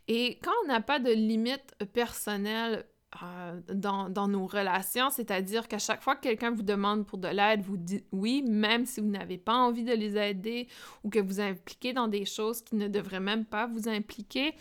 Et 0.07 0.39
quand 0.43 0.51
on 0.63 0.67
n'a 0.67 0.82
pas 0.82 0.99
de 0.99 1.11
limites 1.11 1.76
personnelles 1.93 2.86
euh, 3.24 3.59
dans, 3.74 4.28
nos 4.28 4.47
relations, 4.47 5.09
c'est-à-dire 5.09 5.68
qu'à 5.68 5.80
chaque 5.80 6.01
fois 6.01 6.16
que 6.16 6.22
quelqu'un 6.22 6.51
vous 6.51 6.64
demande 6.64 7.05
pour 7.05 7.18
de 7.18 7.28
l'aide, 7.28 7.62
vous 7.62 7.76
dites 7.76 8.05
oui, 8.12 8.41
même 8.47 8.86
si 8.86 9.01
vous 9.01 9.09
n'avez 9.09 9.38
pas 9.38 9.55
envie 9.55 9.84
de 9.84 9.93
les 9.93 10.18
aider 10.18 10.68
ou 11.03 11.09
que 11.09 11.20
vous 11.20 11.41
impliquez 11.41 11.91
dans 11.91 12.07
des 12.07 12.26
choses 12.26 12.62
qui 12.62 12.76
ne 12.76 12.88
devraient 12.88 13.20
même 13.20 13.43
pas 13.45 13.68
vous 13.68 13.89
impliquer. 13.89 14.53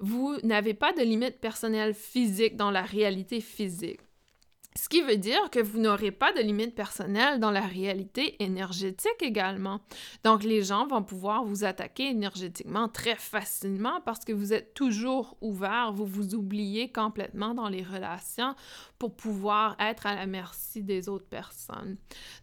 Vous 0.00 0.36
n'avez 0.42 0.74
pas 0.74 0.92
de 0.92 1.02
limite 1.02 1.40
personnelle 1.40 1.94
physique 1.94 2.56
dans 2.56 2.70
la 2.70 2.82
réalité 2.82 3.40
physique. 3.40 4.00
Ce 4.76 4.90
qui 4.90 5.00
veut 5.00 5.16
dire 5.16 5.48
que 5.50 5.58
vous 5.58 5.78
n'aurez 5.78 6.10
pas 6.10 6.34
de 6.34 6.40
limite 6.40 6.74
personnelle 6.74 7.40
dans 7.40 7.50
la 7.50 7.62
réalité 7.62 8.42
énergétique 8.42 9.22
également. 9.22 9.80
Donc, 10.22 10.44
les 10.44 10.62
gens 10.62 10.86
vont 10.86 11.02
pouvoir 11.02 11.44
vous 11.44 11.64
attaquer 11.64 12.10
énergétiquement 12.10 12.88
très 12.88 13.16
facilement 13.16 14.02
parce 14.04 14.24
que 14.24 14.34
vous 14.34 14.52
êtes 14.52 14.74
toujours 14.74 15.38
ouvert, 15.40 15.92
vous 15.94 16.04
vous 16.04 16.34
oubliez 16.34 16.92
complètement 16.92 17.54
dans 17.54 17.70
les 17.70 17.82
relations 17.82 18.54
pour 18.98 19.14
pouvoir 19.14 19.76
être 19.78 20.06
à 20.06 20.14
la 20.14 20.26
merci 20.26 20.82
des 20.82 21.08
autres 21.08 21.28
personnes. 21.28 21.96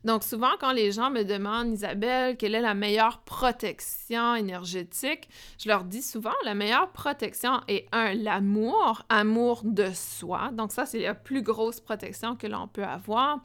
Donc, 0.04 0.24
souvent, 0.24 0.52
quand 0.60 0.72
les 0.72 0.92
gens 0.92 1.12
me 1.12 1.24
demandent, 1.24 1.74
Isabelle, 1.74 2.36
quelle 2.38 2.56
est 2.56 2.62
la 2.62 2.74
meilleure 2.74 3.20
protection 3.22 4.36
énergétique, 4.36 5.30
je 5.60 5.70
leur 5.70 5.84
dis 5.84 6.02
souvent, 6.02 6.34
la 6.46 6.56
meilleure 6.56 6.92
protection 6.92 7.62
est 7.68 7.88
un, 7.92 8.14
l'amour, 8.14 9.04
amour 9.10 9.62
de 9.64 9.92
soi. 9.94 10.50
Donc, 10.54 10.72
ça, 10.72 10.88
c'est 10.88 11.00
la 11.00 11.14
plus 11.14 11.44
grosse 11.44 11.80
protection 11.80 12.23
que 12.36 12.48
l'on 12.48 12.68
peut 12.68 12.84
avoir, 12.84 13.42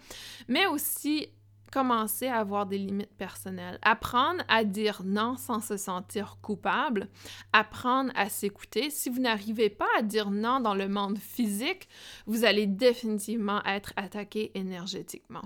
mais 0.48 0.66
aussi 0.66 1.28
commencer 1.70 2.26
à 2.26 2.38
avoir 2.38 2.66
des 2.66 2.78
limites 2.78 3.14
personnelles, 3.16 3.78
apprendre 3.82 4.42
à 4.48 4.64
dire 4.64 5.02
non 5.04 5.36
sans 5.36 5.60
se 5.60 5.76
sentir 5.76 6.38
coupable, 6.40 7.08
apprendre 7.52 8.10
à 8.14 8.28
s'écouter. 8.28 8.90
Si 8.90 9.10
vous 9.10 9.20
n'arrivez 9.20 9.70
pas 9.70 9.88
à 9.98 10.02
dire 10.02 10.30
non 10.30 10.60
dans 10.60 10.74
le 10.74 10.88
monde 10.88 11.18
physique, 11.18 11.88
vous 12.26 12.44
allez 12.44 12.66
définitivement 12.66 13.62
être 13.64 13.92
attaqué 13.96 14.50
énergétiquement. 14.54 15.42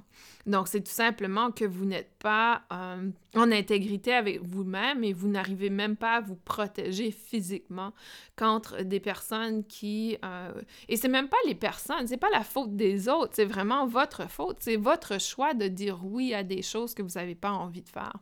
Donc, 0.47 0.69
c'est 0.69 0.83
tout 0.83 0.93
simplement 0.93 1.51
que 1.51 1.65
vous 1.65 1.85
n'êtes 1.85 2.13
pas 2.19 2.63
euh, 2.73 3.11
en 3.35 3.51
intégrité 3.51 4.13
avec 4.13 4.43
vous-même 4.43 5.05
et 5.05 5.13
vous 5.13 5.29
n'arrivez 5.29 5.71
même 5.71 5.97
pas 5.97 6.17
à 6.17 6.21
vous 6.21 6.37
protéger 6.37 7.11
physiquement 7.11 7.93
contre 8.37 8.83
des 8.83 9.01
personnes 9.01 9.65
qui... 9.65 10.19
Euh, 10.25 10.53
et 10.89 10.97
c'est 10.97 11.09
même 11.09 11.29
pas 11.29 11.37
les 11.47 11.55
personnes, 11.55 12.07
c'est 12.07 12.17
pas 12.17 12.31
la 12.31 12.43
faute 12.45 12.77
des 12.77 13.09
autres, 13.09 13.33
c'est 13.35 13.45
vraiment 13.45 13.87
votre 13.87 14.29
faute. 14.31 14.59
C'est 14.61 14.77
votre 14.77 15.21
choix 15.21 15.55
de 15.55 15.69
dire 15.69 16.01
oui 16.05 16.35
à 16.35 16.43
des 16.43 16.63
choses 16.63 16.95
que 16.95 17.03
vous 17.03 17.15
n'avez 17.15 17.35
pas 17.35 17.53
envie 17.53 17.83
de 17.83 17.89
faire. 17.89 18.13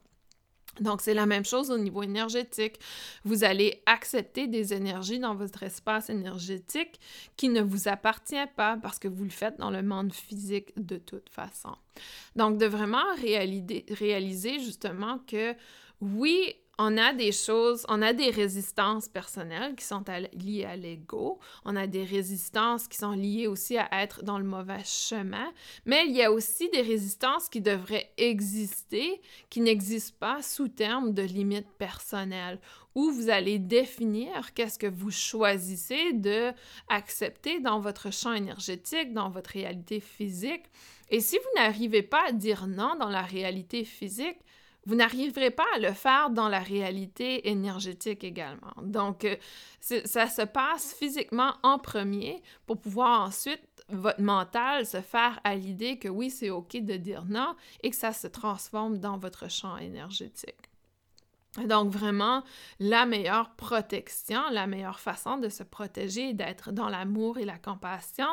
Donc, 0.79 1.01
c'est 1.01 1.14
la 1.14 1.27
même 1.27 1.45
chose 1.45 1.71
au 1.71 1.79
niveau 1.79 2.03
énergétique. 2.03 2.79
Vous 3.25 3.43
allez 3.45 3.83
accepter 3.87 4.47
des 4.47 4.73
énergies 4.73 5.18
dans 5.18 5.35
votre 5.35 5.62
espace 5.62 6.11
énergétique 6.11 7.01
qui 7.37 7.49
ne 7.49 7.61
vous 7.61 7.89
appartient 7.89 8.47
pas 8.57 8.79
parce 8.81 8.99
que 8.99 9.09
vous 9.09 9.25
le 9.25 9.31
faites 9.31 9.59
dans 9.59 9.71
le 9.71 9.83
monde 9.83 10.12
physique 10.12 10.73
de 10.77 10.97
toute 10.97 11.29
façon. 11.29 11.75
Donc, 12.37 12.59
de 12.59 12.66
vraiment 12.66 13.03
réaliser, 13.21 13.85
réaliser 13.91 14.61
justement 14.61 15.18
que 15.27 15.55
oui, 16.01 16.55
on 16.83 16.97
a 16.97 17.12
des 17.12 17.31
choses, 17.31 17.85
on 17.91 18.01
a 18.01 18.14
des 18.14 18.31
résistances 18.31 19.07
personnelles 19.07 19.74
qui 19.76 19.85
sont 19.85 20.03
liées 20.33 20.64
à 20.64 20.76
l'ego, 20.76 21.39
on 21.66 21.76
a 21.76 21.87
des 21.87 22.05
résistances 22.05 22.89
qui 22.89 22.97
sont 22.97 23.12
liées 23.12 23.47
aussi 23.47 23.76
à 23.76 23.87
être 24.03 24.24
dans 24.24 24.39
le 24.39 24.45
mauvais 24.45 24.83
chemin, 24.83 25.53
mais 25.85 26.07
il 26.07 26.16
y 26.16 26.22
a 26.22 26.33
aussi 26.33 26.70
des 26.70 26.81
résistances 26.81 27.51
qui 27.51 27.61
devraient 27.61 28.11
exister, 28.16 29.20
qui 29.51 29.61
n'existent 29.61 30.16
pas 30.18 30.41
sous 30.41 30.68
terme 30.68 31.12
de 31.12 31.20
limites 31.20 31.70
personnelles, 31.76 32.59
où 32.95 33.11
vous 33.11 33.28
allez 33.28 33.59
définir 33.59 34.55
qu'est-ce 34.55 34.78
que 34.78 34.87
vous 34.87 35.11
choisissez 35.11 36.14
de 36.14 36.51
accepter 36.89 37.61
dans 37.61 37.81
votre 37.81 38.11
champ 38.11 38.33
énergétique, 38.33 39.12
dans 39.12 39.28
votre 39.28 39.51
réalité 39.51 40.01
physique. 40.01 40.64
Et 41.11 41.20
si 41.20 41.37
vous 41.37 41.61
n'arrivez 41.61 42.03
pas 42.03 42.28
à 42.28 42.33
dire 42.33 42.66
non 42.66 42.95
dans 42.99 43.11
la 43.11 43.22
réalité 43.22 43.85
physique, 43.85 44.39
vous 44.87 44.95
n'arriverez 44.95 45.51
pas 45.51 45.66
à 45.74 45.78
le 45.78 45.93
faire 45.93 46.31
dans 46.31 46.49
la 46.49 46.61
réalité 46.61 47.49
énergétique 47.49 48.24
également. 48.24 48.72
Donc, 48.83 49.24
euh, 49.24 49.37
ça 49.81 50.26
se 50.26 50.43
passe 50.43 50.95
physiquement 50.95 51.55
en 51.62 51.78
premier 51.78 52.43
pour 52.66 52.78
pouvoir 52.78 53.22
ensuite, 53.22 53.62
votre 53.89 54.20
mental, 54.20 54.87
se 54.87 55.01
faire 55.01 55.41
à 55.45 55.55
l'idée 55.55 55.99
que 55.99 56.09
oui, 56.09 56.31
c'est 56.31 56.51
OK 56.51 56.76
de 56.76 56.97
dire 56.97 57.24
non 57.24 57.57
et 57.83 57.91
que 57.91 57.97
ça 57.97 58.12
se 58.12 58.28
transforme 58.28 58.99
dans 58.99 59.18
votre 59.18 59.51
champ 59.51 59.76
énergétique. 59.76 60.70
Donc 61.66 61.90
vraiment, 61.90 62.44
la 62.78 63.07
meilleure 63.07 63.57
protection, 63.57 64.40
la 64.53 64.68
meilleure 64.68 65.01
façon 65.01 65.36
de 65.36 65.48
se 65.48 65.64
protéger 65.64 66.32
d'être 66.32 66.70
dans 66.70 66.88
l'amour 66.88 67.38
et 67.38 67.44
la 67.44 67.59
compassion, 67.59 68.28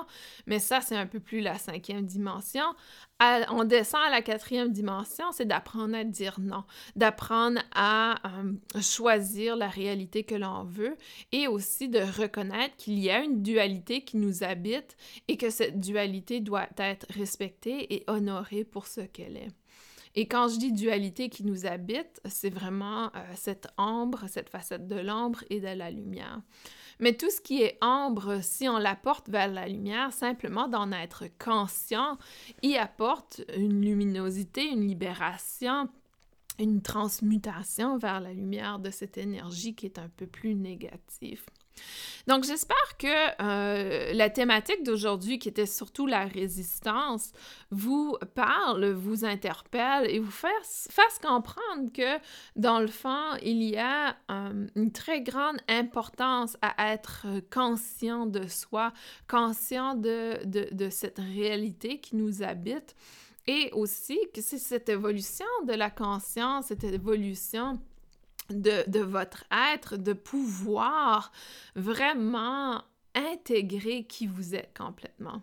mais 0.46 0.60
ça 0.60 0.82
c'est 0.82 0.96
un 0.96 1.08
peu 1.08 1.20
plus 1.20 1.42
la 1.42 1.58
cinquième 1.58 2.06
dimension. 2.06 2.76
on 3.20 3.64
descend 3.64 4.02
à 4.06 4.12
la 4.12 4.22
quatrième 4.22 4.72
dimension, 4.72 5.32
c'est 5.32 5.48
d'apprendre 5.48 5.96
à 5.96 6.04
dire 6.04 6.36
non, 6.40 6.64
d'apprendre 6.96 7.60
à 7.74 8.18
euh, 8.28 8.82
choisir 8.82 9.56
la 9.56 9.68
réalité 9.68 10.24
que 10.24 10.36
l'on 10.36 10.64
veut 10.64 10.96
et 11.32 11.48
aussi 11.48 11.90
de 11.90 12.22
reconnaître 12.22 12.76
qu'il 12.76 13.00
y 13.00 13.10
a 13.10 13.24
une 13.24 13.42
dualité 13.42 14.04
qui 14.04 14.18
nous 14.18 14.44
habite 14.44 14.96
et 15.28 15.38
que 15.38 15.50
cette 15.50 15.80
dualité 15.80 16.40
doit 16.40 16.68
être 16.78 17.08
respectée 17.10 17.96
et 17.96 18.04
honorée 18.06 18.64
pour 18.64 18.86
ce 18.86 19.02
qu'elle 19.02 19.38
est. 19.38 19.52
Et 20.20 20.28
quand 20.28 20.48
je 20.48 20.58
dis 20.58 20.72
dualité 20.72 21.30
qui 21.30 21.44
nous 21.44 21.68
habite, 21.68 22.20
c'est 22.26 22.50
vraiment 22.50 23.12
euh, 23.16 23.20
cette 23.36 23.68
ombre, 23.78 24.26
cette 24.28 24.50
facette 24.50 24.88
de 24.88 24.96
l'ombre 24.96 25.44
et 25.52 25.60
de 25.60 25.68
la 25.68 25.92
lumière. 25.92 26.42
Mais 27.00 27.14
tout 27.14 27.30
ce 27.30 27.40
qui 27.40 27.62
est 27.62 27.78
ombre, 27.84 28.40
si 28.42 28.68
on 28.68 28.80
l'apporte 28.80 29.30
vers 29.30 29.48
la 29.48 29.68
lumière, 29.68 30.12
simplement 30.12 30.68
d'en 30.68 30.92
être 30.92 31.26
conscient, 31.38 32.18
y 32.64 32.78
apporte 32.78 33.44
une 33.56 33.80
luminosité, 33.80 34.68
une 34.68 34.88
libération, 34.88 35.88
une 36.58 36.82
transmutation 36.82 38.00
vers 38.00 38.20
la 38.20 38.34
lumière 38.34 38.80
de 38.80 38.90
cette 38.90 39.20
énergie 39.20 39.76
qui 39.76 39.86
est 39.86 40.00
un 40.00 40.10
peu 40.10 40.26
plus 40.26 40.56
négative. 40.56 41.46
Donc, 42.28 42.44
j'espère 42.44 42.98
que 42.98 43.42
euh, 43.42 44.14
la 44.14 44.30
thématique 44.30 44.84
d'aujourd'hui, 44.84 45.40
qui 45.40 45.48
était 45.48 45.66
surtout 45.66 46.08
la 46.08 46.26
résistance, 46.26 47.32
vous 47.72 48.18
parle, 48.36 48.92
vous 48.92 49.24
interpelle 49.24 50.10
et 50.10 50.20
vous 50.20 50.32
fasse, 50.32 50.90
comprendre 51.22 51.92
que, 51.94 52.20
dans 52.56 52.80
le 52.80 52.88
fond, 52.88 53.36
il 53.42 53.64
y 53.64 53.78
a 53.78 54.16
euh, 54.30 54.68
une 54.76 54.92
très 54.92 55.22
grande 55.22 55.58
importance 55.68 56.58
à 56.62 56.94
être 56.94 57.28
conscient 57.52 58.26
de 58.26 58.48
soi, 58.48 58.92
conscient 59.30 59.96
de, 59.96 60.40
de 60.46 60.90
cette 60.90 61.20
réalité 61.20 62.00
qui 62.00 62.16
nous 62.16 62.44
habite 62.44 62.96
et 63.48 63.70
aussi 63.72 64.20
que 64.34 64.42
c'est 64.42 64.58
cette 64.58 64.90
évolution 64.90 65.46
de 65.66 65.74
la 65.74 65.90
conscience, 65.90 66.68
cette 66.68 66.84
évolution 66.84 67.80
de, 68.50 69.00
votre 69.00 69.44
être, 69.74 69.98
de 69.98 70.14
pouvoir 70.14 71.32
vraiment 71.76 72.84
intégrer 73.16 74.06
qui 74.06 74.28
vous 74.28 74.54
êtes 74.54 74.78
complètement. 74.78 75.42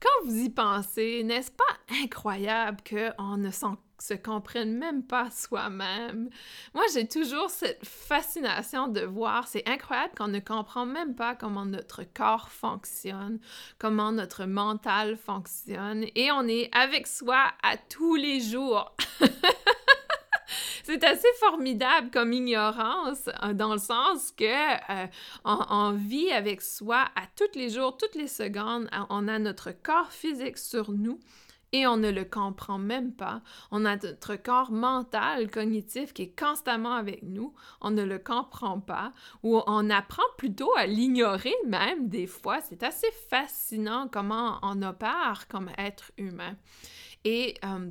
Quand 0.00 0.26
vous 0.26 0.36
y 0.36 0.50
pensez, 0.50 1.22
n'est-ce 1.22 1.52
pas 1.52 1.64
incroyable 2.02 2.78
qu'on 2.88 3.36
ne 3.36 3.50
se 3.50 4.14
comprenne 4.14 4.76
même 4.76 5.04
pas 5.04 5.30
soi-même? 5.30 6.30
Moi, 6.74 6.82
j'ai 6.92 7.06
toujours 7.06 7.48
cette 7.48 7.86
fascination 7.86 8.88
de 8.88 9.02
voir, 9.02 9.46
c'est 9.46 9.66
incroyable 9.68 10.14
qu'on 10.16 10.28
ne 10.28 10.40
comprend 10.40 10.84
même 10.84 11.14
pas 11.14 11.36
comment 11.36 11.64
notre 11.64 12.02
corps 12.02 12.50
fonctionne, 12.50 13.38
comment 13.78 14.10
notre 14.10 14.44
mental 14.44 15.16
fonctionne, 15.16 16.04
et 16.16 16.32
on 16.32 16.48
est 16.48 16.74
avec 16.74 17.06
soi 17.06 17.52
à 17.62 17.76
tous 17.76 18.16
les 18.16 18.40
jours. 18.40 18.96
c'est 20.84 21.04
assez 21.04 21.28
formidable 21.38 22.10
comme 22.10 22.32
ignorance, 22.32 23.28
euh, 23.42 23.52
dans 23.52 23.72
le 23.72 23.78
sens 23.78 24.32
que 24.32 24.44
euh, 24.44 25.06
on, 25.44 25.92
vit 25.92 26.30
avec 26.30 26.62
soi 26.62 27.04
à 27.16 27.22
tous 27.36 27.56
les 27.58 27.70
jours, 27.70 27.96
toutes 27.96 28.14
les 28.14 28.28
secondes, 28.28 28.88
on 29.10 29.28
a 29.28 29.38
notre 29.38 29.70
corps 29.72 30.12
physique 30.12 30.58
sur 30.58 30.92
nous 30.92 31.18
et 31.72 31.86
on 31.86 31.96
ne 31.96 32.10
le 32.10 32.24
comprend 32.24 32.78
même 32.78 33.12
pas. 33.12 33.40
On 33.70 33.84
a 33.84 33.96
notre 33.96 34.36
corps 34.36 34.70
mental, 34.70 35.50
cognitif 35.50 36.12
qui 36.12 36.22
est 36.22 36.38
constamment 36.38 36.92
avec 36.92 37.22
nous, 37.22 37.54
on 37.80 37.90
ne 37.90 38.02
le 38.02 38.18
comprend 38.18 38.80
pas, 38.80 39.12
ou 39.42 39.60
on 39.66 39.90
apprend 39.90 40.22
plutôt 40.36 40.74
à 40.76 40.86
l'ignorer 40.86 41.54
même 41.66 42.08
des 42.08 42.26
fois. 42.26 42.60
C'est 42.60 42.82
assez 42.82 43.10
fascinant 43.30 44.08
comment 44.12 44.58
on 44.62 44.82
opère 44.82 45.46
comme 45.48 45.70
être 45.78 46.12
humain. 46.18 46.56
Et 47.24 47.54
euh, 47.64 47.88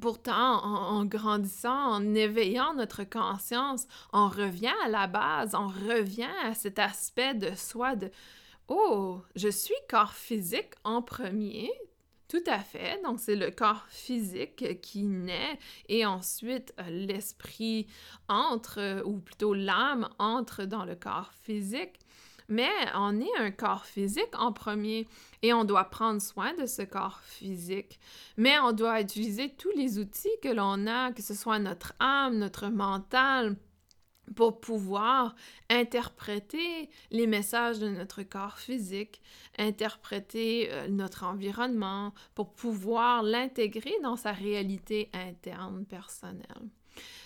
Pourtant, 0.00 0.64
en, 0.64 1.04
grandissant, 1.04 1.92
en 1.92 2.14
éveillant 2.14 2.74
notre 2.74 3.04
conscience, 3.04 3.86
on 4.12 4.28
revient 4.28 4.72
à 4.84 4.88
la 4.88 5.06
base, 5.06 5.54
on 5.54 5.68
revient 5.68 6.30
à 6.44 6.54
cet 6.54 6.78
aspect 6.78 7.34
de 7.34 7.54
soi 7.54 7.96
de 7.96 8.10
Oh, 8.68 9.20
je 9.36 9.48
suis 9.48 9.74
corps 9.90 10.14
physique 10.14 10.72
en 10.84 11.02
premier. 11.02 11.70
Tout 12.28 12.42
à 12.46 12.60
fait. 12.60 13.02
Donc, 13.04 13.20
c'est 13.20 13.36
le 13.36 13.50
corps 13.50 13.84
physique 13.90 14.80
qui 14.80 15.02
naît 15.02 15.58
et 15.90 16.06
ensuite 16.06 16.72
euh, 16.78 16.88
l'esprit 16.88 17.86
entre, 18.28 19.02
ou 19.04 19.18
plutôt 19.18 19.52
l'âme 19.52 20.08
entre 20.18 20.64
dans 20.64 20.86
le 20.86 20.94
corps 20.94 21.32
physique. 21.42 21.98
Mais 22.48 22.70
on 22.94 23.20
est 23.20 23.36
un 23.38 23.50
corps 23.50 23.86
physique 23.86 24.38
en 24.38 24.52
premier 24.52 25.06
et 25.42 25.52
on 25.52 25.64
doit 25.64 25.84
prendre 25.84 26.20
soin 26.20 26.54
de 26.54 26.66
ce 26.66 26.82
corps 26.82 27.20
physique. 27.24 27.98
Mais 28.36 28.58
on 28.58 28.72
doit 28.72 29.00
utiliser 29.00 29.50
tous 29.50 29.72
les 29.76 29.98
outils 29.98 30.28
que 30.42 30.48
l'on 30.48 30.86
a, 30.86 31.12
que 31.12 31.22
ce 31.22 31.34
soit 31.34 31.58
notre 31.58 31.94
âme, 32.00 32.38
notre 32.38 32.68
mental, 32.68 33.56
pour 34.34 34.60
pouvoir 34.60 35.34
interpréter 35.68 36.88
les 37.10 37.26
messages 37.26 37.78
de 37.78 37.88
notre 37.88 38.22
corps 38.22 38.58
physique, 38.58 39.20
interpréter 39.58 40.72
euh, 40.72 40.88
notre 40.88 41.24
environnement, 41.24 42.14
pour 42.34 42.54
pouvoir 42.54 43.22
l'intégrer 43.22 43.94
dans 44.02 44.16
sa 44.16 44.32
réalité 44.32 45.10
interne 45.12 45.84
personnelle. 45.84 46.70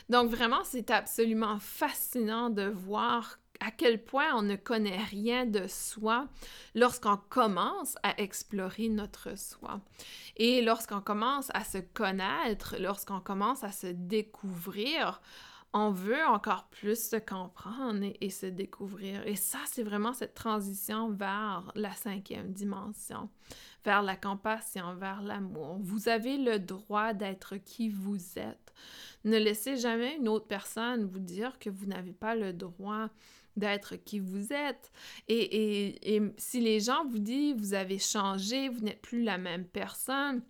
Donc 0.09 0.31
vraiment, 0.31 0.63
c'est 0.65 0.91
absolument 0.91 1.59
fascinant 1.59 2.51
de 2.51 2.63
voir 2.63 3.39
à 3.61 3.71
quel 3.71 4.03
point 4.03 4.35
on 4.35 4.43
ne 4.43 4.57
connaît 4.57 5.03
rien 5.05 5.47
de 5.47 5.67
soi 5.67 6.29
lorsqu'on 6.75 7.17
commence 7.29 7.97
à 8.03 8.21
explorer 8.21 8.89
notre 8.89 9.39
soi. 9.39 9.81
Et 10.37 10.63
lorsqu'on 10.63 11.01
commence 11.01 11.51
à 11.55 11.65
se 11.65 11.79
connaître, 11.79 12.77
lorsqu'on 12.79 13.21
commence 13.21 13.65
à 13.65 13.73
se 13.73 13.87
découvrir, 13.87 15.21
on 15.79 15.91
veut 15.91 16.25
encore 16.25 16.69
plus 16.69 17.11
se 17.11 17.17
comprendre 17.17 18.11
et, 18.21 18.31
se 18.31 18.47
découvrir. 18.47 19.27
Et 19.27 19.37
ça, 19.37 19.59
c'est 19.67 19.83
vraiment 19.83 20.15
cette 20.15 20.33
transition 20.33 21.11
vers 21.11 21.71
la 21.75 21.93
cinquième 21.93 22.53
dimension, 22.53 23.29
vers 23.85 24.01
la 24.01 24.17
compassion, 24.17 24.95
vers 24.95 25.21
l'amour. 25.21 25.79
Vous 25.83 26.09
avez 26.09 26.39
le 26.39 26.59
droit 26.59 27.13
d'être 27.13 27.57
qui 27.57 27.91
vous 27.91 28.39
êtes. 28.39 28.73
Ne 29.25 29.37
laissez 29.37 29.77
jamais 29.77 30.17
une 30.17 30.29
autre 30.29 30.47
personne 30.47 31.05
vous 31.05 31.19
dire 31.19 31.59
que 31.59 31.69
vous 31.69 31.85
n'avez 31.85 32.13
pas 32.13 32.35
le 32.35 32.55
droit 32.55 33.11
d'être 33.57 33.97
qui 33.97 34.19
vous 34.19 34.53
êtes. 34.53 34.93
Et, 35.29 36.15
et, 36.17 36.23
si 36.37 36.61
les 36.61 36.81
gens 36.81 37.05
vous 37.07 37.19
disent 37.19 37.57
vous 37.57 37.75
avez 37.75 37.99
changé, 37.99 38.69
vous 38.69 38.81
n'êtes 38.81 39.03
plus 39.03 39.23
la 39.23 39.39
même 39.39 39.65
personne, 39.65 40.43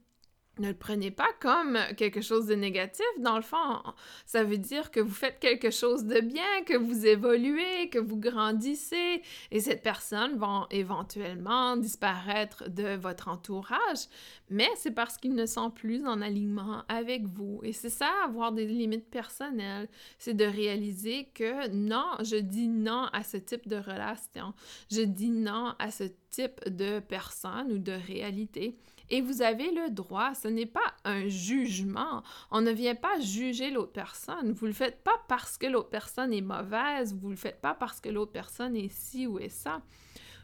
ne 0.58 0.68
le 0.68 0.74
prenez 0.74 1.10
pas 1.10 1.28
comme 1.40 1.78
quelque 1.96 2.20
chose 2.20 2.46
de 2.46 2.54
négatif. 2.54 3.04
Dans 3.20 3.36
le 3.36 3.42
fond, 3.42 3.82
ça 4.24 4.44
veut 4.44 4.58
dire 4.58 4.90
que 4.90 5.00
vous 5.00 5.14
faites 5.14 5.38
quelque 5.38 5.70
chose 5.70 6.04
de 6.04 6.20
bien, 6.20 6.62
que 6.64 6.76
vous 6.76 7.06
évoluez, 7.06 7.88
que 7.90 7.98
vous 7.98 8.16
grandissez, 8.16 9.22
et 9.50 9.60
cette 9.60 9.82
personne 9.82 10.38
va 10.38 10.66
éventuellement 10.70 11.76
disparaître 11.76 12.68
de 12.70 12.96
votre 12.96 13.28
entourage, 13.28 14.06
mais 14.48 14.68
c'est 14.76 14.92
parce 14.92 15.16
qu'ils 15.18 15.34
ne 15.34 15.46
sont 15.46 15.70
plus 15.70 16.06
en 16.06 16.22
alignement 16.22 16.84
avec 16.88 17.26
vous. 17.26 17.60
Et 17.62 17.72
c'est 17.72 17.90
ça, 17.90 18.10
avoir 18.24 18.52
des 18.52 18.66
limites 18.66 19.10
personnelles, 19.10 19.88
c'est 20.18 20.34
de 20.34 20.44
réaliser 20.44 21.28
que 21.34 21.68
non, 21.68 22.12
je 22.22 22.36
dis 22.36 22.68
non 22.68 23.06
à 23.12 23.22
ce 23.22 23.36
type 23.36 23.68
de 23.68 23.76
relation, 23.76 24.54
je 24.90 25.02
dis 25.02 25.30
non 25.30 25.74
à 25.78 25.90
ce 25.90 26.04
type 26.04 26.25
de 26.66 27.00
personne 27.00 27.72
ou 27.72 27.78
de 27.78 27.92
réalité. 27.92 28.76
Et 29.10 29.20
vous 29.20 29.42
avez 29.42 29.70
le 29.70 29.90
droit, 29.90 30.34
ce 30.34 30.48
n'est 30.48 30.66
pas 30.66 30.94
un 31.04 31.28
jugement. 31.28 32.22
On 32.50 32.60
ne 32.60 32.72
vient 32.72 32.94
pas 32.94 33.20
juger 33.20 33.70
l'autre 33.70 33.92
personne. 33.92 34.52
Vous 34.52 34.66
ne 34.66 34.70
le 34.70 34.76
faites 34.76 35.02
pas 35.02 35.20
parce 35.28 35.56
que 35.58 35.66
l'autre 35.66 35.90
personne 35.90 36.32
est 36.32 36.40
mauvaise, 36.40 37.14
vous 37.14 37.28
ne 37.28 37.34
le 37.34 37.38
faites 37.38 37.60
pas 37.60 37.74
parce 37.74 38.00
que 38.00 38.08
l'autre 38.08 38.32
personne 38.32 38.74
est 38.74 38.92
ci 38.92 39.26
ou 39.26 39.38
est 39.38 39.48
ça. 39.48 39.80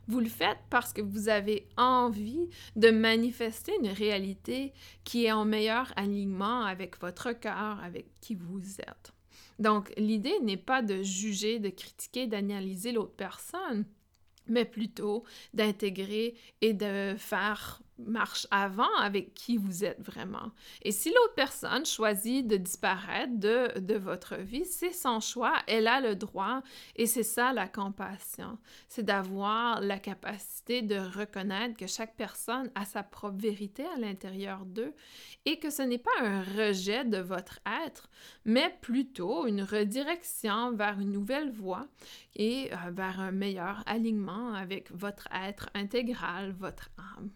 Vous 0.09 0.21
le 0.21 0.29
faites 0.29 0.59
parce 0.69 0.93
que 0.93 1.01
vous 1.01 1.29
avez 1.29 1.69
envie 1.77 2.49
de 2.77 2.91
manifester 2.91 3.73
une 3.81 3.91
réalité 3.91 4.73
qui 5.05 5.27
est 5.27 5.33
en 5.33 5.45
meilleur 5.45 5.93
alignement 5.97 6.63
avec 6.63 7.01
votre 7.01 7.33
cœur, 7.33 7.81
avec 7.83 8.07
qui 8.21 8.35
vous 8.35 8.81
êtes. 8.81 9.13
Donc, 9.59 9.93
l'idée 9.97 10.39
n'est 10.43 10.57
pas 10.57 10.83
de 10.83 11.03
juger, 11.03 11.61
de 11.61 11.69
critiquer, 11.69 12.27
d'analyser 12.27 12.91
l'autre 12.91 13.15
personne, 13.17 13.85
mais 14.49 14.65
plutôt 14.65 15.25
d'intégrer 15.55 16.35
et 16.61 16.73
de 16.73 17.15
faire 17.19 17.83
marche 17.99 18.47
avant 18.51 18.93
avec 18.99 19.35
qui 19.35 19.57
vous 19.57 19.85
êtes 19.85 20.01
vraiment. 20.01 20.51
Et 20.83 20.93
si 20.93 21.11
l'autre 21.11 21.35
personne 21.35 21.87
choisit 21.87 22.47
de 22.47 22.57
disparaître 22.57 23.33
de, 23.39 23.97
votre 23.97 24.37
vie, 24.37 24.65
c'est 24.65 24.93
son 24.93 25.21
choix, 25.21 25.55
elle 25.67 25.87
a 25.87 26.01
le 26.01 26.17
droit 26.17 26.63
et 26.97 27.07
c'est 27.07 27.23
ça 27.23 27.53
la 27.53 27.69
compassion. 27.69 28.59
C'est 28.89 29.05
d'avoir 29.05 29.81
la 29.81 29.99
capacité 29.99 30.83
de 30.83 30.97
reconnaître 30.97 31.77
que 31.77 31.87
chaque 31.87 32.17
personne 32.17 32.71
a 32.75 32.85
sa 32.85 33.03
propre 33.03 33.39
vérité 33.39 33.85
à 33.95 33.99
l'intérieur 33.99 34.65
d'eux 34.65 34.95
et 35.45 35.59
que 35.59 35.71
ce 35.71 35.83
n'est 35.83 35.99
pas 35.99 36.11
un 36.21 36.43
rejet 36.43 37.05
de 37.05 37.19
votre 37.19 37.61
être, 37.87 38.09
mais 38.45 38.75
plutôt 38.81 39.47
une 39.47 39.63
redirection 39.63 40.73
vers 40.73 40.99
une 40.99 41.13
nouvelle 41.13 41.51
voie 41.51 41.87
et 42.35 42.71
euh, 42.73 42.91
vers 42.91 43.21
un 43.21 43.33
meilleur 43.33 43.83
alignement 43.87 44.55
avec 44.55 44.91
votre 44.93 45.29
être 45.33 45.69
intégral, 45.75 46.53
votre 46.53 46.91
âme. 47.17 47.31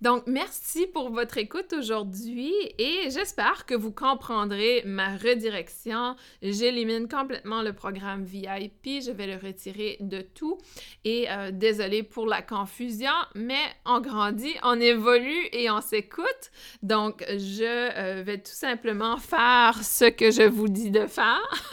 Donc, 0.00 0.24
merci 0.26 0.86
pour 0.86 1.10
votre 1.10 1.38
écoute 1.38 1.72
aujourd'hui 1.72 2.52
et 2.78 3.08
j'espère 3.10 3.64
que 3.64 3.74
vous 3.74 3.92
comprendrez 3.92 4.82
ma 4.84 5.16
redirection. 5.16 6.16
J'élimine 6.42 7.08
complètement 7.08 7.62
le 7.62 7.72
programme 7.72 8.24
VIP, 8.24 9.02
je 9.02 9.10
vais 9.10 9.26
le 9.26 9.36
retirer 9.36 9.96
de 10.00 10.20
tout. 10.20 10.58
Et 11.04 11.30
euh, 11.30 11.50
désolé 11.52 12.02
pour 12.02 12.26
la 12.26 12.42
confusion, 12.42 13.12
mais 13.34 13.62
on 13.86 14.00
grandit, 14.00 14.54
on 14.62 14.78
évolue 14.80 15.48
et 15.52 15.70
on 15.70 15.80
s'écoute. 15.80 16.50
Donc, 16.82 17.24
je 17.28 17.64
euh, 17.64 18.22
vais 18.22 18.38
tout 18.38 18.52
simplement 18.52 19.16
faire 19.18 19.78
ce 19.82 20.06
que 20.06 20.30
je 20.30 20.42
vous 20.42 20.68
dis 20.68 20.90
de 20.90 21.06
faire. 21.06 21.42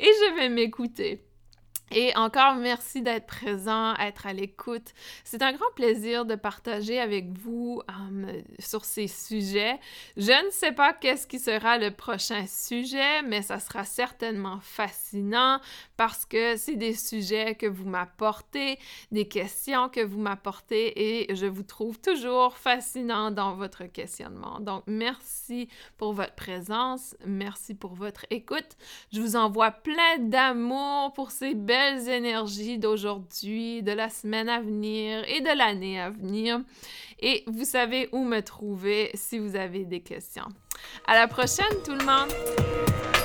et 0.00 0.04
je 0.04 0.36
vais 0.36 0.48
m'écouter. 0.48 1.29
Et 1.92 2.16
encore 2.16 2.54
merci 2.54 3.02
d'être 3.02 3.26
présent, 3.26 3.94
être 3.96 4.26
à 4.26 4.32
l'écoute. 4.32 4.94
C'est 5.24 5.42
un 5.42 5.52
grand 5.52 5.70
plaisir 5.74 6.24
de 6.24 6.36
partager 6.36 7.00
avec 7.00 7.36
vous 7.36 7.82
euh, 7.90 8.40
sur 8.60 8.84
ces 8.84 9.08
sujets. 9.08 9.78
Je 10.16 10.46
ne 10.46 10.50
sais 10.50 10.72
pas 10.72 10.92
qu'est-ce 10.92 11.26
qui 11.26 11.38
sera 11.38 11.78
le 11.78 11.90
prochain 11.90 12.46
sujet, 12.46 13.22
mais 13.22 13.42
ça 13.42 13.58
sera 13.58 13.84
certainement 13.84 14.60
fascinant 14.60 15.60
parce 15.96 16.24
que 16.26 16.56
c'est 16.56 16.76
des 16.76 16.94
sujets 16.94 17.56
que 17.56 17.66
vous 17.66 17.88
m'apportez, 17.88 18.78
des 19.10 19.26
questions 19.26 19.88
que 19.88 20.00
vous 20.00 20.18
m'apportez 20.18 21.24
et 21.26 21.34
je 21.34 21.46
vous 21.46 21.64
trouve 21.64 21.98
toujours 22.00 22.56
fascinant 22.56 23.30
dans 23.30 23.54
votre 23.54 23.84
questionnement. 23.84 24.60
Donc 24.60 24.84
merci 24.86 25.68
pour 25.96 26.12
votre 26.12 26.34
présence, 26.34 27.16
merci 27.26 27.74
pour 27.74 27.94
votre 27.94 28.26
écoute. 28.30 28.76
Je 29.12 29.20
vous 29.20 29.36
envoie 29.36 29.72
plein 29.72 30.18
d'amour 30.18 31.12
pour 31.14 31.30
ces 31.32 31.54
énergies 32.08 32.78
d'aujourd'hui, 32.78 33.82
de 33.82 33.92
la 33.92 34.08
semaine 34.08 34.48
à 34.48 34.60
venir 34.60 35.24
et 35.28 35.40
de 35.40 35.56
l'année 35.56 36.00
à 36.00 36.10
venir. 36.10 36.60
Et 37.20 37.44
vous 37.46 37.64
savez 37.64 38.08
où 38.12 38.24
me 38.24 38.40
trouver 38.40 39.10
si 39.14 39.38
vous 39.38 39.56
avez 39.56 39.84
des 39.84 40.00
questions. 40.00 40.48
À 41.06 41.14
la 41.14 41.28
prochaine 41.28 41.82
tout 41.84 41.92
le 41.92 42.04
monde! 42.04 43.19